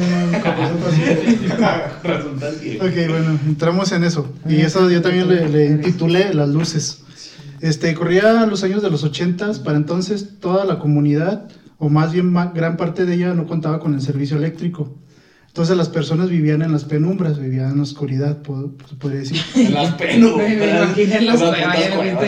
Ok, 2.80 3.08
bueno, 3.08 3.38
entramos 3.44 3.90
en 3.90 4.04
eso. 4.04 4.32
Y 4.48 4.60
eso 4.60 4.88
yo 4.88 5.02
también 5.02 5.28
le, 5.28 5.48
le 5.48 5.66
intitulé 5.66 6.32
Las 6.32 6.48
luces. 6.48 7.03
Este, 7.64 7.94
corría 7.94 8.44
los 8.44 8.62
años 8.62 8.82
de 8.82 8.90
los 8.90 9.04
80, 9.04 9.50
para 9.64 9.78
entonces 9.78 10.38
toda 10.38 10.66
la 10.66 10.78
comunidad, 10.78 11.44
o 11.78 11.88
más 11.88 12.12
bien 12.12 12.30
ma- 12.30 12.52
gran 12.54 12.76
parte 12.76 13.06
de 13.06 13.14
ella, 13.14 13.32
no 13.32 13.46
contaba 13.46 13.80
con 13.80 13.94
el 13.94 14.02
servicio 14.02 14.36
eléctrico. 14.36 14.92
Entonces 15.46 15.74
las 15.74 15.88
personas 15.88 16.28
vivían 16.28 16.60
en 16.60 16.72
las 16.72 16.84
penumbras, 16.84 17.38
vivían 17.38 17.70
en 17.70 17.76
la 17.78 17.82
oscuridad, 17.84 18.42
po- 18.42 18.72
se 18.86 18.96
podría 18.96 19.20
decir. 19.20 19.38
En 19.54 19.72
las 19.72 19.94
penas. 19.94 20.36
Me- 20.36 20.56
me 20.56 20.66
imaginé 20.66 21.16
en 21.16 21.26
las 21.26 21.40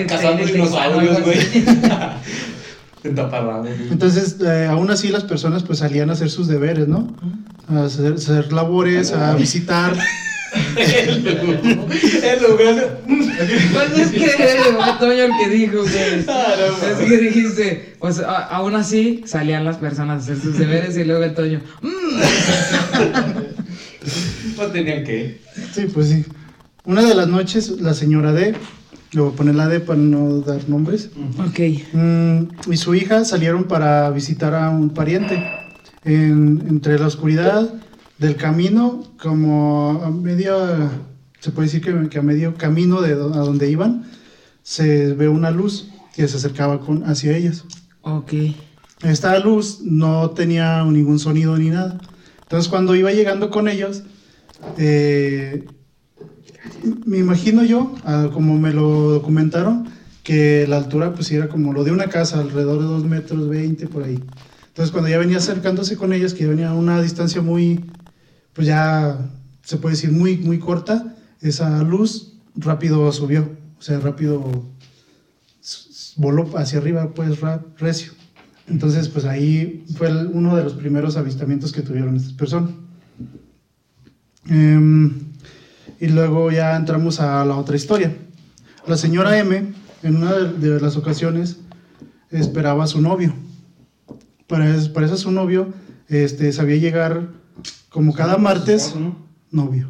Cazando 0.06 0.42
dinosaurios, 0.46 1.20
güey. 1.24 1.38
Entonces, 3.90 4.36
eh, 4.40 4.66
aún 4.70 4.90
así 4.90 5.08
las 5.08 5.24
personas 5.24 5.64
pues 5.64 5.80
salían 5.80 6.08
a 6.08 6.14
hacer 6.14 6.30
sus 6.30 6.48
deberes, 6.48 6.88
¿no? 6.88 7.14
A 7.68 7.84
hacer, 7.84 8.14
hacer 8.14 8.52
labores, 8.54 9.12
a 9.12 9.34
visitar. 9.34 9.92
El 10.76 12.42
lugar. 12.42 13.00
Pues 13.06 13.98
es 13.98 14.10
que 14.10 14.28
fue 14.28 14.92
Toño 14.98 15.24
el 15.24 15.32
que 15.38 15.48
dijo, 15.50 15.78
güey. 15.82 16.24
Ah, 16.28 16.54
no, 16.58 16.86
es 16.88 17.08
que 17.08 17.16
dijiste, 17.18 17.94
pues 17.98 18.18
a- 18.20 18.46
aún 18.46 18.74
así 18.74 19.22
salían 19.26 19.64
las 19.64 19.76
personas 19.76 20.20
a 20.20 20.24
hacer 20.32 20.42
sus 20.42 20.58
deberes 20.58 20.96
y 20.96 21.04
luego 21.04 21.24
el 21.24 21.34
Toño, 21.34 21.60
"Mm". 21.82 22.20
No 24.56 24.66
tenían 24.68 25.04
que. 25.04 25.40
Sí, 25.74 25.86
pues 25.92 26.08
sí. 26.08 26.24
Una 26.84 27.02
de 27.02 27.14
las 27.14 27.28
noches, 27.28 27.68
la 27.80 27.94
señora 27.94 28.32
D, 28.32 28.54
le 29.12 29.20
voy 29.20 29.32
a 29.32 29.36
poner 29.36 29.54
la 29.56 29.68
D 29.68 29.80
para 29.80 29.98
no 29.98 30.40
dar 30.40 30.68
nombres, 30.68 31.10
Ok. 31.38 31.60
mm, 31.92 32.70
y 32.72 32.76
su 32.76 32.94
hija 32.94 33.24
salieron 33.24 33.64
para 33.64 34.10
visitar 34.10 34.54
a 34.54 34.70
un 34.70 34.90
pariente. 34.90 35.42
En- 36.04 36.64
entre 36.68 36.98
la 37.00 37.08
oscuridad 37.08 37.68
del 38.18 38.36
camino, 38.36 39.02
como 39.20 40.00
a 40.04 40.10
medio, 40.10 40.56
se 41.40 41.50
puede 41.50 41.68
decir 41.68 41.82
que, 41.82 42.08
que 42.08 42.18
a 42.18 42.22
medio 42.22 42.54
camino 42.54 43.02
de 43.02 43.14
do- 43.14 43.34
a 43.34 43.38
donde 43.38 43.70
iban, 43.70 44.04
se 44.62 45.12
ve 45.14 45.28
una 45.28 45.50
luz 45.50 45.88
que 46.14 46.26
se 46.26 46.36
acercaba 46.36 46.80
con, 46.80 47.04
hacia 47.04 47.36
ellas. 47.36 47.64
Ok. 48.02 48.32
Esta 49.02 49.38
luz 49.38 49.80
no 49.82 50.30
tenía 50.30 50.82
ningún 50.84 51.18
sonido 51.18 51.56
ni 51.58 51.68
nada. 51.70 52.00
Entonces 52.42 52.68
cuando 52.68 52.94
iba 52.94 53.12
llegando 53.12 53.50
con 53.50 53.68
ellos, 53.68 54.02
eh, 54.78 55.66
me 57.04 57.18
imagino 57.18 57.62
yo, 57.64 57.94
ah, 58.04 58.30
como 58.32 58.58
me 58.58 58.72
lo 58.72 59.10
documentaron, 59.10 59.88
que 60.22 60.66
la 60.68 60.78
altura 60.78 61.12
pues 61.14 61.30
era 61.30 61.48
como 61.48 61.72
lo 61.72 61.84
de 61.84 61.92
una 61.92 62.06
casa, 62.08 62.40
alrededor 62.40 62.78
de 62.80 62.86
2 62.86 63.04
metros 63.04 63.48
20 63.48 63.86
por 63.88 64.04
ahí. 64.04 64.22
Entonces 64.68 64.90
cuando 64.90 65.08
ya 65.08 65.18
venía 65.18 65.36
acercándose 65.38 65.96
con 65.96 66.12
ellos, 66.12 66.34
que 66.34 66.44
ya 66.44 66.48
venía 66.50 66.70
a 66.70 66.74
una 66.74 67.00
distancia 67.00 67.42
muy, 67.42 67.84
pues 68.56 68.66
ya 68.66 69.18
se 69.62 69.76
puede 69.76 69.94
decir 69.94 70.10
muy, 70.10 70.38
muy 70.38 70.58
corta, 70.58 71.14
esa 71.42 71.82
luz 71.82 72.32
rápido 72.56 73.12
subió, 73.12 73.50
o 73.78 73.82
sea, 73.82 74.00
rápido 74.00 74.64
voló 76.16 76.50
hacia 76.56 76.78
arriba, 76.78 77.12
pues 77.14 77.38
recio. 77.78 78.12
Entonces, 78.66 79.08
pues 79.08 79.26
ahí 79.26 79.84
fue 79.96 80.26
uno 80.26 80.56
de 80.56 80.64
los 80.64 80.72
primeros 80.72 81.18
avistamientos 81.18 81.70
que 81.70 81.82
tuvieron 81.82 82.16
estas 82.16 82.32
personas. 82.32 82.70
Em, 84.48 85.12
y 86.00 86.08
luego 86.08 86.50
ya 86.50 86.74
entramos 86.76 87.20
a 87.20 87.44
la 87.44 87.56
otra 87.56 87.76
historia. 87.76 88.16
La 88.86 88.96
señora 88.96 89.38
M, 89.38 89.74
en 90.02 90.16
una 90.16 90.32
de, 90.32 90.80
las 90.80 90.96
ocasiones, 90.96 91.58
esperaba 92.30 92.84
a 92.84 92.86
su 92.86 93.02
novio. 93.02 93.34
Para, 94.46 94.74
para 94.94 95.06
eso 95.06 95.16
su 95.18 95.30
novio 95.30 95.74
este, 96.08 96.52
sabía 96.52 96.76
llegar 96.76 97.28
como 97.88 98.12
cada 98.12 98.36
martes, 98.38 98.94
¿no? 98.98 99.16
novio. 99.50 99.88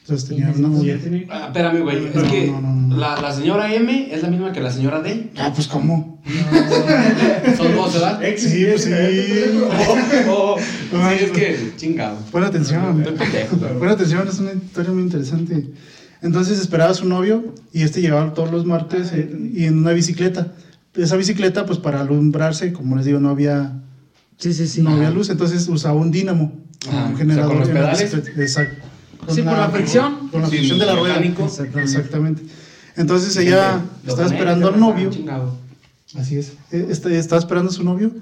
Entonces 0.00 0.28
tenía 0.28 0.52
¿Tienes 0.52 0.58
una 0.60 0.76
novia. 0.76 1.00
Ah, 1.30 1.46
espérame, 1.46 1.80
güey. 1.82 2.06
Es 2.08 2.14
No, 2.14 2.30
que 2.30 2.46
no, 2.48 2.60
no, 2.60 2.72
no. 2.74 2.96
La, 2.98 3.18
la 3.20 3.32
señora 3.32 3.72
M 3.74 4.14
es 4.14 4.22
la 4.22 4.28
misma 4.28 4.52
que 4.52 4.60
la 4.60 4.70
señora 4.70 5.00
D. 5.00 5.30
Ah, 5.38 5.50
pues 5.54 5.66
cómo. 5.66 6.22
Son 7.56 7.74
dos, 7.74 7.94
¿verdad? 7.94 8.20
Sí, 8.36 8.66
pues 8.68 8.84
sí. 8.84 8.90
Oh, 10.28 10.56
oh, 10.56 10.58
sí, 10.58 11.24
es 11.24 11.30
que 11.30 11.72
chingado. 11.76 12.18
Pon 12.30 12.44
atención. 12.44 13.02
Pon 13.78 13.88
atención, 13.88 14.28
es 14.28 14.38
una 14.38 14.52
historia 14.52 14.92
muy 14.92 15.02
interesante. 15.02 15.70
Entonces 16.22 16.58
esperaba 16.60 16.90
a 16.90 16.94
su 16.94 17.06
novio 17.06 17.54
y 17.72 17.82
este 17.82 18.00
llegaba 18.00 18.32
todos 18.34 18.50
los 18.50 18.64
martes 18.64 19.10
eh, 19.12 19.30
y 19.54 19.64
en 19.64 19.78
una 19.78 19.92
bicicleta. 19.92 20.52
Esa 20.94 21.16
bicicleta, 21.16 21.66
pues 21.66 21.78
para 21.78 22.00
alumbrarse, 22.00 22.72
como 22.72 22.96
les 22.96 23.04
digo, 23.06 23.20
no 23.20 23.28
había, 23.30 23.80
Sí, 24.38 24.52
sí, 24.52 24.66
sí. 24.66 24.80
no 24.82 24.90
había 24.90 25.10
luz, 25.10 25.28
entonces 25.30 25.66
usaba 25.68 25.94
un 26.00 26.10
dínamo, 26.10 26.52
Un 26.90 27.14
o 27.14 27.16
generador. 27.16 27.34
sea, 27.34 27.46
con 27.48 27.58
los 27.58 27.68
pedales. 27.68 28.14
Exacto. 28.38 28.86
Sí, 29.30 29.42
por 29.42 29.52
la 29.56 29.70
fricción. 29.70 30.28
Con 30.28 30.42
la 30.42 30.48
Sí, 30.48 30.56
fricción 30.56 30.78
de 30.78 30.86
la 30.86 30.96
rueda. 30.96 31.16
Exactamente. 31.18 31.80
Exactamente. 31.82 32.42
Entonces 32.96 33.36
ella 33.38 33.82
estaba 34.06 34.26
esperando 34.26 34.68
al 34.68 34.74
ah, 34.74 34.78
novio. 34.78 35.10
chingado. 35.10 35.56
Así 36.16 36.36
es. 36.36 36.52
Eh, 36.70 36.86
este- 36.90 37.18
estaba 37.18 37.38
esperando 37.40 37.70
a 37.70 37.72
su 37.74 37.82
novio 37.84 38.12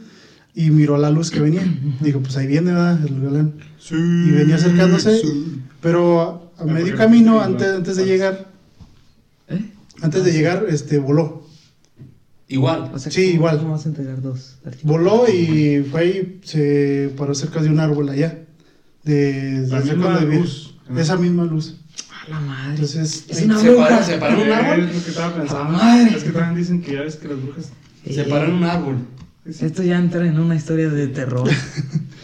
y 0.54 0.70
miró 0.70 0.96
la 0.96 1.10
luz 1.10 1.30
que 1.30 1.40
venía. 1.40 1.62
Dijo, 2.00 2.20
pues 2.20 2.36
ahí 2.36 2.46
viene 2.46 2.72
¿verdad? 2.72 2.98
el 3.06 3.20
galán. 3.20 3.54
Y 3.90 4.30
venía 4.30 4.54
acercándose, 4.56 5.20
pero 5.80 6.20
a, 6.58 6.62
Ah, 6.62 6.64
medio 6.64 6.96
camino, 6.96 7.40
antes, 7.40 7.66
antes 7.68 7.96
de 7.96 8.02
pues. 8.04 8.12
llegar, 8.12 8.46
¿Eh? 9.48 9.64
antes 10.02 10.24
de 10.24 10.32
llegar, 10.32 10.64
este, 10.68 10.98
voló. 10.98 11.42
Igual. 12.48 12.90
O 12.94 12.98
sea, 12.98 13.10
Sí, 13.10 13.22
¿cómo- 13.24 13.34
igual. 13.34 13.58
¿Cómo 13.58 13.72
vas 13.72 13.86
a 13.86 13.88
entregar 13.88 14.22
dos? 14.22 14.58
archivos? 14.64 14.84
Voló 14.84 15.24
y 15.28 15.84
fue 15.90 16.00
ahí, 16.00 16.40
se 16.44 17.10
paró 17.16 17.34
cerca 17.34 17.60
de 17.62 17.68
un 17.70 17.80
árbol 17.80 18.08
allá. 18.10 18.38
De, 19.04 19.66
La 19.68 19.80
de 19.80 19.84
misma 19.84 20.02
cuando 20.04 20.20
vivía. 20.26 20.38
luz. 20.40 20.74
Esa 20.96 21.16
misma 21.16 21.44
luz. 21.44 21.76
A 22.24 22.30
la 22.30 22.40
madre. 22.40 22.70
Entonces, 22.74 23.26
es 23.28 23.42
una 23.42 23.58
Se 23.58 23.70
bruja. 23.70 24.02
se 24.02 24.16
un 24.16 24.22
árbol. 24.22 24.80
Es 24.88 24.94
lo 24.96 25.02
que 25.04 25.10
estaba 25.10 25.34
pensando. 25.34 25.72
madre. 25.72 26.16
Es 26.16 26.24
que 26.24 26.30
también 26.30 26.54
dicen 26.56 26.82
que 26.82 26.92
ya 26.94 27.00
ves 27.02 27.16
que 27.16 27.28
las 27.28 27.42
brujas. 27.42 27.72
Se 28.08 28.24
paró 28.24 28.46
en 28.46 28.54
un 28.54 28.64
árbol. 28.64 28.96
Esto 29.44 29.82
ya 29.82 29.98
entra 29.98 30.24
en 30.26 30.38
una 30.38 30.54
historia 30.54 30.88
de 30.88 31.08
terror. 31.08 31.48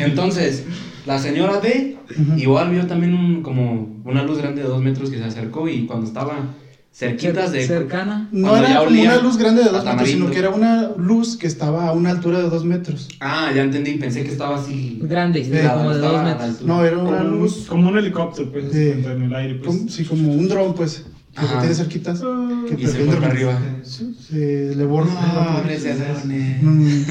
Entonces, 0.00 0.64
la 1.06 1.18
señora 1.18 1.60
D 1.60 1.96
igual 2.36 2.70
vio 2.70 2.86
también 2.86 3.14
un, 3.14 3.42
como 3.42 4.00
una 4.04 4.22
luz 4.22 4.38
grande 4.38 4.62
de 4.62 4.68
dos 4.68 4.82
metros 4.82 5.10
que 5.10 5.18
se 5.18 5.24
acercó 5.24 5.68
y 5.68 5.86
cuando 5.86 6.06
estaba 6.06 6.54
cerquitas 6.96 7.52
de... 7.52 7.66
Cercana. 7.66 8.26
no 8.32 8.56
era 8.56 8.68
ya 8.70 8.76
como 8.78 8.88
olía 8.88 9.12
una 9.12 9.22
luz 9.22 9.36
grande 9.36 9.62
de 9.62 9.68
dos 9.70 9.84
metros, 9.84 10.08
sino 10.08 10.30
que 10.30 10.38
era 10.38 10.48
una 10.48 10.90
luz 10.96 11.36
que 11.36 11.46
estaba 11.46 11.88
a 11.88 11.92
una 11.92 12.08
altura 12.10 12.38
de 12.40 12.48
dos 12.48 12.64
metros. 12.64 13.08
Ah, 13.20 13.52
ya 13.54 13.62
entendí, 13.62 13.92
pensé 13.98 14.22
que 14.24 14.30
estaba 14.32 14.56
así... 14.56 14.98
Grande, 15.02 15.44
Sí, 15.44 15.50
como 15.68 15.90
de 15.92 15.98
dos 15.98 16.24
metros. 16.24 16.62
No, 16.62 16.82
era 16.82 16.96
Como 16.96 17.08
una 17.10 17.20
un, 17.20 17.30
luz 17.38 17.66
como 17.68 17.88
un 17.90 17.98
helicóptero, 17.98 18.50
pues, 18.50 18.72
Sí. 18.72 18.92
en 19.04 19.22
el 19.22 19.34
aire, 19.34 19.54
pues. 19.56 19.76
como, 19.76 19.88
sí, 19.90 20.04
como 20.06 20.32
un 20.32 20.48
dron, 20.48 20.74
pues, 20.74 21.04
que 21.38 21.46
tiene 21.60 21.74
cerquitas. 21.74 22.22
Que 22.66 22.82
Y 22.82 22.86
se 22.86 23.04
para 23.04 23.26
arriba. 23.26 23.58
Se 23.84 24.74
le 24.74 24.84
borra. 24.86 25.10
No, 25.12 25.78
se 25.78 25.92
adorne. 25.92 26.58
Mm, 26.62 27.02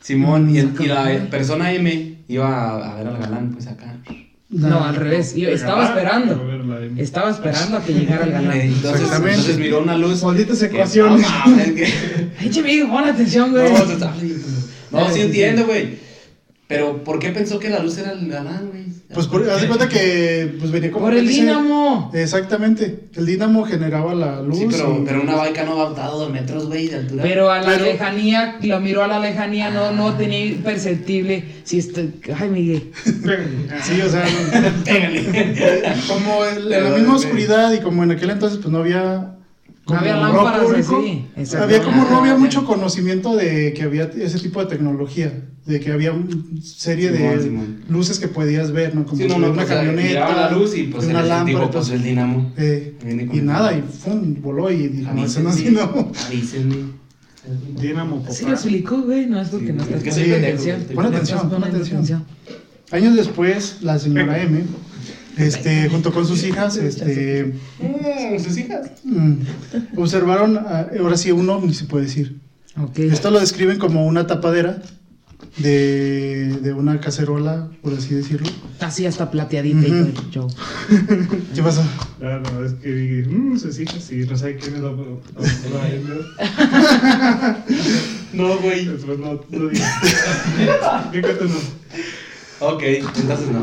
Simón, 0.00 0.50
y, 0.54 0.58
el- 0.58 0.72
y 0.80 0.86
la 0.86 1.28
persona 1.30 1.72
M 1.72 2.24
iba 2.26 2.48
a, 2.48 2.92
a 2.92 2.94
ver 2.96 3.06
al 3.06 3.16
galán, 3.18 3.52
pues 3.52 3.68
acá. 3.68 3.96
La- 4.50 4.68
No, 4.68 4.84
al 4.84 4.96
revés. 4.96 5.34
Yo 5.34 5.48
estaba 5.48 5.92
Pero 5.94 5.98
esperando. 5.98 6.92
Estaba 6.96 7.30
esperando 7.30 7.76
a 7.78 7.84
que 7.84 7.92
llegara 7.94 8.24
el 8.24 8.32
galán. 8.32 8.60
Entonces, 8.60 8.92
Exactamente. 9.02 9.30
entonces 9.32 9.58
miró 9.58 9.82
una 9.82 9.96
luz. 9.96 10.22
Malditas 10.22 10.62
ecuaciones. 10.62 11.22
No, 11.22 11.28
mames, 11.50 11.72
que- 11.72 11.92
Ay, 12.40 12.50
che, 12.50 12.60
amigo, 12.60 12.88
pon 12.88 13.04
atención, 13.04 13.50
güey. 13.50 13.72
No, 13.72 15.00
no, 15.00 15.08
sí 15.08 15.14
Sí, 15.14 15.20
entiendo, 15.22 15.66
güey. 15.66 15.98
Pero, 16.68 17.02
¿por 17.04 17.18
qué 17.18 17.30
pensó 17.30 17.58
que 17.58 17.68
la 17.68 17.80
luz 17.80 17.98
era 17.98 18.12
el 18.12 18.28
galán, 18.28 18.68
güey? 18.70 18.84
Pues 19.14 19.26
por, 19.28 19.48
haz 19.48 19.60
de 19.60 19.66
cuenta 19.68 19.88
que 19.88 20.56
pues 20.58 20.70
venía 20.70 20.90
como 20.90 21.06
Por 21.06 21.14
el 21.14 21.26
dice- 21.26 21.42
dínamo. 21.42 22.10
Exactamente. 22.12 23.04
El 23.14 23.26
dínamo 23.26 23.64
generaba 23.64 24.12
la 24.14 24.42
luz. 24.42 24.58
Sí, 24.58 24.66
pero, 24.70 24.98
y- 25.00 25.04
pero 25.06 25.22
una 25.22 25.36
baica 25.36 25.64
no 25.64 25.76
va 25.76 26.04
a 26.04 26.08
dos 26.08 26.30
metros, 26.30 26.66
güey, 26.66 26.88
de 26.88 26.96
altura. 26.96 27.22
Pero 27.22 27.50
a 27.50 27.60
la 27.60 27.66
Pero- 27.66 27.84
lejanía, 27.84 28.56
lo 28.62 28.80
miró 28.80 29.04
a 29.04 29.06
la 29.08 29.20
lejanía, 29.20 29.70
no, 29.70 29.92
no 29.92 30.14
tenía 30.14 30.56
perceptible. 30.64 31.44
Si 31.64 31.78
estoy. 31.78 32.14
Ay, 32.38 32.48
Miguel. 32.48 32.90
Sí, 33.84 34.00
o 34.00 34.08
sea, 34.08 34.24
no- 34.24 34.84
Pégale. 34.84 35.24
como 36.08 36.44
en 36.44 36.70
la 36.70 36.90
misma 36.96 37.16
oscuridad 37.16 37.72
y 37.72 37.78
como 37.80 38.02
en 38.04 38.10
aquel 38.12 38.30
entonces 38.30 38.58
pues 38.58 38.70
no 38.72 38.78
había 38.78 39.36
como 39.84 40.00
había 40.00 40.16
lámparas 40.16 40.62
público, 40.64 40.98
así. 40.98 41.26
exacto. 41.36 41.64
había 41.64 41.82
como 41.82 42.04
no 42.08 42.16
había 42.18 42.36
mucho 42.36 42.64
conocimiento 42.64 43.36
de 43.36 43.72
que 43.74 43.82
había 43.82 44.04
ese 44.04 44.38
tipo 44.38 44.60
de 44.60 44.66
tecnología, 44.66 45.44
de 45.66 45.80
que 45.80 45.92
había 45.92 46.12
una 46.12 46.30
serie 46.62 47.12
Simón, 47.14 47.36
de 47.36 47.42
Simón. 47.42 47.80
luces 47.88 48.18
que 48.18 48.28
podías 48.28 48.72
ver, 48.72 48.94
¿no? 48.94 49.04
Como 49.04 49.20
Sí, 49.22 49.28
no, 49.28 49.38
no, 49.38 49.46
una 49.48 49.56
pues, 49.56 49.68
camioneta, 49.68 50.34
la 50.34 50.50
luz 50.50 50.74
y 50.76 50.84
pues 50.84 51.04
una 51.06 51.20
les 51.20 51.28
lámpara, 51.28 51.58
dijo, 51.58 51.70
pues 51.70 51.90
el 51.90 52.02
dinamo. 52.02 52.52
eh, 52.56 52.96
y 53.32 53.38
el- 53.38 53.44
nada, 53.46 53.72
y 53.76 53.82
¡fum! 53.82 54.34
voló 54.40 54.70
y 54.70 54.88
dijo, 54.88 55.12
no, 55.12 55.24
eso 55.24 55.40
no 55.40 55.50
es 55.50 55.56
dinamo. 55.64 56.12
papá. 58.22 58.30
Sí 58.32 58.44
lo 58.46 58.52
explicó, 58.52 59.02
güey, 59.02 59.26
no 59.26 59.40
es 59.40 59.48
porque 59.48 59.66
Sí, 59.66 59.72
no 59.72 59.82
es 59.82 59.88
estás 59.88 60.02
que 60.02 60.12
soy 60.12 60.22
poniendo 60.22 60.46
atención. 60.48 60.82
Pon 60.94 61.06
atención, 61.06 61.50
pon 61.50 61.64
atención. 61.64 62.24
Años 62.90 63.16
después, 63.16 63.78
la 63.82 63.98
señora 63.98 64.40
M 64.42 64.62
este, 65.38 65.88
junto 65.88 66.12
con 66.12 66.26
sus 66.26 66.42
hijas, 66.44 66.76
este, 66.76 67.54
Mm, 67.80 68.38
sus 68.42 68.56
hijas. 68.58 68.90
mm, 69.04 69.34
observaron, 69.96 70.56
ah, 70.58 70.86
ahora 71.00 71.16
sí, 71.16 71.30
un 71.32 71.48
ovni 71.50 71.74
se 71.74 71.84
puede 71.84 72.04
decir. 72.04 72.38
Esto 72.96 73.30
lo 73.30 73.38
describen 73.40 73.78
como 73.78 74.06
una 74.06 74.26
tapadera 74.26 74.82
de, 75.58 76.58
de 76.60 76.72
una 76.72 76.98
cacerola, 77.00 77.70
por 77.82 77.94
así 77.94 78.14
decirlo. 78.14 78.48
Así 78.80 79.06
hasta 79.06 79.30
plateadita 79.30 79.86
y 79.86 79.90
todo 79.90 79.98
el 80.06 80.30
show. 80.30 80.48
¿Qué 81.54 81.62
pasa? 81.62 81.84
Ah, 82.20 82.40
no, 82.42 82.64
es 82.64 82.72
que 82.74 82.92
dije, 82.92 83.28
mmm, 83.28 83.56
sus 83.58 83.78
hijas, 83.78 84.10
y 84.10 84.16
no 84.26 84.36
sé 84.36 84.56
quién 84.56 84.74
es 84.74 84.80
la. 84.80 84.90
No, 88.32 88.58
güey. 88.58 88.86
Después 88.86 89.18
no, 89.18 89.40
no 89.50 89.68
digo. 89.68 89.84
Fíjate, 91.12 91.44
no. 91.44 92.66
Ok, 92.66 92.82
entonces 92.82 93.48
no. 93.52 93.60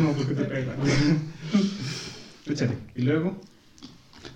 No 0.00 0.12
porque 0.16 0.34
te 0.34 0.44
pega. 0.44 0.74
Échale. 2.46 2.72
Y 2.96 3.02
luego. 3.02 3.38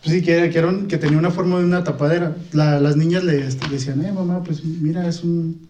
Pues 0.02 0.16
sí, 0.16 0.22
que, 0.22 0.32
era- 0.32 0.50
que, 0.50 0.58
era 0.58 0.68
un- 0.68 0.86
que 0.88 0.98
tenía 0.98 1.18
una 1.18 1.30
forma 1.30 1.58
de 1.58 1.64
una 1.64 1.84
tapadera. 1.84 2.36
La- 2.52 2.80
las 2.80 2.96
niñas 2.96 3.24
le, 3.24 3.46
este, 3.46 3.66
le 3.68 3.74
decían, 3.74 4.04
eh, 4.04 4.12
mamá, 4.12 4.42
pues 4.42 4.64
mira, 4.64 5.06
es 5.08 5.22
un. 5.22 5.68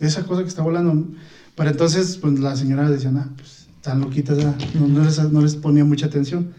Esa 0.00 0.24
cosa 0.24 0.42
que 0.42 0.48
está 0.48 0.62
volando. 0.62 1.06
Para 1.54 1.70
entonces, 1.70 2.18
pues 2.20 2.38
la 2.38 2.54
señora 2.56 2.88
decía, 2.90 3.10
ah, 3.16 3.28
pues 3.36 3.66
están 3.76 4.00
loquitas, 4.00 4.38
ah", 4.44 4.54
no, 4.74 4.86
no 4.88 5.04
les, 5.04 5.18
no 5.32 5.40
les 5.40 5.56
ponía 5.56 5.84
mucha 5.84 6.06
atención. 6.06 6.52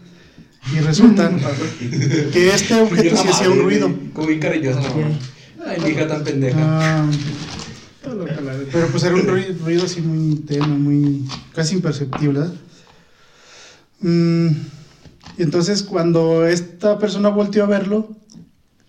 Y 0.74 0.80
resulta 0.80 1.30
que 2.32 2.50
este 2.50 2.74
objeto 2.74 3.16
sí 3.16 3.28
hacía 3.28 3.48
un 3.50 3.60
ruido. 3.62 3.90
Como 4.12 4.26
bien 4.28 4.40
cariñosa, 4.40 4.80
mamá. 4.80 5.08
Ay, 5.66 5.78
mi 5.82 5.90
hija 5.90 6.06
tan 6.08 6.24
pendeja. 6.24 6.58
Ah, 6.60 7.10
Todo 8.02 8.14
lo 8.14 8.24
pero 8.24 8.86
pues 8.88 9.04
era 9.04 9.14
un 9.14 9.26
ruido, 9.26 9.54
ruido 9.62 9.84
así 9.84 10.00
muy 10.00 10.36
tenue, 10.36 10.78
muy 10.78 11.28
casi 11.54 11.74
imperceptible. 11.74 12.40
Mm, 14.00 14.48
y 15.36 15.42
entonces 15.42 15.82
cuando 15.82 16.46
esta 16.46 16.98
persona 16.98 17.28
volteó 17.28 17.64
a 17.64 17.66
verlo, 17.66 18.08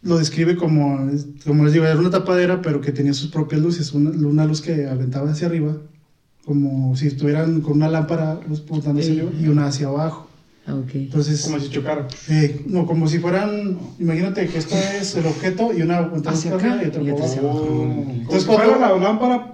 lo 0.02 0.18
describe 0.18 0.56
como, 0.56 1.10
como 1.46 1.66
les 1.66 1.74
digo, 1.74 1.86
era 1.86 2.00
una 2.00 2.10
tapadera, 2.10 2.62
pero 2.62 2.82
que 2.82 2.92
tenía 2.92 3.14
sus 3.14 3.30
propias 3.30 3.62
luces, 3.62 3.92
una, 3.94 4.12
una 4.12 4.46
luz 4.46 4.62
que 4.62 4.88
aventaba 4.88 5.32
hacia 5.32 5.48
arriba, 5.48 5.78
como 6.46 6.96
si 6.96 7.08
estuvieran 7.08 7.62
con 7.62 7.74
una 7.74 7.90
lámpara 7.90 8.40
luz 8.48 8.64
arriba 8.72 9.32
y 9.40 9.48
una 9.48 9.68
hacia 9.68 9.88
abajo. 9.88 10.31
Ah, 10.72 10.76
Ok. 10.76 10.96
Entonces, 10.96 11.42
Como 11.44 11.60
si 11.60 11.70
chocara. 11.70 12.08
eh, 12.30 12.64
no, 12.68 12.86
como 12.86 13.08
si 13.08 13.20
fueran, 13.20 13.78
imagínate 14.00 14.48
que 14.48 14.58
esto 14.58 14.76
es 14.76 15.16
el 15.16 15.26
objeto 15.26 15.72
y 15.78 15.82
una 15.82 16.00
Hacia 16.26 16.56
acá 16.56 16.82
y 16.84 16.88
otra 16.88 17.26
hacia 17.26 17.42
abajo. 17.42 17.66
Como 17.68 18.12
Entonces, 18.14 18.46
cuando- 18.46 18.80
la 18.80 18.98
lámpara. 18.98 19.54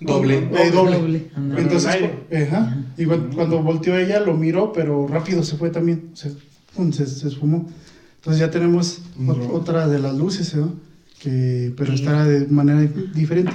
Doble. 0.00 0.36
Eh, 0.52 0.70
doble. 0.70 0.96
Doble. 0.98 1.30
Entonces, 1.56 1.96
cu- 1.96 2.36
ajá, 2.36 2.76
y 2.98 3.04
cuando, 3.06 3.34
cuando 3.34 3.62
volteó 3.62 3.96
ella, 3.96 4.20
lo 4.20 4.34
miró, 4.34 4.72
pero 4.72 5.06
rápido 5.08 5.42
se 5.42 5.56
fue 5.56 5.70
también. 5.70 6.10
Pum, 6.74 6.92
se, 6.92 7.06
se 7.06 7.28
esfumó. 7.28 7.66
Entonces 8.16 8.40
ya 8.40 8.50
tenemos 8.50 9.00
Un 9.18 9.30
otra 9.52 9.88
de 9.88 9.98
las 9.98 10.14
luces, 10.14 10.54
¿no? 10.54 10.74
Que, 11.20 11.72
pero 11.76 11.92
Sí. 11.92 12.00
estará 12.02 12.24
de 12.26 12.46
manera 12.48 12.80
diferente. 13.14 13.52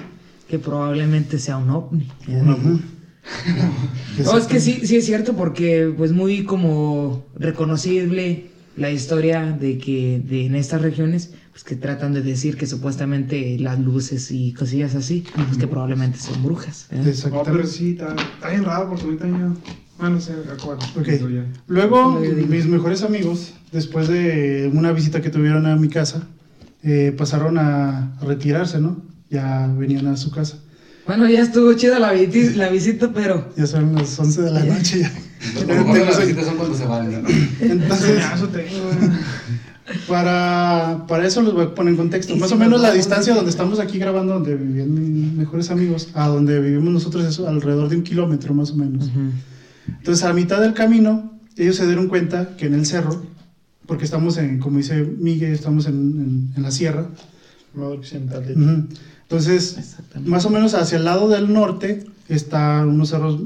Que 0.48 0.58
probablemente 0.58 1.38
sea 1.38 1.58
un 1.58 1.70
ovni. 1.70 2.08
Ujú. 2.28 2.80
No, 4.24 4.38
es 4.38 4.46
que 4.46 4.60
sí, 4.60 4.86
sí 4.86 4.98
es 4.98 5.06
cierto 5.06 5.36
porque 5.36 5.94
pues 5.96 6.12
muy 6.12 6.44
como 6.44 7.26
reconocible 7.36 8.48
la 8.78 8.92
historia 8.92 9.52
de 9.52 9.78
que 9.78 10.22
de, 10.24 10.46
en 10.46 10.56
estas 10.56 10.82
regiones 10.82 11.32
pues 11.52 11.64
que 11.64 11.76
tratan 11.76 12.14
de 12.14 12.22
decir 12.22 12.58
que 12.58 12.66
supuestamente 12.66 13.58
las 13.60 13.80
luces 13.80 14.32
y 14.32 14.54
cosillas 14.54 14.96
así 14.96 15.26
pues 15.34 15.58
que 15.58 15.68
probablemente 15.68 16.18
son 16.20 16.44
brujas. 16.44 16.88
¿eh? 16.92 16.96
No, 16.96 17.02
pero 17.02 17.10
Exactamente. 17.12 17.68
sí, 17.68 17.92
está, 17.92 18.16
está 18.16 18.50
bien 18.50 18.64
raro 18.64 18.90
porque 18.90 19.06
ahorita 19.06 19.28
ya. 19.28 19.54
Ah, 20.00 20.10
no 20.10 20.20
sé, 20.20 20.34
acuerdo. 20.52 20.84
Luego, 21.68 22.20
mis 22.20 22.66
mejores 22.66 23.04
amigos, 23.04 23.54
después 23.72 24.08
de 24.08 24.70
una 24.74 24.92
visita 24.94 25.22
que 25.22 25.30
tuvieron 25.30 25.68
a 25.68 25.76
mi 25.76 25.90
casa, 25.90 26.28
eh, 26.82 27.14
pasaron 27.16 27.60
a 27.60 28.18
retirarse, 28.22 28.82
¿no? 28.82 29.04
Ya 29.30 29.68
venían 29.68 30.08
a 30.08 30.18
su 30.18 30.32
casa. 30.32 30.58
Bueno, 31.08 31.28
ya 31.28 31.42
estuvo 31.42 31.74
chida 31.74 32.00
la, 32.00 32.14
viti- 32.14 32.54
la 32.56 32.70
visita, 32.70 33.12
pero 33.14 33.52
Ya 33.58 33.66
son 33.68 33.96
las 33.96 34.18
11 34.20 34.42
de 34.44 34.52
la 34.52 34.64
noche. 34.64 35.00
Ya. 35.02 35.12
Lo 35.62 35.68
mejor 35.76 35.94
de 35.98 36.06
las 36.06 36.20
visitas 36.22 36.46
son 36.46 36.58
cuando 36.58 36.78
se 36.78 36.86
van. 36.86 37.12
¿no? 37.24 37.30
Entonces. 37.60 38.20
Para, 40.08 41.06
para 41.08 41.26
eso 41.28 41.42
los 41.42 41.54
voy 41.54 41.64
a 41.66 41.76
poner 41.76 41.92
en 41.92 41.98
contexto. 41.98 42.36
Más 42.38 42.50
si 42.50 42.56
o 42.56 42.58
menos 42.58 42.80
nos 42.80 42.82
la 42.90 42.94
distancia 42.94 43.34
de- 43.34 43.38
donde 43.38 43.52
estamos 43.52 43.80
aquí 43.80 43.98
grabando, 44.00 44.34
donde 44.34 44.56
vivían 44.56 44.94
mis 44.94 45.34
mejores 45.34 45.70
amigos, 45.70 46.10
a 46.14 46.28
donde 46.28 46.62
vivimos 46.62 46.94
nosotros 46.94 47.26
es 47.26 47.40
alrededor 47.46 47.90
de 47.90 47.98
un 47.98 48.04
kilómetro 48.04 48.54
más 48.54 48.72
o 48.72 48.76
menos. 48.76 49.08
Ujú. 49.08 49.20
Entonces, 49.90 50.24
a 50.24 50.32
mitad 50.34 50.62
del 50.62 50.74
camino, 50.74 51.34
ellos 51.58 51.76
se 51.76 51.86
dieron 51.88 52.08
cuenta 52.08 52.56
que 52.56 52.68
en 52.68 52.74
el 52.76 52.86
cerro, 52.86 53.26
porque 53.86 54.06
estamos 54.06 54.38
en, 54.38 54.60
como 54.60 54.78
dice 54.78 55.04
Miguel, 55.20 55.52
estamos 55.52 55.86
en, 55.88 55.94
en- 55.96 56.54
en 56.56 56.64
la 56.64 56.72
sierra. 56.72 57.08
Modo 57.74 57.94
occidental. 57.96 58.44
Entonces, 59.32 59.96
más 60.26 60.44
o 60.46 60.50
menos 60.50 60.74
hacia 60.74 60.98
el 60.98 61.06
lado 61.06 61.30
del 61.30 61.54
norte 61.54 62.04
están 62.28 62.90
unos 62.90 63.10
cerros 63.10 63.40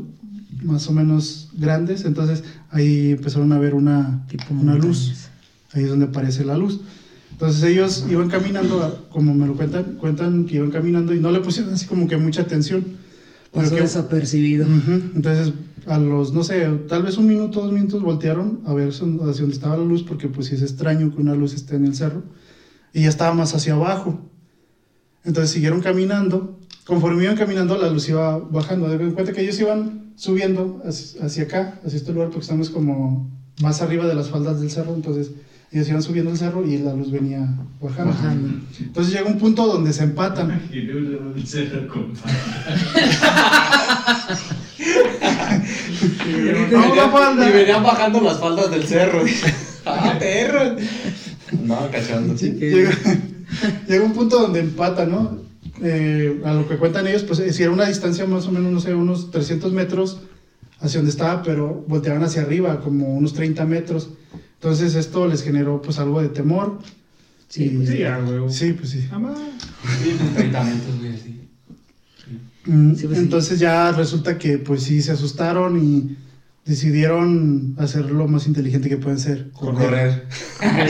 más 0.63 0.87
o 0.87 0.91
menos 0.91 1.49
grandes. 1.53 2.05
Entonces, 2.05 2.43
ahí 2.71 3.11
empezaron 3.11 3.53
a 3.53 3.59
ver 3.59 3.75
una, 3.75 4.25
Tipo 4.27 4.55
una 4.55 4.73
luz. 4.73 5.13
Ahí 5.73 5.83
es 5.83 5.89
donde 5.89 6.05
aparece 6.05 6.43
la 6.43 6.57
luz. 6.57 6.79
Entonces 7.33 7.61
ellos 7.63 8.05
iban 8.09 8.29
caminando, 8.29 9.05
como 9.11 9.35
me 9.35 9.45
lo 9.45 9.55
cuentan, 9.55 9.97
cuentan 9.99 10.45
que 10.45 10.55
iban 10.55 10.71
caminando 10.71 11.13
y 11.13 11.19
no 11.19 11.29
le 11.31 11.41
pusieron 11.41 11.73
así 11.73 11.85
como 11.85 12.07
que 12.07 12.17
mucha 12.17 12.41
atención. 12.41 12.83
Pasó 13.53 13.75
que- 13.75 13.81
desapercibido. 13.81 14.65
Ujú. 14.65 14.91
Entonces 15.15 15.53
a 15.85 15.99
los, 15.99 16.33
no 16.33 16.43
sé, 16.43 16.65
tal 16.87 17.03
vez 17.03 17.17
un 17.17 17.27
minuto, 17.27 17.61
dos 17.61 17.71
minutos 17.73 18.01
voltearon 18.01 18.61
a 18.65 18.73
ver 18.73 18.89
hacia 18.89 19.05
donde 19.05 19.51
estaba 19.53 19.77
la 19.77 19.83
luz, 19.83 20.01
porque 20.01 20.29
pues 20.29 20.47
sí 20.47 20.55
es 20.55 20.61
extraño 20.63 21.13
que 21.13 21.21
una 21.21 21.35
luz 21.35 21.53
esté 21.53 21.75
en 21.75 21.85
el 21.85 21.93
cerro. 21.93 22.23
Y 22.93 23.01
ya 23.03 23.09
estaba 23.09 23.35
más 23.35 23.53
hacia 23.53 23.73
abajo. 23.73 24.31
Entonces 25.25 25.51
siguieron 25.51 25.81
caminando. 25.81 26.59
Conforme 26.85 27.23
iban 27.23 27.35
caminando, 27.35 27.77
la 27.77 27.89
luz 27.89 28.07
iba 28.09 28.37
bajando. 28.37 28.89
Den 28.89 29.11
cuenta 29.11 29.33
que 29.33 29.41
ellos 29.41 29.59
iban 29.59 30.13
subiendo 30.15 30.81
hacia, 30.85 31.43
acá, 31.43 31.79
hacia 31.85 31.97
este 31.97 32.13
lugar, 32.13 32.29
porque 32.29 32.43
estamos 32.43 32.69
como 32.69 33.29
más 33.61 33.81
arriba 33.81 34.05
de 34.05 34.15
las 34.15 34.29
faldas 34.29 34.61
del 34.61 34.69
cerro. 34.69 34.93
Entonces 34.93 35.31
ellos 35.71 35.89
iban 35.89 36.03
subiendo 36.03 36.31
el 36.31 36.37
cerro 36.37 36.65
y 36.65 36.77
la 36.77 36.93
luz 36.93 37.11
venía 37.11 37.57
bajando. 37.81 38.13
Bajando. 38.13 38.59
Entonces 38.79 39.13
llega 39.13 39.27
un 39.27 39.39
punto 39.39 39.65
donde 39.65 39.91
se 39.93 40.03
empatan. 40.03 40.61
Dice 41.35 41.63
el 41.63 41.87
compadre. 41.87 42.35
Y 46.27 46.33
venían, 46.33 47.49
y 47.49 47.51
venían 47.51 47.83
bajando 47.83 48.21
las 48.21 48.39
faldas 48.39 48.71
del 48.71 48.85
cerro. 48.85 49.23
¡Ah, 49.85 50.15
perro! 50.19 50.75
No, 51.63 51.89
cachando. 51.91 52.37
Sí, 52.37 52.51
llega, 52.51 52.91
llega 53.87 54.03
un 54.03 54.13
punto 54.13 54.39
donde 54.41 54.59
empata, 54.59 55.05
¿no? 55.05 55.39
Eh, 55.81 56.41
a 56.45 56.53
lo 56.53 56.67
que 56.67 56.77
cuentan 56.77 57.05
ellos, 57.07 57.23
pues 57.23 57.39
eh, 57.39 57.51
si 57.51 57.63
era 57.63 57.71
una 57.71 57.85
distancia 57.87 58.25
más 58.25 58.47
o 58.47 58.51
menos, 58.51 58.71
no 58.71 58.79
sé, 58.79 58.93
unos 58.95 59.31
300 59.31 59.73
metros 59.73 60.19
hacia 60.79 60.99
donde 60.99 61.11
estaba, 61.11 61.41
pero 61.43 61.83
volteaban 61.87 62.23
hacia 62.23 62.41
arriba, 62.43 62.79
como 62.81 63.13
unos 63.13 63.33
30 63.33 63.65
metros. 63.65 64.09
Entonces 64.55 64.95
esto 64.95 65.27
les 65.27 65.43
generó 65.43 65.81
pues 65.81 65.99
algo 65.99 66.21
de 66.21 66.29
temor. 66.29 66.79
Sí, 67.49 67.65
Y- 67.65 67.69
pues, 67.69 67.89
Sí, 67.89 67.97
ya, 67.99 68.17
güey. 68.19 68.51
Sí, 68.51 68.73
pues 68.73 68.89
sí. 68.89 69.01
Jamás. 69.09 69.37
30 70.35 70.63
metros, 70.63 70.99
güey, 70.99 71.13
así. 71.13 71.41
Mm, 72.65 72.95
Sí, 72.95 73.05
pues, 73.05 73.17
sí. 73.17 73.23
Entonces 73.23 73.59
ya 73.59 73.91
resulta 73.91 74.37
que 74.37 74.57
pues 74.57 74.83
sí 74.83 75.01
se 75.01 75.11
asustaron 75.11 75.77
y 75.83 76.17
decidieron 76.65 77.75
hacer 77.77 78.09
lo 78.09 78.27
más 78.27 78.47
inteligente 78.47 78.89
que 78.89 78.97
pueden 78.97 79.19
ser. 79.19 79.51
Correr. 79.51 80.25
Ah, 80.61 80.85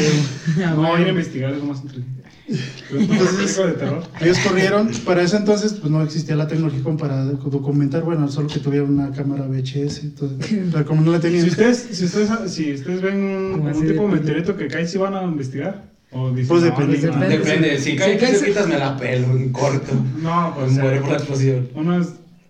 No, 0.75 0.99
ir 0.99 1.07
a 1.07 1.09
investigar 1.09 1.51
es 1.53 1.59
lo 1.59 1.65
más 1.65 1.81
inteligente. 1.81 2.23
Entonces, 2.47 3.57
de 3.57 3.71
terror. 3.73 4.03
Ellos 4.21 4.37
corrieron, 4.39 4.89
para 5.05 5.21
ese 5.23 5.37
entonces 5.37 5.73
pues 5.73 5.91
no 5.91 6.03
existía 6.03 6.35
la 6.35 6.47
tecnología 6.47 6.83
como 6.83 6.97
para 6.97 7.23
documentar, 7.25 8.03
bueno, 8.03 8.27
solo 8.27 8.47
que 8.47 8.59
tuvieran 8.59 8.89
una 8.91 9.11
cámara 9.11 9.45
VHS, 9.47 10.03
entonces, 10.03 10.55
pero 10.71 10.85
como 10.85 11.01
no 11.01 11.11
la 11.11 11.17
Si 11.17 11.23
tenían. 11.23 11.47
ustedes, 11.49 11.87
si 11.91 12.05
ustedes, 12.05 12.29
si 12.53 12.73
ustedes 12.73 13.01
ven 13.01 13.15
un, 13.23 13.87
tipo 13.87 14.03
de 14.03 14.07
meteorito 14.15 14.55
que 14.55 14.67
cae, 14.67 14.87
¿sí 14.87 14.97
van 14.97 15.15
a 15.15 15.23
investigar? 15.23 15.95
O 16.11 16.29
dicen, 16.29 16.47
Pues 16.47 16.61
no, 16.61 16.67
depende. 16.69 16.95
dicen, 16.95 17.11
Depende. 17.19 17.37
Depende, 17.37 17.77
si 17.77 17.91
Si 17.91 17.95
cae 17.97 18.17
cae- 18.17 18.27
aquí 18.27 18.37
cerquitas 18.37 18.67
me 18.67 18.77
la 18.77 18.95
pelo 18.95 19.27
en 19.35 19.51
corto. 19.51 19.91
No, 20.21 20.53
pues. 20.55 20.71
Muere 20.71 21.01
por 21.01 21.09
la 21.09 21.17
explosión. 21.17 21.67
Uno 21.75 21.99
es. 21.99 22.07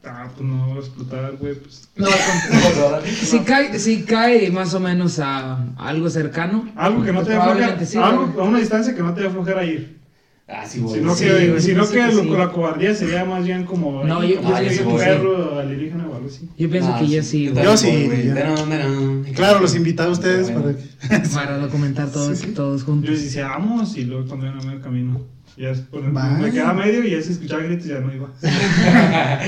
Ah, 0.08 0.28
pues 0.36 0.48
no 0.48 0.70
va 0.70 0.76
a 0.76 0.80
explotar, 0.80 1.36
güey. 1.38 1.56
Pues. 1.56 1.90
No, 1.98 2.08
si 3.06 3.40
cae, 3.40 3.80
si 3.80 4.04
cae 4.04 4.52
más 4.52 4.74
o 4.74 4.80
menos 4.80 5.20
a 5.20 5.66
algo 5.78 6.10
cercano. 6.10 6.70
Algo 6.76 7.04
que 7.04 7.12
no 7.12 7.24
te 7.24 7.32
dé 7.32 7.42
flojera. 7.42 7.86
sí, 7.86 7.98
algo 7.98 8.42
a 8.42 8.44
una 8.44 8.60
distancia 8.60 8.94
que 8.94 9.02
no 9.02 9.14
te 9.14 9.24
dé 9.24 9.30
flojera 9.30 9.64
ir. 9.64 10.05
Ah, 10.48 10.64
sí, 10.68 10.80
voy. 10.80 11.00
Sino 11.00 11.16
Sí, 11.16 11.26
que, 11.26 11.50
güey, 11.50 11.62
sino 11.62 11.86
sí, 11.86 11.94
que 11.96 12.10
sí, 12.12 12.16
lo- 12.18 12.22
sí. 12.24 12.30
la 12.30 12.52
cobardía 12.52 12.94
sería 12.94 13.26
más 13.26 13.44
bien 13.46 13.66
como. 13.66 14.04
No, 14.04 14.24
yo- 14.24 14.42
yo 14.42 14.58
sí 14.58 14.64
fuese 14.78 14.84
un 14.84 14.98
perro 14.98 15.60
alienígena 15.60 16.08
o 16.08 16.16
algo 16.16 16.28
así. 16.28 16.48
Yo 16.58 16.70
pienso 16.70 16.94
Ah, 16.94 17.00
que 17.00 17.08
ya 17.08 17.24
sí, 17.24 17.30
sí, 17.30 17.46
yo 17.46 17.54
güey, 17.54 17.66
Yo 17.66 17.78
sí, 17.78 18.06
güey. 18.06 19.34
Claro, 19.34 19.60
los 19.60 19.76
invitaba 19.76 20.10
a 20.10 20.14
ustedes 20.14 20.52
Bueno. 20.52 20.76
para 21.10 21.20
que... 21.24 21.30
para 21.30 21.58
documentar 21.58 22.12
todos, 22.12 22.38
Sí, 22.38 22.46
sí. 22.48 22.52
todos 22.54 22.82
Yo 22.82 22.86
juntos. 22.86 23.10
les 23.10 23.24
decía, 23.24 23.48
vamos, 23.48 23.98
y 23.98 24.04
luego 24.06 24.28
cuando 24.28 24.46
iban 24.46 24.60
a 24.60 24.64
medio 24.64 24.82
camino. 24.82 25.22
Ya 25.58 25.70
es 25.72 25.80
por 25.80 26.12
Vaya. 26.12 26.38
me 26.38 26.52
quedaba 26.52 26.74
medio 26.74 27.04
y 27.04 27.12
ya 27.12 27.22
se 27.22 27.32
escuchaba 27.32 27.64
gritos 27.64 27.88
y 27.88 27.90
ya 27.90 28.00
no 28.02 28.14
iba. 28.14 28.30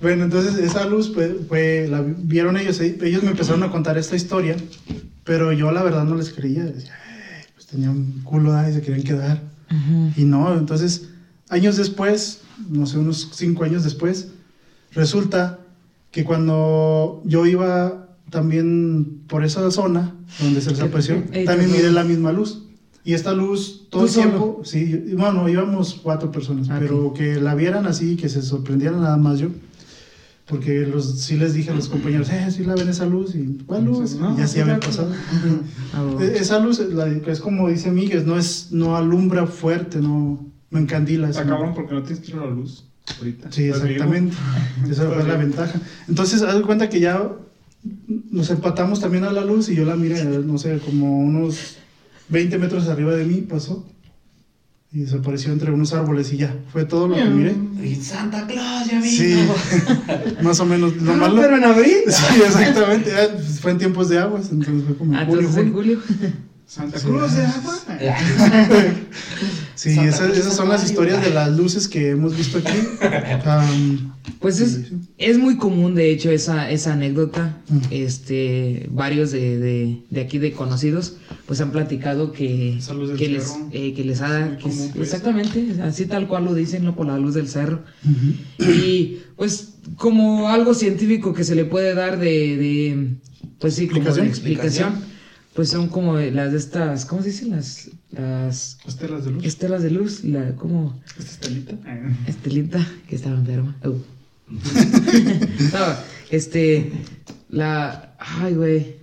Bueno, 0.00 0.24
entonces 0.24 0.56
esa 0.56 0.86
luz 0.86 1.12
fue- 1.14 1.86
la 1.88 2.02
vieron 2.02 2.56
ellos, 2.56 2.80
ellos 2.80 3.22
me 3.22 3.30
empezaron 3.32 3.62
a 3.64 3.70
contar 3.70 3.98
esta 3.98 4.16
historia, 4.16 4.56
pero 5.24 5.52
yo 5.52 5.70
la 5.72 5.82
verdad 5.82 6.04
no 6.04 6.14
les 6.16 6.30
creía, 6.30 6.64
decía, 6.64 6.94
"Ay, 7.06 7.44
pues 7.54 7.66
tenía 7.66 7.90
un 7.90 8.22
culo 8.24 8.54
y 8.66 8.72
se 8.72 8.80
querían 8.80 9.02
quedar. 9.02 9.42
Ujú. 9.70 10.12
Y 10.16 10.24
no, 10.24 10.56
entonces, 10.56 11.08
años 11.48 11.76
después, 11.76 12.40
no 12.68 12.86
sé, 12.86 12.98
unos 12.98 13.28
cinco 13.32 13.64
años 13.64 13.84
después, 13.84 14.28
resulta 14.92 15.60
que 16.10 16.24
cuando 16.24 17.22
yo 17.24 17.46
iba 17.46 18.08
también 18.30 19.22
por 19.28 19.44
esa 19.44 19.70
zona 19.70 20.14
donde 20.40 20.60
se 20.60 20.70
les 20.70 20.80
apareció, 20.80 21.22
Ey, 21.32 21.44
también 21.44 21.70
miré 21.70 21.90
la 21.90 22.04
misma 22.04 22.32
luz. 22.32 22.64
Y 23.02 23.14
esta 23.14 23.32
luz, 23.32 23.86
todo 23.90 24.02
¿Tú 24.02 24.06
el 24.06 24.12
solo? 24.12 24.28
tiempo, 24.28 24.60
sí, 24.64 25.04
y 25.08 25.14
bueno, 25.14 25.48
íbamos 25.48 25.98
cuatro 26.02 26.30
personas, 26.30 26.68
Ah, 26.68 26.76
pero 26.78 27.14
que 27.14 27.36
la 27.40 27.54
vieran 27.54 27.86
así, 27.86 28.16
que 28.16 28.28
se 28.28 28.42
sorprendieran 28.42 29.00
nada 29.00 29.16
más 29.16 29.38
yo. 29.38 29.48
Porque 30.50 30.80
los, 30.80 31.20
sí 31.20 31.36
les 31.36 31.54
dije 31.54 31.70
a 31.70 31.74
los 31.74 31.88
compañeros, 31.88 32.28
eh, 32.30 32.50
sí 32.50 32.64
la 32.64 32.74
ven 32.74 32.88
esa 32.88 33.06
luz, 33.06 33.34
y 33.36 33.58
¿cuál 33.66 33.84
luz? 33.84 34.16
No, 34.16 34.36
y 34.38 34.42
así 34.42 34.54
sí 34.54 34.60
había 34.60 34.80
pasado. 34.80 35.12
Ah. 35.94 36.04
E- 36.20 36.38
Esa 36.38 36.58
luz, 36.58 36.78
la- 36.80 37.06
es 37.08 37.40
como 37.40 37.68
dice 37.68 37.90
Miguel, 37.90 38.26
no 38.26 38.36
es, 38.36 38.68
no 38.72 38.96
alumbra 38.96 39.46
fuerte, 39.46 39.98
no, 40.00 40.44
no 40.70 40.78
encandila. 40.78 41.28
Está 41.30 41.44
cabrón 41.46 41.74
porque 41.74 41.94
no 41.94 42.02
tienes 42.02 42.28
la 42.34 42.46
luz. 42.46 42.84
Ahorita. 43.18 43.50
Sí, 43.50 43.64
exactamente. 43.64 44.36
Esa 44.90 45.08
fue 45.10 45.24
la 45.26 45.36
ventaja. 45.36 45.80
Entonces, 46.08 46.42
haz 46.42 46.56
de 46.56 46.62
cuenta 46.62 46.88
que 46.88 47.00
ya 47.00 47.30
nos 48.30 48.50
empatamos 48.50 49.00
también 49.00 49.24
a 49.24 49.32
la 49.32 49.44
luz 49.44 49.68
y 49.68 49.74
yo 49.74 49.84
la 49.84 49.96
miré, 49.96 50.24
no 50.24 50.58
sé, 50.58 50.78
como 50.84 51.18
unos 51.18 51.76
20 52.28 52.58
metros 52.58 52.88
arriba 52.88 53.14
de 53.14 53.24
mí 53.24 53.40
pasó. 53.40 53.84
Y 54.92 55.00
desapareció 55.02 55.52
entre 55.52 55.70
unos 55.70 55.92
árboles 55.92 56.32
y 56.32 56.38
ya. 56.38 56.52
Fue 56.72 56.84
todo 56.84 57.06
lo 57.06 57.14
que 57.14 57.24
miré. 57.24 57.54
Y 57.84 57.94
Santa 57.94 58.44
Claus 58.46 58.86
ya 58.90 59.00
vino. 59.00 59.06
Sí, 59.06 59.36
más 60.42 60.58
o 60.58 60.66
menos. 60.66 60.96
Lo 60.96 61.12
Ah, 61.12 61.16
malo. 61.16 61.40
pero 61.40 61.56
en 61.56 61.64
abril. 61.64 61.94
Sí, 62.08 62.40
exactamente. 62.44 63.10
ya, 63.10 63.32
pues, 63.32 63.60
fue 63.60 63.70
en 63.70 63.78
tiempos 63.78 64.08
de 64.08 64.18
aguas, 64.18 64.50
entonces 64.50 64.82
fue 64.84 64.96
como 64.96 65.16
Ah, 65.16 65.22
en 65.22 65.28
julio, 65.28 65.48
en 65.58 65.72
julio. 65.72 66.00
Santa 66.70 67.00
Sí. 67.00 67.06
Cruz 67.08 67.34
de 67.34 67.42
agua. 67.46 67.78
Sí, 69.74 69.98
esas, 69.98 70.36
esas 70.38 70.54
son 70.54 70.68
las 70.68 70.84
historias 70.84 71.20
de 71.20 71.30
las 71.30 71.50
luces 71.56 71.88
que 71.88 72.10
hemos 72.10 72.36
visto 72.36 72.58
aquí. 72.58 72.78
Am, 73.44 74.12
Pues 74.38 74.60
es, 74.60 74.92
es 75.18 75.38
muy 75.38 75.56
común, 75.56 75.96
de 75.96 76.12
hecho, 76.12 76.30
esa, 76.30 76.70
esa 76.70 76.92
anécdota. 76.92 77.56
Mm. 77.68 77.78
Este, 77.90 78.86
varios 78.92 79.32
de, 79.32 79.58
de, 79.58 80.02
de 80.10 80.20
aquí 80.20 80.38
de 80.38 80.52
conocidos, 80.52 81.16
pues 81.46 81.60
han 81.60 81.72
platicado 81.72 82.30
que, 82.30 82.78
que, 83.18 83.28
les, 83.30 83.56
eh, 83.72 83.92
que 83.94 84.04
les 84.04 84.18
Es 84.18 84.22
ha... 84.22 84.56
que 84.56 84.62
común, 84.62 84.90
pues. 84.94 85.08
exactamente, 85.08 85.74
así 85.82 86.06
tal 86.06 86.28
cual 86.28 86.44
lo 86.44 86.54
dicen, 86.54 86.84
¿no? 86.84 86.94
Por 86.94 87.06
la 87.06 87.18
luz 87.18 87.34
del 87.34 87.48
cerro. 87.48 87.82
ujú. 88.04 88.70
Y 88.70 89.22
pues 89.36 89.74
como 89.96 90.50
algo 90.50 90.74
científico 90.74 91.32
que 91.34 91.42
se 91.42 91.56
le 91.56 91.64
puede 91.64 91.94
dar 91.94 92.18
de, 92.20 92.26
de 92.28 93.16
pues 93.58 93.74
sí, 93.74 93.88
como 93.88 94.12
de 94.12 94.24
Explicación. 94.26 95.09
Pues 95.54 95.68
son 95.68 95.88
como 95.88 96.16
las 96.16 96.52
de 96.52 96.58
estas, 96.58 97.04
¿cómo 97.04 97.22
se 97.22 97.28
dicen? 97.28 97.50
Las, 97.50 97.90
las 98.12 98.78
Las 98.84 98.96
telas 98.96 99.24
de 99.24 99.30
luz. 99.32 99.44
estelas 99.44 99.82
de 99.82 99.90
luz, 99.90 100.24
la, 100.24 100.54
como 100.56 101.00
Esta 101.06 101.22
estelita. 101.22 101.74
Estelita, 102.26 102.86
que 103.08 103.16
estaba 103.16 103.36
enferma. 103.36 103.76
Uh. 103.84 103.98
Estaba, 105.60 106.02
este, 106.30 106.92
la, 107.50 108.14
ay, 108.18 108.54
güey. 108.54 108.96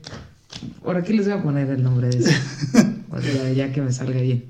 Por 0.83 0.97
aquí 0.97 1.13
les 1.13 1.25
voy 1.27 1.37
a 1.37 1.43
poner 1.43 1.69
el 1.69 1.83
nombre 1.83 2.09
de 2.09 2.17
eso. 2.19 2.31
O 3.09 3.21
sea, 3.21 3.51
ya 3.53 3.71
que 3.71 3.81
me 3.81 3.91
salga 3.91 4.19
bien. 4.21 4.43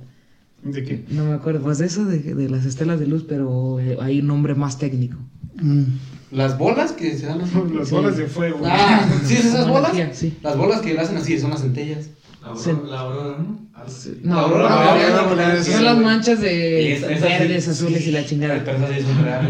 ¿De 0.64 0.84
qué? 0.84 1.06
No 1.10 1.26
me 1.26 1.34
acuerdo, 1.34 1.62
pues 1.62 1.78
de 1.78 1.86
eso, 1.86 2.04
de, 2.06 2.20
de 2.20 2.50
las 2.50 2.66
estelas 2.66 3.00
de 3.00 3.06
luz, 3.08 3.24
pero 3.30 3.80
eh, 3.80 3.98
hay 4.02 4.20
un 4.20 4.28
nombre 4.28 4.56
más 4.56 4.78
técnico. 4.80 5.18
Mm. 5.62 5.84
Las 6.32 6.58
bolas 6.58 6.92
que 6.92 7.18
se 7.18 7.26
dan 7.28 7.42
así. 7.42 7.54
Las 7.78 7.88
Sí. 7.90 7.96
bolas 7.96 8.18
de 8.18 8.26
fuego. 8.28 8.60
Ah, 8.66 9.06
¿sí 9.26 9.34
es 9.36 9.46
esas 9.46 9.68
bolas? 9.68 9.92
sí. 10.14 10.38
Las 10.44 10.58
bolas 10.58 10.82
que 10.82 10.98
hacen 11.00 11.18
así 11.18 11.40
son 11.40 11.52
las 11.52 11.62
centellas. 11.62 12.10
La 12.42 12.56
Sí. 12.56 12.70
aurora, 12.70 12.90
la 12.92 13.00
aurora, 13.02 13.38
¿no? 13.40 13.68
Algo 13.74 13.88
así. 13.90 14.20
No, 14.24 14.40
aurora 14.40 15.64
son 15.64 15.64
sí, 15.78 15.84
las 15.84 15.98
manchas 15.98 16.40
de 16.42 17.00
verdes, 17.22 17.64
sí, 17.66 17.70
azules 17.72 18.04
sí. 18.04 18.10
y 18.10 18.12
la 18.14 18.26
chingada. 18.26 18.64
Sí 18.66 19.06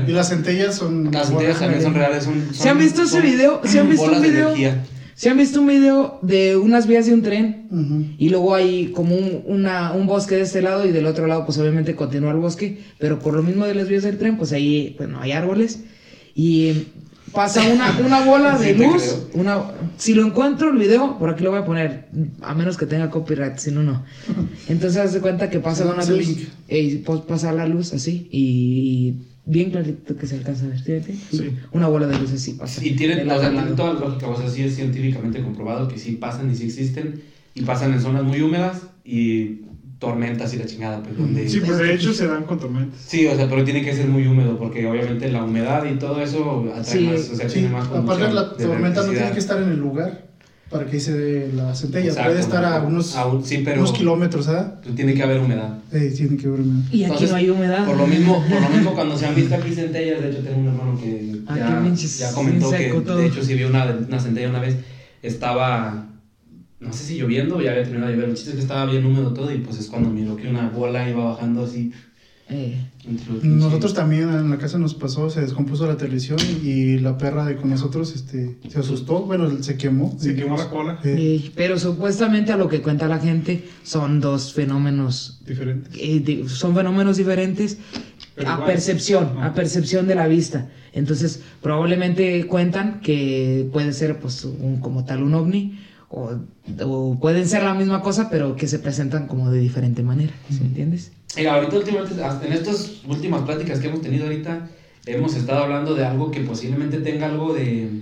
Y 0.08 0.12
las 0.12 0.30
centellas 0.30 0.76
son. 0.76 1.12
Las 1.12 1.28
centellas 1.28 1.60
también 1.60 1.82
son 1.82 1.94
reales. 1.94 2.24
Son, 2.24 2.54
¿Se 2.54 2.70
han 2.70 2.78
visto 2.80 3.04
ese 3.04 3.22
video? 3.22 3.62
¿Se 3.64 3.80
han 3.80 3.90
visto 3.90 4.12
un 4.12 4.22
video? 4.22 4.54
¿Se 5.16 5.32
han 5.32 5.38
visto 5.38 5.62
un 5.62 5.68
video 5.68 6.20
de 6.22 6.58
unas 6.58 6.86
vías 6.86 7.08
de 7.08 7.14
un 7.16 7.24
tren? 7.24 8.16
Y 8.20 8.30
luego 8.30 8.54
hay 8.56 8.92
como 8.92 9.16
un, 9.16 9.44
una- 9.46 9.92
un 9.94 10.06
bosque 10.08 10.36
de 10.36 10.42
este 10.42 10.62
lado 10.62 10.86
y 10.86 10.92
del 10.92 11.06
otro 11.08 11.26
lado 11.28 11.44
pues 11.46 11.58
obviamente 11.58 11.96
continúa 11.96 12.32
el 12.32 12.38
bosque, 12.38 12.80
pero 13.00 13.18
por 13.20 13.34
lo 13.34 13.42
mismo 13.44 13.66
de 13.66 13.74
las 13.76 13.88
vías 13.88 14.04
del 14.04 14.18
tren 14.20 14.38
pues 14.38 14.52
ahí 14.54 14.94
pues 14.98 15.10
no 15.10 15.20
hay 15.22 15.32
árboles 15.32 15.80
y 16.40 16.90
pasa 17.34 17.64
una, 17.68 17.98
una 18.00 18.24
bola 18.24 18.60
de 18.60 18.76
Sí, 18.76 18.84
luz, 18.86 19.28
una, 19.34 19.72
si 19.98 20.14
lo 20.14 20.24
encuentro 20.24 20.70
el 20.70 20.78
video, 20.78 21.18
por 21.18 21.32
aquí 21.32 21.44
lo 21.44 21.50
voy 21.50 21.60
a 21.60 21.66
poner, 21.66 22.10
a 22.42 22.54
menos 22.54 22.78
que 22.78 22.86
tenga 22.86 23.10
copyright, 23.10 23.58
si 23.58 23.72
no, 23.72 23.82
no. 23.82 24.06
Entonces 24.70 25.02
haz 25.02 25.14
de 25.14 25.20
cuenta 25.20 25.50
que 25.50 25.60
pasa 25.60 25.86
una 25.86 26.06
luz, 26.06 26.48
pues, 27.04 27.22
pasa 27.22 27.52
la 27.54 27.66
luz 27.66 27.92
así 27.92 28.30
y 28.32 29.16
bien 29.46 29.72
clarito 29.72 30.16
que 30.16 30.28
se 30.28 30.36
alcanza 30.36 30.66
a 30.66 30.70
ver, 30.70 31.04
¿sí? 31.32 31.50
Una 31.72 31.88
bola 31.88 32.06
de 32.06 32.20
luz 32.20 32.32
así 32.34 32.54
pasa. 32.54 32.86
Y 32.86 32.96
tiene, 32.96 33.16
de 33.16 33.24
o 33.24 33.40
sea, 33.40 33.76
toda 33.76 33.94
la 33.94 34.00
lógica, 34.02 34.28
o 34.28 34.38
sea, 34.38 34.48
sí 34.48 34.62
es 34.62 34.76
científicamente 34.76 35.42
comprobado 35.42 35.88
que 35.88 35.98
sí 35.98 36.12
pasan 36.12 36.52
y 36.52 36.56
sí 36.56 36.66
existen, 36.66 37.20
y 37.56 37.62
pasan 37.64 37.94
en 37.94 38.00
zonas 38.00 38.24
muy 38.24 38.42
húmedas 38.44 38.84
y 39.04 39.62
tormentas 40.00 40.54
y 40.54 40.58
la 40.58 40.66
chingada, 40.66 41.02
pues 41.02 41.18
donde... 41.18 41.50
Sí, 41.50 41.60
pues 41.60 41.78
de 41.80 41.93
hecho 41.93 42.14
se 42.14 42.28
dan 42.28 42.43
con 42.43 42.60
tormentas. 42.60 43.00
Sí, 43.08 43.26
o 43.26 43.36
sea, 43.36 43.50
pero 43.50 43.64
tiene 43.64 43.82
que 43.84 43.93
ser 43.95 44.08
muy 44.08 44.28
húmedo, 44.28 44.58
porque 44.58 44.86
obviamente 44.86 45.30
la 45.30 45.43
humedad 45.43 45.84
y 45.86 45.98
todo 45.98 46.22
eso 46.22 46.72
atrae 46.76 46.98
Sí, 47.00 47.06
más, 47.08 47.30
o 47.32 47.36
sea, 47.36 47.50
Sí, 47.50 47.54
tiene 47.56 47.70
más 47.70 47.88
aparte 47.88 48.32
la 48.34 48.54
tormenta 48.56 49.02
no 49.04 49.12
tiene 49.12 49.32
que 49.32 49.39
estar 49.39 49.62
en 49.62 49.70
el 49.70 49.78
lugar 49.80 50.26
para 50.70 50.86
que 50.86 51.00
se 51.00 51.14
dé 51.18 51.54
la 51.54 51.74
centella. 51.74 52.08
Exacto. 52.10 52.30
Puede 52.30 52.41
estar 52.41 52.66
a 52.66 52.82
unos, 52.82 53.16
A 53.16 53.26
un- 53.26 53.43
sí, 53.43 53.62
pero 53.64 53.80
unos 53.80 53.93
kilómetros, 53.93 54.50
¿ah? 54.50 54.80
tiene 54.95 55.14
que 55.14 55.24
haber 55.24 55.39
humedad. 55.39 55.78
Eh, 55.93 56.14
tiene 56.16 56.36
que 56.38 56.48
ver. 56.48 56.60
¿no? 56.60 56.80
Y 56.91 57.04
aquí 57.04 57.04
Entonces, 57.04 57.32
no 57.32 57.38
hay 57.38 57.50
humedad. 57.50 57.86
Por 57.86 57.95
lo 57.98 58.06
mismo, 58.06 58.43
por 58.50 58.62
lo 58.62 58.70
mismo 58.70 58.93
cuando 58.93 59.18
se 59.18 59.26
han 59.28 59.36
visto 59.36 59.56
aquí 59.56 59.72
centellas, 59.74 60.22
de 60.22 60.30
hecho 60.30 60.39
tengo 60.41 60.60
un 60.60 60.68
hermano 60.68 61.00
que 61.00 61.38
Ah, 61.48 61.56
ya, 61.58 61.95
ya 61.95 62.32
comentó 62.34 62.70
que 62.70 62.89
todo. 63.06 63.18
de 63.18 63.28
hecho 63.28 63.41
sí 63.41 63.54
vio 63.56 63.70
una, 63.70 63.86
una 64.08 64.20
centella 64.20 64.50
una 64.50 64.60
vez, 64.60 64.76
estaba, 65.24 66.06
no 66.80 66.94
sé 66.94 67.04
si 67.06 67.18
lloviendo 67.18 67.58
o 67.58 67.62
ya 67.62 67.72
había 67.72 67.84
terminado 67.84 68.10
de 68.12 68.16
llover, 68.18 68.30
el 68.30 68.36
chiste 68.36 68.52
es 68.52 68.56
que 68.58 68.62
estaba 68.62 68.86
bien 68.86 69.06
húmedo 69.06 69.34
todo 69.34 69.52
y 69.54 69.58
pues 69.60 69.80
es 69.80 69.88
cuando 69.88 70.10
miró 70.10 70.36
que 70.36 70.48
una 70.48 70.70
bola 70.70 71.10
iba 71.10 71.24
bajando 71.26 71.64
así. 71.64 71.92
Eh, 72.50 72.78
Nosotros 73.44 73.94
también 73.94 74.30
en 74.30 74.50
la 74.50 74.58
casa 74.58 74.78
nos 74.78 74.94
pasó, 74.94 75.30
se 75.30 75.42
descompuso 75.42 75.86
la 75.86 75.98
televisión 75.98 76.40
y 76.64 76.98
la 77.00 77.18
perra 77.18 77.46
de 77.46 77.58
con 77.58 77.70
nosotros 77.70 78.16
este, 78.16 78.58
se 78.70 78.80
asustó, 78.80 79.24
bueno, 79.24 79.62
se 79.62 79.76
quemó. 79.76 80.16
Se 80.18 80.34
quemó 80.34 80.56
la 80.56 80.70
cola. 80.70 81.00
Eh, 81.04 81.16
Eh, 81.46 81.52
pero 81.58 81.78
supuestamente 81.78 82.54
a 82.54 82.58
lo 82.58 82.70
que 82.70 82.82
cuenta 82.82 83.08
la 83.10 83.20
gente 83.20 83.66
son 83.84 84.22
dos 84.22 84.54
fenómenos, 84.54 85.42
Diferentes. 85.46 85.94
eh, 86.00 86.46
son 86.48 86.74
fenómenos 86.74 87.18
diferentes 87.18 87.80
Pero 88.36 88.50
a 88.50 88.54
igual. 88.54 88.66
percepción, 88.68 89.44
a 89.44 89.54
percepción 89.54 90.08
de 90.08 90.16
la 90.16 90.28
vista. 90.28 90.70
Entonces 90.94 91.42
probablemente 91.62 92.48
cuentan 92.48 93.02
que 93.02 93.68
puede 93.74 93.92
ser 93.92 94.20
pues 94.22 94.46
un, 94.46 94.80
como 94.80 95.04
tal 95.04 95.22
un 95.22 95.34
ovni 95.34 95.80
o, 96.10 96.32
o 96.84 97.20
pueden 97.20 97.47
ser 97.47 97.64
la 97.64 97.74
misma 97.74 98.01
cosa 98.01 98.30
pero 98.30 98.55
que 98.55 98.68
se 98.68 98.80
presentan 98.80 99.28
como 99.28 99.51
de 99.51 99.60
diferente 99.60 100.03
manera, 100.03 100.34
¿sí 100.49 100.60
entiendes? 100.62 101.12
Eh, 101.36 101.47
ahorita 101.47 101.78
últimamente, 101.78 102.24
hasta 102.24 102.47
en 102.47 102.53
estas 102.53 103.01
últimas 103.08 103.41
pláticas 103.43 103.80
que 103.80 103.88
hemos 103.88 104.01
tenido 104.01 104.26
ahorita, 104.26 104.70
hemos 105.05 105.36
estado 105.36 105.64
hablando 105.64 105.93
de 105.95 106.05
algo 106.05 106.32
que 106.32 106.41
posiblemente 106.41 106.99
tenga 106.99 107.28
algo 107.28 107.53
de, 107.53 108.01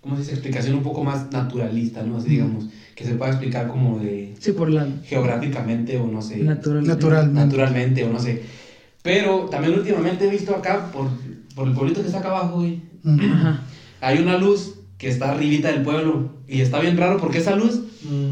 ¿cómo 0.00 0.14
se 0.16 0.22
dice? 0.22 0.32
Explicación 0.34 0.76
un 0.76 0.82
poco 0.82 1.02
más 1.02 1.32
naturalista, 1.32 2.02
¿no? 2.02 2.18
Así 2.18 2.28
digamos, 2.28 2.66
que 2.94 3.04
se 3.04 3.14
pueda 3.14 3.30
explicar 3.32 3.68
como 3.68 3.98
de 3.98 4.34
Sí, 4.38 4.52
por 4.52 4.70
la 4.70 4.86
geográficamente 5.04 5.96
o 5.96 6.06
no 6.06 6.20
sé, 6.22 6.36
natural. 6.38 6.86
Natural. 6.86 7.34
naturalmente 7.34 8.04
o 8.04 8.12
no 8.12 8.18
sé. 8.20 8.42
Pero 9.02 9.46
también 9.50 9.74
últimamente 9.74 10.28
he 10.28 10.30
visto 10.30 10.54
acá, 10.54 10.90
por, 10.92 11.08
por 11.56 11.66
el 11.66 11.74
pueblito 11.74 12.00
que 12.02 12.06
está 12.06 12.20
acá 12.20 12.28
abajo, 12.28 12.60
güey, 12.60 12.80
Ajá. 13.04 13.62
hay 14.00 14.18
una 14.18 14.36
luz 14.38 14.74
que 15.02 15.08
está 15.08 15.32
arribita 15.32 15.66
del 15.72 15.82
pueblo 15.82 16.30
y 16.46 16.60
está 16.60 16.78
bien 16.78 16.96
raro 16.96 17.16
porque 17.18 17.38
esa 17.38 17.56
luz 17.56 17.80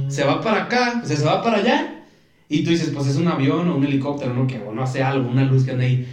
se 0.08 0.22
va 0.24 0.40
para 0.40 0.62
acá, 0.64 1.00
o 1.02 1.06
sea, 1.06 1.16
se 1.16 1.24
va 1.24 1.42
para 1.42 1.56
allá. 1.58 2.04
Y 2.48 2.62
tú 2.62 2.70
dices, 2.70 2.90
pues 2.94 3.08
es 3.08 3.16
un 3.16 3.26
avión 3.26 3.68
o 3.68 3.76
un 3.76 3.84
helicóptero, 3.84 4.32
¿no? 4.34 4.46
Que 4.46 4.58
o 4.60 4.72
no 4.72 4.82
hace 4.84 5.02
algo, 5.02 5.28
una 5.28 5.44
luz 5.44 5.64
que 5.64 5.72
anda 5.72 5.82
ahí. 5.84 6.06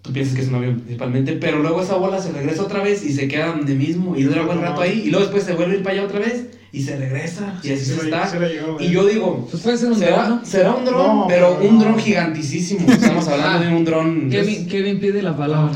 Tú 0.00 0.10
piensas 0.12 0.34
que 0.34 0.40
es 0.40 0.48
un 0.48 0.54
avión 0.54 0.76
principalmente, 0.80 1.32
pero 1.32 1.58
luego 1.60 1.82
esa 1.82 1.96
bola 1.96 2.18
se 2.20 2.32
regresa 2.32 2.62
otra 2.62 2.82
vez 2.82 3.04
y 3.04 3.12
se 3.12 3.28
queda 3.28 3.52
de 3.62 3.74
mismo 3.74 4.16
y 4.16 4.22
dura 4.22 4.42
buen 4.42 4.60
rato 4.62 4.80
ahí. 4.80 5.02
Y 5.04 5.10
luego 5.10 5.26
después 5.26 5.44
se 5.44 5.52
vuelve 5.54 5.74
a 5.74 5.76
ir 5.76 5.82
para 5.82 5.96
allá 5.96 6.04
otra 6.06 6.20
vez 6.20 6.46
y 6.72 6.80
se 6.82 6.96
regresa 6.96 7.60
y 7.62 7.72
así 7.72 7.84
Sí, 7.84 7.90
se 7.92 8.00
sí, 8.00 8.06
está. 8.10 8.38
ver. 8.38 8.52
Y 8.80 8.88
yo 8.90 9.06
digo, 9.06 9.46
Pues 9.50 9.62
puede 9.62 9.76
ser 9.76 9.88
un 9.90 9.98
¿será, 9.98 10.16
dron, 10.28 10.38
¿no? 10.38 10.44
será 10.46 10.74
un 10.74 10.84
dron, 10.86 11.16
No, 11.18 11.26
pero 11.28 11.58
pero 11.58 11.68
un 11.68 11.76
no. 11.78 11.84
dron 11.84 11.98
gigantísimo. 11.98 12.86
Estamos 12.90 13.28
hablando 13.28 13.66
de 13.66 13.74
un 13.76 13.84
dron. 13.84 14.30
Kevin, 14.30 14.66
Kevin 14.66 14.98
pide 15.00 15.20
la 15.22 15.36
palabra. 15.36 15.72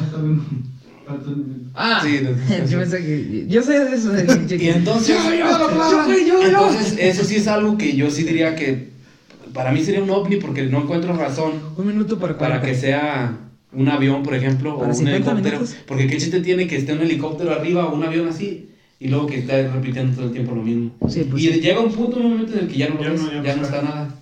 Ah, 1.75 2.01
Sí, 2.05 2.21
yo 2.71 2.79
pensé 2.79 2.99
que. 2.99 3.47
Yo 3.49 3.63
sé 3.63 3.79
de 3.85 3.95
eso. 3.95 4.11
de- 4.11 4.57
Y 4.65 4.69
entonces, 4.69 5.09
Yo, 5.17 5.25
güey, 5.25 6.27
yo, 6.27 6.41
yo. 6.41 6.47
entonces, 6.47 6.97
eso 6.99 7.25
sí 7.25 7.37
es 7.37 7.47
algo 7.47 7.77
que 7.79 7.95
yo 7.97 8.11
sí 8.11 8.25
diría 8.25 8.55
que 8.57 8.91
para 9.55 9.73
mí 9.73 9.83
sería 9.83 10.03
un 10.03 10.11
ovni 10.11 10.37
porque 10.37 10.65
no 10.65 10.83
encuentro 10.83 11.13
razón 11.17 11.53
Un 11.77 11.87
minuto 11.87 12.19
para 12.19 12.39
para 12.39 12.61
que 12.61 12.75
sea 12.75 13.37
un 13.73 13.89
avión, 13.89 14.23
por 14.23 14.35
ejemplo, 14.35 14.75
o 14.77 14.85
un 14.87 14.95
50 14.95 15.17
helicóptero. 15.17 15.57
minutos. 15.59 15.77
Porque 15.87 16.07
qué 16.09 16.17
chiste 16.19 16.41
tiene 16.41 16.67
que 16.67 16.77
esté 16.77 16.93
un 16.93 17.01
helicóptero 17.03 17.53
arriba 17.53 17.87
o 17.87 17.95
un 17.95 18.03
avión 18.03 18.29
así 18.29 18.69
y 18.99 19.09
luego 19.09 19.27
que 19.27 19.39
esté 19.39 19.69
repitiendo 19.69 20.15
todo 20.15 20.27
el 20.27 20.33
tiempo 20.33 20.55
lo 20.55 20.63
mismo. 20.63 20.91
Sí, 21.09 21.27
pues 21.31 21.43
y 21.43 21.53
sí. 21.53 21.61
llega 21.61 21.81
un 21.81 21.93
punto, 21.93 22.19
un 22.19 22.31
momento 22.31 22.53
en 22.53 22.59
el 22.61 22.69
que 22.69 22.77
ya 22.79 22.89
no 22.89 22.97
lo 22.97 23.03
Ya 23.05 23.11
ves, 23.11 23.21
no, 23.23 23.33
ya 23.33 23.43
ya, 23.43 23.57
no 23.57 23.63
está. 23.63 23.77
está 23.79 23.83
nada. 23.83 24.15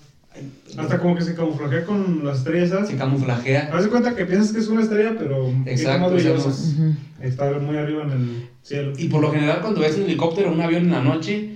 Hasta 0.79 0.99
como 0.99 1.17
que 1.17 1.23
se 1.23 1.35
camuflajea 1.35 1.85
con 1.85 2.25
las 2.25 2.39
estrellas, 2.39 2.71
¿sabes? 2.71 2.89
Se 2.89 2.97
camuflajea. 2.97 3.71
Haz 3.73 3.85
de 3.85 3.91
cuenta 3.91 4.15
que 4.15 4.25
piensas 4.25 4.53
que 4.53 4.61
es 4.61 4.69
una 4.69 4.83
estrella, 4.83 5.15
pero 5.19 5.49
Exacto, 5.67 6.01
más 6.05 6.13
brillosa. 6.13 6.49
Ujú. 6.49 6.95
Está 7.21 7.51
muy 7.59 7.77
arriba 7.77 8.03
en 8.05 8.11
el 8.13 8.49
cielo. 8.63 8.93
Y 8.97 9.09
por 9.09 9.23
lo 9.23 9.31
general 9.33 9.61
cuando 9.61 9.81
ves 9.81 9.97
un 9.97 10.05
helicóptero 10.05 10.51
o 10.51 10.53
un 10.55 10.61
avión 10.61 10.85
en 10.85 10.93
la 10.93 11.03
noche, 11.03 11.51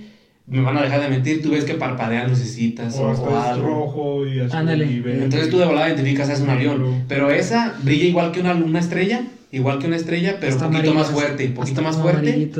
me 0.45 0.61
van 0.61 0.77
a 0.77 0.83
dejar 0.83 1.01
de 1.01 1.09
mentir, 1.09 1.41
tú 1.41 1.51
ves 1.51 1.63
que 1.63 1.75
parpadean 1.75 2.29
lucecitas 2.29 2.95
o, 2.97 3.03
o 3.07 3.39
algo. 3.39 3.67
rojo 3.67 4.27
y 4.27 4.41
azul. 4.41 4.57
Ándale. 4.57 4.85
y 4.85 4.99
verde. 4.99 5.23
Entonces 5.23 5.49
tú 5.49 5.57
de 5.57 5.65
volada 5.65 5.87
identificas 5.87 6.29
es 6.29 6.41
un 6.41 6.49
avión. 6.49 7.05
pero- 7.07 7.31
esa 7.31 7.75
brilla 7.81 8.05
igual 8.05 8.31
que 8.31 8.41
una, 8.41 8.53
una 8.53 8.79
estrella, 8.79 9.25
igual 9.51 9.79
que 9.79 9.87
una 9.87 9.95
estrella, 9.95 10.37
pero 10.39 10.53
un 10.53 10.59
poquito 10.59 10.77
amarillo, 10.77 10.93
más 10.95 11.11
fuerte, 11.11 11.47
un 11.47 11.53
poquito 11.53 11.81
más 11.81 11.97
fuerte. 11.97 12.51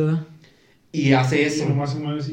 Y 0.91 1.11
hace 1.14 1.45
eso. 1.45 1.66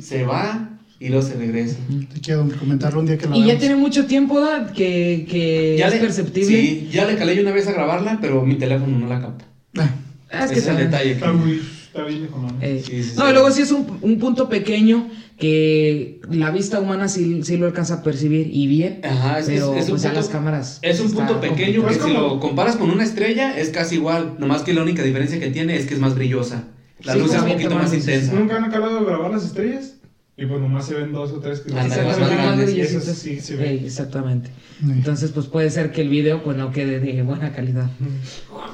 Se 0.00 0.24
va 0.24 0.69
y 1.00 1.08
luego 1.08 1.22
se 1.26 1.34
regresa. 1.34 1.76
Te 2.14 2.20
quiero 2.20 2.46
comentarlo 2.58 3.00
un 3.00 3.06
día 3.06 3.18
que 3.18 3.26
la 3.26 3.34
Y 3.36 3.40
ya 3.40 3.44
veamos. 3.46 3.60
tiene 3.60 3.76
mucho 3.76 4.06
tiempo, 4.06 4.34
¿verdad? 4.36 4.70
Que, 4.72 5.26
que 5.28 5.82
es 5.82 5.90
le- 5.94 5.98
perceptible. 5.98 6.48
Sí, 6.48 6.88
ya 6.92 7.06
le 7.06 7.16
calé 7.16 7.40
una 7.40 7.50
vez 7.52 7.66
a 7.66 7.72
grabarla, 7.72 8.18
pero 8.20 8.44
mi 8.44 8.54
teléfono 8.56 8.98
no 8.98 9.08
la 9.08 9.20
capta. 9.20 9.46
Ah, 9.78 9.90
Ah, 10.32 10.44
es 10.44 10.52
Ese 10.52 10.54
que 10.54 10.60
es 10.60 10.66
el 10.68 10.76
detalle. 10.76 11.10
Está 11.12 11.32
muy. 11.32 11.60
Está 11.86 12.04
bien 12.04 12.20
viejo, 12.20 12.38
¿no? 12.40 12.54
Eh, 12.60 12.80
Sí, 12.86 13.02
sí, 13.02 13.12
no, 13.16 13.24
sí. 13.24 13.30
y 13.30 13.32
luego 13.32 13.50
sí 13.50 13.62
es 13.62 13.72
un, 13.72 13.98
un 14.02 14.18
punto 14.20 14.48
pequeño 14.48 15.08
que 15.36 16.20
la 16.30 16.50
vista 16.52 16.78
humana 16.78 17.08
sí, 17.08 17.40
sí 17.42 17.56
lo 17.56 17.66
alcanza 17.66 17.94
a 17.94 18.02
percibir 18.04 18.48
y 18.52 18.68
bien. 18.68 19.00
Ajá, 19.02 19.40
es, 19.40 19.46
pero 19.46 19.74
es, 19.74 19.78
es 19.78 19.84
un 19.86 19.90
pues 19.90 20.02
ya 20.02 20.10
punto, 20.10 20.20
las 20.20 20.28
cámaras. 20.28 20.78
es 20.82 21.00
un 21.00 21.10
punto 21.10 21.40
pequeño 21.40 21.80
complicado. 21.82 21.88
que 21.88 21.94
Es 21.94 22.02
si 22.04 22.12
lo 22.12 22.38
comparas 22.40 22.76
con 22.76 22.90
una 22.90 23.02
estrella 23.02 23.58
es 23.58 23.70
casi 23.70 23.96
igual, 23.96 24.36
nomás 24.38 24.62
que 24.62 24.72
la 24.74 24.82
única 24.82 25.02
diferencia 25.02 25.40
que 25.40 25.48
tiene 25.50 25.76
es 25.76 25.86
que 25.86 25.94
es 25.94 26.00
más 26.00 26.14
brillosa. 26.14 26.64
La 27.02 27.14
Sí, 27.14 27.18
luz 27.18 27.34
es 27.34 27.40
un 27.42 27.48
poquito 27.48 27.70
más 27.70 27.84
más 27.84 27.94
intensa. 27.94 28.32
¿Nunca 28.34 28.56
han 28.56 28.64
acabado 28.64 29.00
de 29.00 29.06
grabar 29.06 29.30
las 29.32 29.44
estrellas? 29.44 29.94
Y 30.36 30.46
pues 30.46 30.58
nomás 30.60 30.86
se 30.86 30.94
ven 30.94 31.12
dos 31.12 31.32
o 31.32 31.40
tres 31.40 31.60
que 31.60 31.70
grandes, 31.70 32.70
y 32.70 32.72
brillositas. 32.72 33.16
sí 33.18 33.40
se 33.40 33.56
ven. 33.56 33.68
Ey, 33.68 33.82
exactamente. 33.84 34.48
Sí. 34.80 34.86
Entonces, 34.90 35.32
pues 35.32 35.46
puede 35.46 35.68
ser 35.68 35.92
que 35.92 36.00
el 36.00 36.08
video 36.08 36.42
pues 36.42 36.56
no 36.56 36.72
quede 36.72 36.98
de 36.98 37.20
buena 37.22 37.52
calidad. 37.52 37.90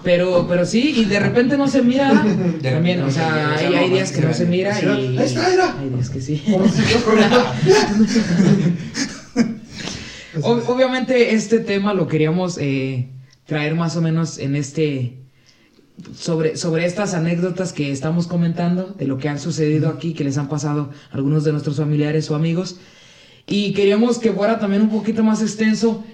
Pero, 0.04 0.46
pero 0.48 0.64
sí, 0.64 0.94
y 0.96 1.04
de 1.07 1.18
repente 1.18 1.57
no 1.57 1.66
se 1.66 1.82
mira. 1.82 2.12
De 2.62 2.70
También, 2.70 3.02
o 3.02 3.11
sea, 3.11 3.57
hay, 3.57 3.74
hay 3.74 3.90
días 3.90 4.12
que 4.12 4.20
no 4.20 4.28
ve. 4.28 4.34
se 4.34 4.46
mira 4.46 4.80
y. 4.80 4.86
ahí 4.86 5.18
está, 5.18 5.48
mira. 5.50 5.76
Hay 5.80 5.88
días 5.88 6.09
que 6.11 6.20
sí. 6.20 6.40
Ob- 10.42 10.68
obviamente 10.68 11.34
este 11.34 11.61
tema 11.61 11.94
lo 11.94 12.07
queríamos 12.09 12.59
eh, 12.59 13.09
traer 13.46 13.74
más 13.74 13.96
o 13.96 14.02
menos 14.02 14.38
en 14.38 14.54
este 14.54 15.16
sobre, 16.14 16.57
sobre 16.57 16.84
estas 16.86 17.14
anécdotas 17.14 17.72
que 17.72 17.90
estamos 17.90 18.26
comentando 18.26 18.94
de 18.99 19.07
lo 19.07 19.18
que 19.18 19.28
han 19.28 19.38
sucedido 19.38 19.88
aquí, 19.88 20.12
que 20.14 20.24
les 20.24 20.38
han 20.38 20.49
pasado 20.49 20.90
a 21.11 21.14
algunos 21.16 21.44
de 21.44 21.53
nuestros 21.53 21.76
familiares 21.76 22.30
o 22.30 22.34
amigos. 22.34 22.76
Y 23.47 23.72
queríamos 23.72 24.18
que 24.18 24.32
fuera 24.32 24.59
también 24.59 24.82
un 24.82 24.90
poquito 24.90 25.22
más 25.22 25.40
extenso, 25.40 26.05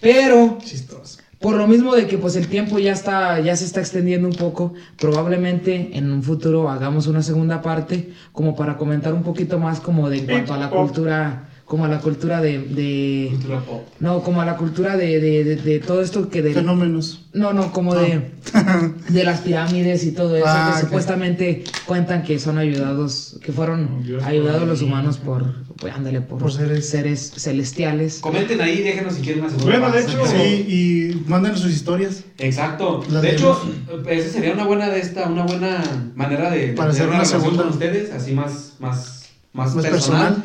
pero 0.00 0.58
Chistoso. 0.62 1.18
por 1.40 1.56
lo 1.56 1.66
mismo 1.66 1.94
de 1.94 2.06
que 2.06 2.18
pues 2.18 2.36
el 2.36 2.48
tiempo 2.48 2.78
ya 2.78 2.92
está 2.92 3.40
ya 3.40 3.56
se 3.56 3.64
está 3.64 3.80
extendiendo 3.80 4.28
un 4.28 4.34
poco, 4.34 4.74
probablemente 4.98 5.96
en 5.96 6.12
un 6.12 6.22
futuro 6.22 6.68
hagamos 6.68 7.06
una 7.06 7.22
segunda 7.22 7.62
parte 7.62 8.12
como 8.32 8.54
para 8.54 8.76
comentar 8.76 9.14
un 9.14 9.22
poquito 9.22 9.58
más 9.58 9.80
como 9.80 10.10
de 10.10 10.18
en 10.18 10.26
cuanto 10.26 10.54
a 10.54 10.58
la 10.58 10.70
cultura, 10.70 11.48
como 11.64 11.84
a 11.86 11.88
la 11.88 12.00
cultura 12.00 12.40
de, 12.42 12.58
de 12.58 13.28
Cultura 13.30 13.60
pop. 13.60 13.82
no, 14.00 14.22
como 14.22 14.42
a 14.42 14.44
la 14.44 14.56
cultura 14.56 14.96
de, 14.96 15.20
de, 15.20 15.44
de, 15.44 15.56
de 15.56 15.78
todo 15.80 16.02
esto 16.02 16.28
que 16.28 16.42
de 16.42 16.52
Fenómenos. 16.52 17.26
no, 17.32 17.52
no, 17.54 17.72
como 17.72 17.94
de 17.94 18.30
de 19.08 19.24
las 19.24 19.40
pirámides 19.40 20.04
y 20.04 20.12
todo 20.12 20.36
eso 20.36 20.44
Ah, 20.46 20.74
que 20.76 20.82
supuestamente 20.84 21.64
cuentan 21.86 22.24
que 22.24 22.38
son 22.38 22.58
ayudados, 22.58 23.38
que 23.42 23.52
fueron 23.52 24.02
Dios, 24.02 24.22
ayudados 24.22 24.68
los 24.68 24.82
humanos 24.82 25.16
por 25.18 25.62
pues 25.76 25.94
ándale 25.94 26.20
por, 26.20 26.38
Por 26.38 26.52
seres. 26.52 26.88
seres 26.88 27.32
celestiales. 27.36 28.18
Comenten 28.20 28.60
ahí, 28.60 28.82
déjenos 28.82 29.14
si 29.14 29.22
quieren 29.22 29.40
una 29.42 29.50
segunda 29.50 29.78
Bueno, 29.78 29.92
de 29.94 30.02
hecho- 30.02 30.26
Sí, 30.26 30.66
y 30.68 31.28
manden 31.28 31.56
sus 31.56 31.72
historias. 31.72 32.22
Exacto. 32.38 33.02
Las 33.10 33.22
de 33.22 33.32
hecho, 33.32 33.60
esa 34.08 34.28
sería 34.30 34.52
una 34.52 34.64
buena 34.64 34.88
de 34.90 35.00
esta, 35.00 35.26
una 35.28 35.44
buena 35.44 35.82
manera 36.14 36.50
de, 36.50 36.68
Para 36.74 36.90
hacer 36.90 37.06
una 37.06 37.14
relación 37.16 37.40
segunda. 37.40 37.62
con 37.64 37.72
ustedes, 37.72 38.12
así 38.12 38.32
más, 38.32 38.74
más, 38.78 39.30
más, 39.54 39.74
Más 39.74 39.84
personal, 39.86 40.34
personal. 40.34 40.42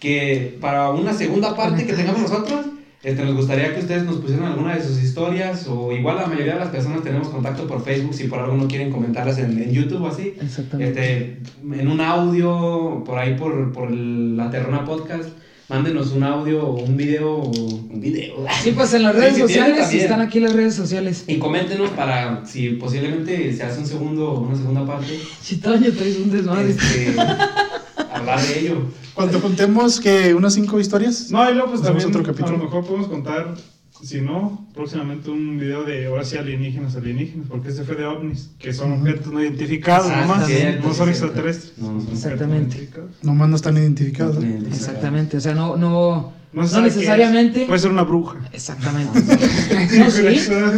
Que 0.00 0.56
para 0.60 0.90
una 0.90 1.12
segunda 1.12 1.56
parte 1.56 1.84
que 1.86 1.92
tengamos 1.92 2.22
nosotros, 2.22 2.66
este, 3.02 3.24
nos 3.24 3.34
gustaría 3.36 3.74
que 3.74 3.80
ustedes 3.80 4.04
nos 4.04 4.16
pusieran 4.16 4.46
alguna 4.52 4.74
de 4.76 4.82
sus 4.82 5.02
historias, 5.02 5.66
o 5.68 5.92
igual 5.92 6.16
la 6.16 6.26
mayoría 6.26 6.54
de 6.54 6.60
las 6.60 6.68
personas 6.70 7.02
tenemos 7.02 7.28
contacto 7.28 7.66
por 7.66 7.82
Facebook, 7.84 8.14
si 8.14 8.24
por 8.28 8.38
algo 8.40 8.56
no 8.56 8.68
quieren 8.68 8.90
comentarlas 8.92 9.38
en, 9.38 9.60
en 9.60 9.72
YouTube 9.72 10.02
o 10.02 10.08
así. 10.08 10.34
Exactamente. 10.40 11.00
Este, 11.00 11.80
en 11.80 11.88
un 11.88 12.00
audio, 12.00 13.02
por 13.04 13.18
ahí 13.18 13.34
por, 13.36 13.72
por 13.72 13.88
el- 13.90 14.36
la 14.36 14.50
Terrona 14.50 14.84
Podcast, 14.84 15.28
mándenos 15.68 16.12
un 16.12 16.22
audio 16.24 16.64
o 16.64 16.82
un 16.82 16.96
video 16.96 17.34
o 17.34 17.50
un 17.50 18.00
video. 18.00 18.36
Sí, 18.62 18.72
pues 18.72 18.94
en 18.94 19.02
las 19.02 19.14
redes 19.14 19.34
sí, 19.34 19.42
tienen 19.46 19.76
sociales 19.76 19.94
están 19.94 20.20
aquí 20.20 20.40
las 20.40 20.52
redes 20.54 20.74
sociales. 20.74 21.24
Y 21.26 21.36
coméntenos 21.38 21.90
para 21.90 22.44
si 22.46 22.70
posiblemente 22.70 23.52
se 23.52 23.62
hace 23.64 23.80
un 23.80 23.86
segundo 23.86 24.32
una 24.40 24.56
segunda 24.56 24.84
parte, 24.86 25.18
Chitoño, 25.42 25.90
traes 25.92 26.16
un 26.18 26.30
desmadre. 26.30 26.70
este, 26.70 27.14
hablar 28.32 28.46
de 28.46 28.60
ello. 28.60 28.76
Cuando 29.14 29.40
contemos 29.40 30.00
que 30.00 30.34
unas 30.34 30.54
cinco 30.54 30.78
historias. 30.78 31.30
No, 31.30 31.48
y 31.50 31.54
luego 31.54 31.70
pues 31.70 31.82
también 31.82 32.08
otro 32.08 32.20
a 32.20 32.24
capítulo. 32.24 32.56
lo 32.58 32.64
mejor 32.64 32.84
podemos 32.84 33.08
contar, 33.08 33.54
si 34.02 34.20
no, 34.20 34.66
próximamente 34.74 35.28
un 35.30 35.58
video 35.58 35.82
de 35.82 36.06
ahora 36.06 36.24
sí 36.24 36.36
alienígenas, 36.36 36.94
alienígenas, 36.94 37.46
porque 37.48 37.68
este 37.70 37.82
fue 37.82 37.96
de 37.96 38.04
ovnis, 38.06 38.50
que 38.58 38.72
son 38.72 38.92
objetos 38.92 39.32
no 39.32 39.42
identificados 39.42 40.06
Ah, 40.12 40.20
nomás, 40.20 40.48
no 40.84 40.94
son 40.94 41.08
extraterrestres. 41.08 41.72
No, 41.78 41.92
no 41.94 42.00
son 42.02 42.12
Exactamente. 42.12 42.76
Identificados. 42.76 43.10
Nomás 43.22 43.48
no 43.48 43.56
están 43.56 43.76
identificados. 43.76 44.36
¿eh? 44.44 44.58
Exactamente, 44.68 45.36
o 45.36 45.40
sea, 45.40 45.54
no, 45.54 45.76
no, 45.76 46.32
No, 46.52 46.62
no, 46.64 46.80
necesariamente. 46.80 47.66
Puede 47.66 47.80
ser 47.80 47.90
una 47.90 48.04
bruja. 48.04 48.38
Exactamente. 48.52 49.20
no, 49.98 50.10
sí. 50.10 50.22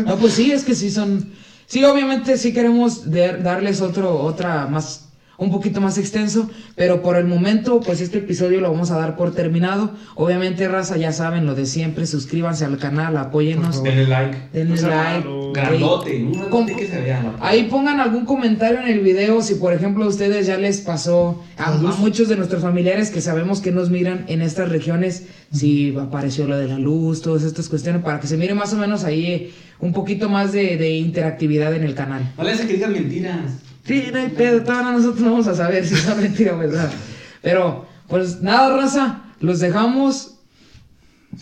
No, 0.06 0.16
pues 0.16 0.32
sí, 0.32 0.50
es 0.50 0.64
que 0.64 0.74
sí 0.74 0.90
son. 0.90 1.28
Sí, 1.66 1.84
obviamente 1.84 2.36
sí 2.38 2.52
queremos 2.52 3.10
de- 3.10 3.36
darles 3.36 3.80
otro, 3.80 4.18
otra 4.18 4.66
más, 4.66 5.09
un 5.40 5.50
poquito 5.50 5.80
más 5.80 5.98
extenso, 5.98 6.48
pero 6.76 7.02
por 7.02 7.16
el 7.16 7.24
momento, 7.26 7.80
pues 7.80 8.00
este 8.00 8.18
episodio 8.18 8.60
lo 8.60 8.70
vamos 8.70 8.90
a 8.90 8.98
dar 8.98 9.16
por 9.16 9.34
terminado. 9.34 9.90
Obviamente, 10.14 10.68
raza, 10.68 10.96
ya 10.98 11.12
saben 11.12 11.46
lo 11.46 11.54
de 11.54 11.64
siempre, 11.66 12.06
suscríbanse 12.06 12.64
al 12.66 12.76
canal, 12.76 13.16
apóyennos, 13.16 13.82
Denle 13.82 14.06
like. 14.06 14.36
denle 14.52 14.80
like. 14.82 15.28
Grandote, 15.54 16.22
un 16.22 16.32
Com- 16.50 16.66
grandote 16.66 16.76
que 16.76 16.86
se 16.86 17.16
Ahí 17.40 17.64
pongan 17.64 17.98
algún 18.00 18.24
comentario 18.24 18.80
en 18.80 18.88
el 18.88 19.00
video 19.00 19.42
si 19.42 19.54
por 19.56 19.72
ejemplo 19.72 20.04
a 20.04 20.08
ustedes 20.08 20.46
ya 20.46 20.56
les 20.58 20.80
pasó 20.82 21.42
a, 21.58 21.72
a 21.72 21.76
muchos 21.78 22.28
de 22.28 22.36
nuestros 22.36 22.62
familiares 22.62 23.10
que 23.10 23.20
sabemos 23.20 23.60
que 23.60 23.72
nos 23.72 23.90
miran 23.90 24.24
en 24.28 24.42
estas 24.42 24.68
regiones 24.68 25.24
si 25.52 25.96
apareció 25.96 26.46
lo 26.46 26.56
de 26.58 26.68
la 26.68 26.78
luz, 26.78 27.22
todas 27.22 27.42
estas 27.42 27.68
cuestiones 27.68 28.02
para 28.02 28.20
que 28.20 28.26
se 28.28 28.36
mire 28.36 28.54
más 28.54 28.72
o 28.74 28.76
menos 28.76 29.04
ahí 29.04 29.52
un 29.80 29.92
poquito 29.92 30.28
más 30.28 30.52
de, 30.52 30.76
de 30.76 30.90
interactividad 30.96 31.74
en 31.74 31.82
el 31.82 31.94
canal. 31.94 32.30
No 32.36 32.44
que 32.44 32.72
digan 32.74 32.92
mentiras. 32.92 33.69
Sí, 33.90 34.04
no 34.12 34.20
hay 34.20 34.28
pedo, 34.28 34.62
todavía 34.62 34.92
nosotros 34.92 35.20
no 35.20 35.32
vamos 35.32 35.48
a 35.48 35.54
saber 35.56 35.84
si 35.84 35.94
es 35.94 36.16
mentira 36.16 36.54
o 36.54 36.58
verdad. 36.58 36.92
Pero 37.42 37.88
pues 38.06 38.40
nada, 38.40 38.76
raza, 38.76 39.24
los 39.40 39.58
dejamos 39.58 40.36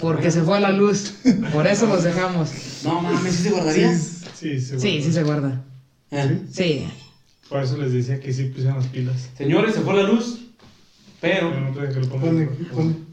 porque 0.01 0.31
se 0.31 0.41
fue 0.41 0.59
la 0.59 0.71
luz. 0.71 1.17
Por 1.53 1.67
eso 1.67 1.87
los 1.87 2.05
dejamos. 2.05 2.51
No 2.85 3.03
mames, 3.03 3.35
¿sí 3.35 3.43
se 3.43 3.51
guardaría? 3.51 3.95
Sí, 3.95 4.61
seguro. 4.61 4.81
Sí, 4.81 5.03
sí 5.03 5.13
se 5.13 5.23
guarda. 5.25 5.63
Eh. 6.11 6.41
Sí. 6.51 6.89
Por 7.51 7.63
eso 7.63 7.77
les 7.77 7.93
decía 7.93 8.19
que 8.19 8.33
sí 8.33 8.45
pusieran 8.45 8.79
las 8.79 8.87
pilas. 8.87 9.29
Señores, 9.37 9.75
se 9.75 9.83
fue 9.83 9.95
la 9.95 10.05
luz, 10.05 10.39
pero... 11.21 11.51
Pero 11.51 11.61
no 11.61 11.73
te 11.73 11.93
que 11.93 12.01
lo 12.01 12.09
pongan. 12.09 13.08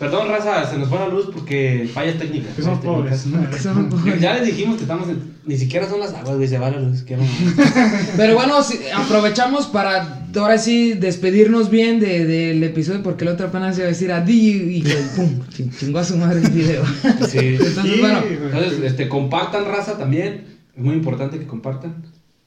Perdón, 0.00 0.28
raza, 0.28 0.68
se 0.70 0.78
nos 0.78 0.88
fue 0.88 0.98
la 0.98 1.08
luz 1.08 1.26
porque 1.32 1.88
fallas 1.92 2.18
técnicas. 2.18 2.54
Que 2.56 2.62
somos 2.62 2.80
pobres. 2.80 3.26
Que 3.50 3.58
son- 3.58 3.90
técnicas. 3.90 4.18
Ya 4.20 4.34
les 4.34 4.46
dijimos 4.46 4.76
que 4.76 4.82
estamos 4.82 5.08
en... 5.10 5.34
Ni 5.44 5.56
siquiera 5.58 5.86
son 5.88 6.00
las 6.00 6.14
aguas, 6.14 6.36
güey, 6.36 6.48
se 6.48 6.58
va 6.58 6.70
la 6.70 6.80
luz. 6.80 7.02
Qué. 7.02 7.18
Pero 8.16 8.34
bueno, 8.34 8.54
aprovechamos 8.96 9.66
para 9.66 10.24
ahora 10.36 10.56
sí 10.58 10.94
despedirnos 10.94 11.68
bien 11.70 12.00
de- 12.00 12.24
del 12.24 12.62
episodio 12.64 13.02
porque 13.02 13.24
la 13.26 13.32
otra 13.32 13.48
apenas 13.48 13.76
iba 13.76 13.86
a 13.86 13.88
decir 13.90 14.10
adiós 14.10 14.62
y 14.70 14.82
pum, 15.16 15.40
ching- 15.50 15.76
chingó 15.78 15.98
a 15.98 16.04
su 16.04 16.16
madre 16.16 16.40
el 16.40 16.50
video. 16.50 16.82
Sí. 17.28 17.38
Entonces, 17.60 18.00
bueno, 18.00 18.22
Entonces, 18.26 18.80
este, 18.82 19.08
compartan 19.08 19.66
raza 19.66 19.98
también. 19.98 20.46
Es 20.74 20.82
muy 20.82 20.94
importante 20.94 21.38
que 21.38 21.46
compartan. 21.46 21.96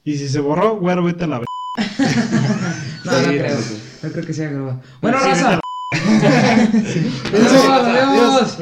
Y 0.04 0.18
si 0.18 0.28
se 0.28 0.40
borró, 0.40 0.78
güero, 0.78 1.04
vete 1.04 1.26
a 1.26 1.28
la 1.28 1.38
no, 3.06 3.12
no 3.12 3.28
creo. 3.28 3.58
No 4.02 4.10
creo 4.12 4.26
que 4.26 4.34
sea 4.34 4.50
grabado. 4.50 4.82
Bueno, 5.02 5.18
Sí, 5.22 5.30
raza. 5.30 5.60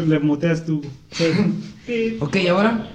Le 0.07 0.19
muteas 0.19 0.65
tú. 0.65 0.81
Sí. 1.11 2.17
Ok, 2.19 2.37
ahora 2.49 2.87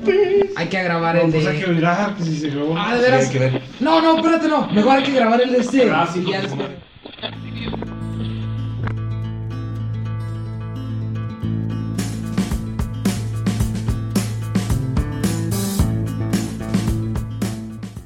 hay 0.57 0.69
que 0.69 0.83
grabar 0.83 1.17
el 1.17 1.27
No, 1.27 1.33
pues 1.33 1.47
hay 1.47 1.59
que 1.59 1.67
de. 1.67 1.73
mirar 1.73 2.15
que 2.17 2.23
si 2.25 2.37
se 2.39 2.49
grabó. 2.51 2.75
Ah, 2.79 2.95
de 2.95 3.01
Sí, 3.01 3.05
hay 3.05 3.11
veras. 3.11 3.29
que 3.31 3.39
ver. 3.39 3.63
No, 3.81 4.01
no, 4.01 4.17
espérate, 4.17 4.49
no. 4.49 4.69
Mejor 4.71 4.93
hay 4.99 5.03
que 5.03 5.13
grabar 5.13 5.41
el 5.43 5.51
de 5.53 5.59
este. 5.59 5.91
Ah, 5.91 6.09
sí, 6.13 6.25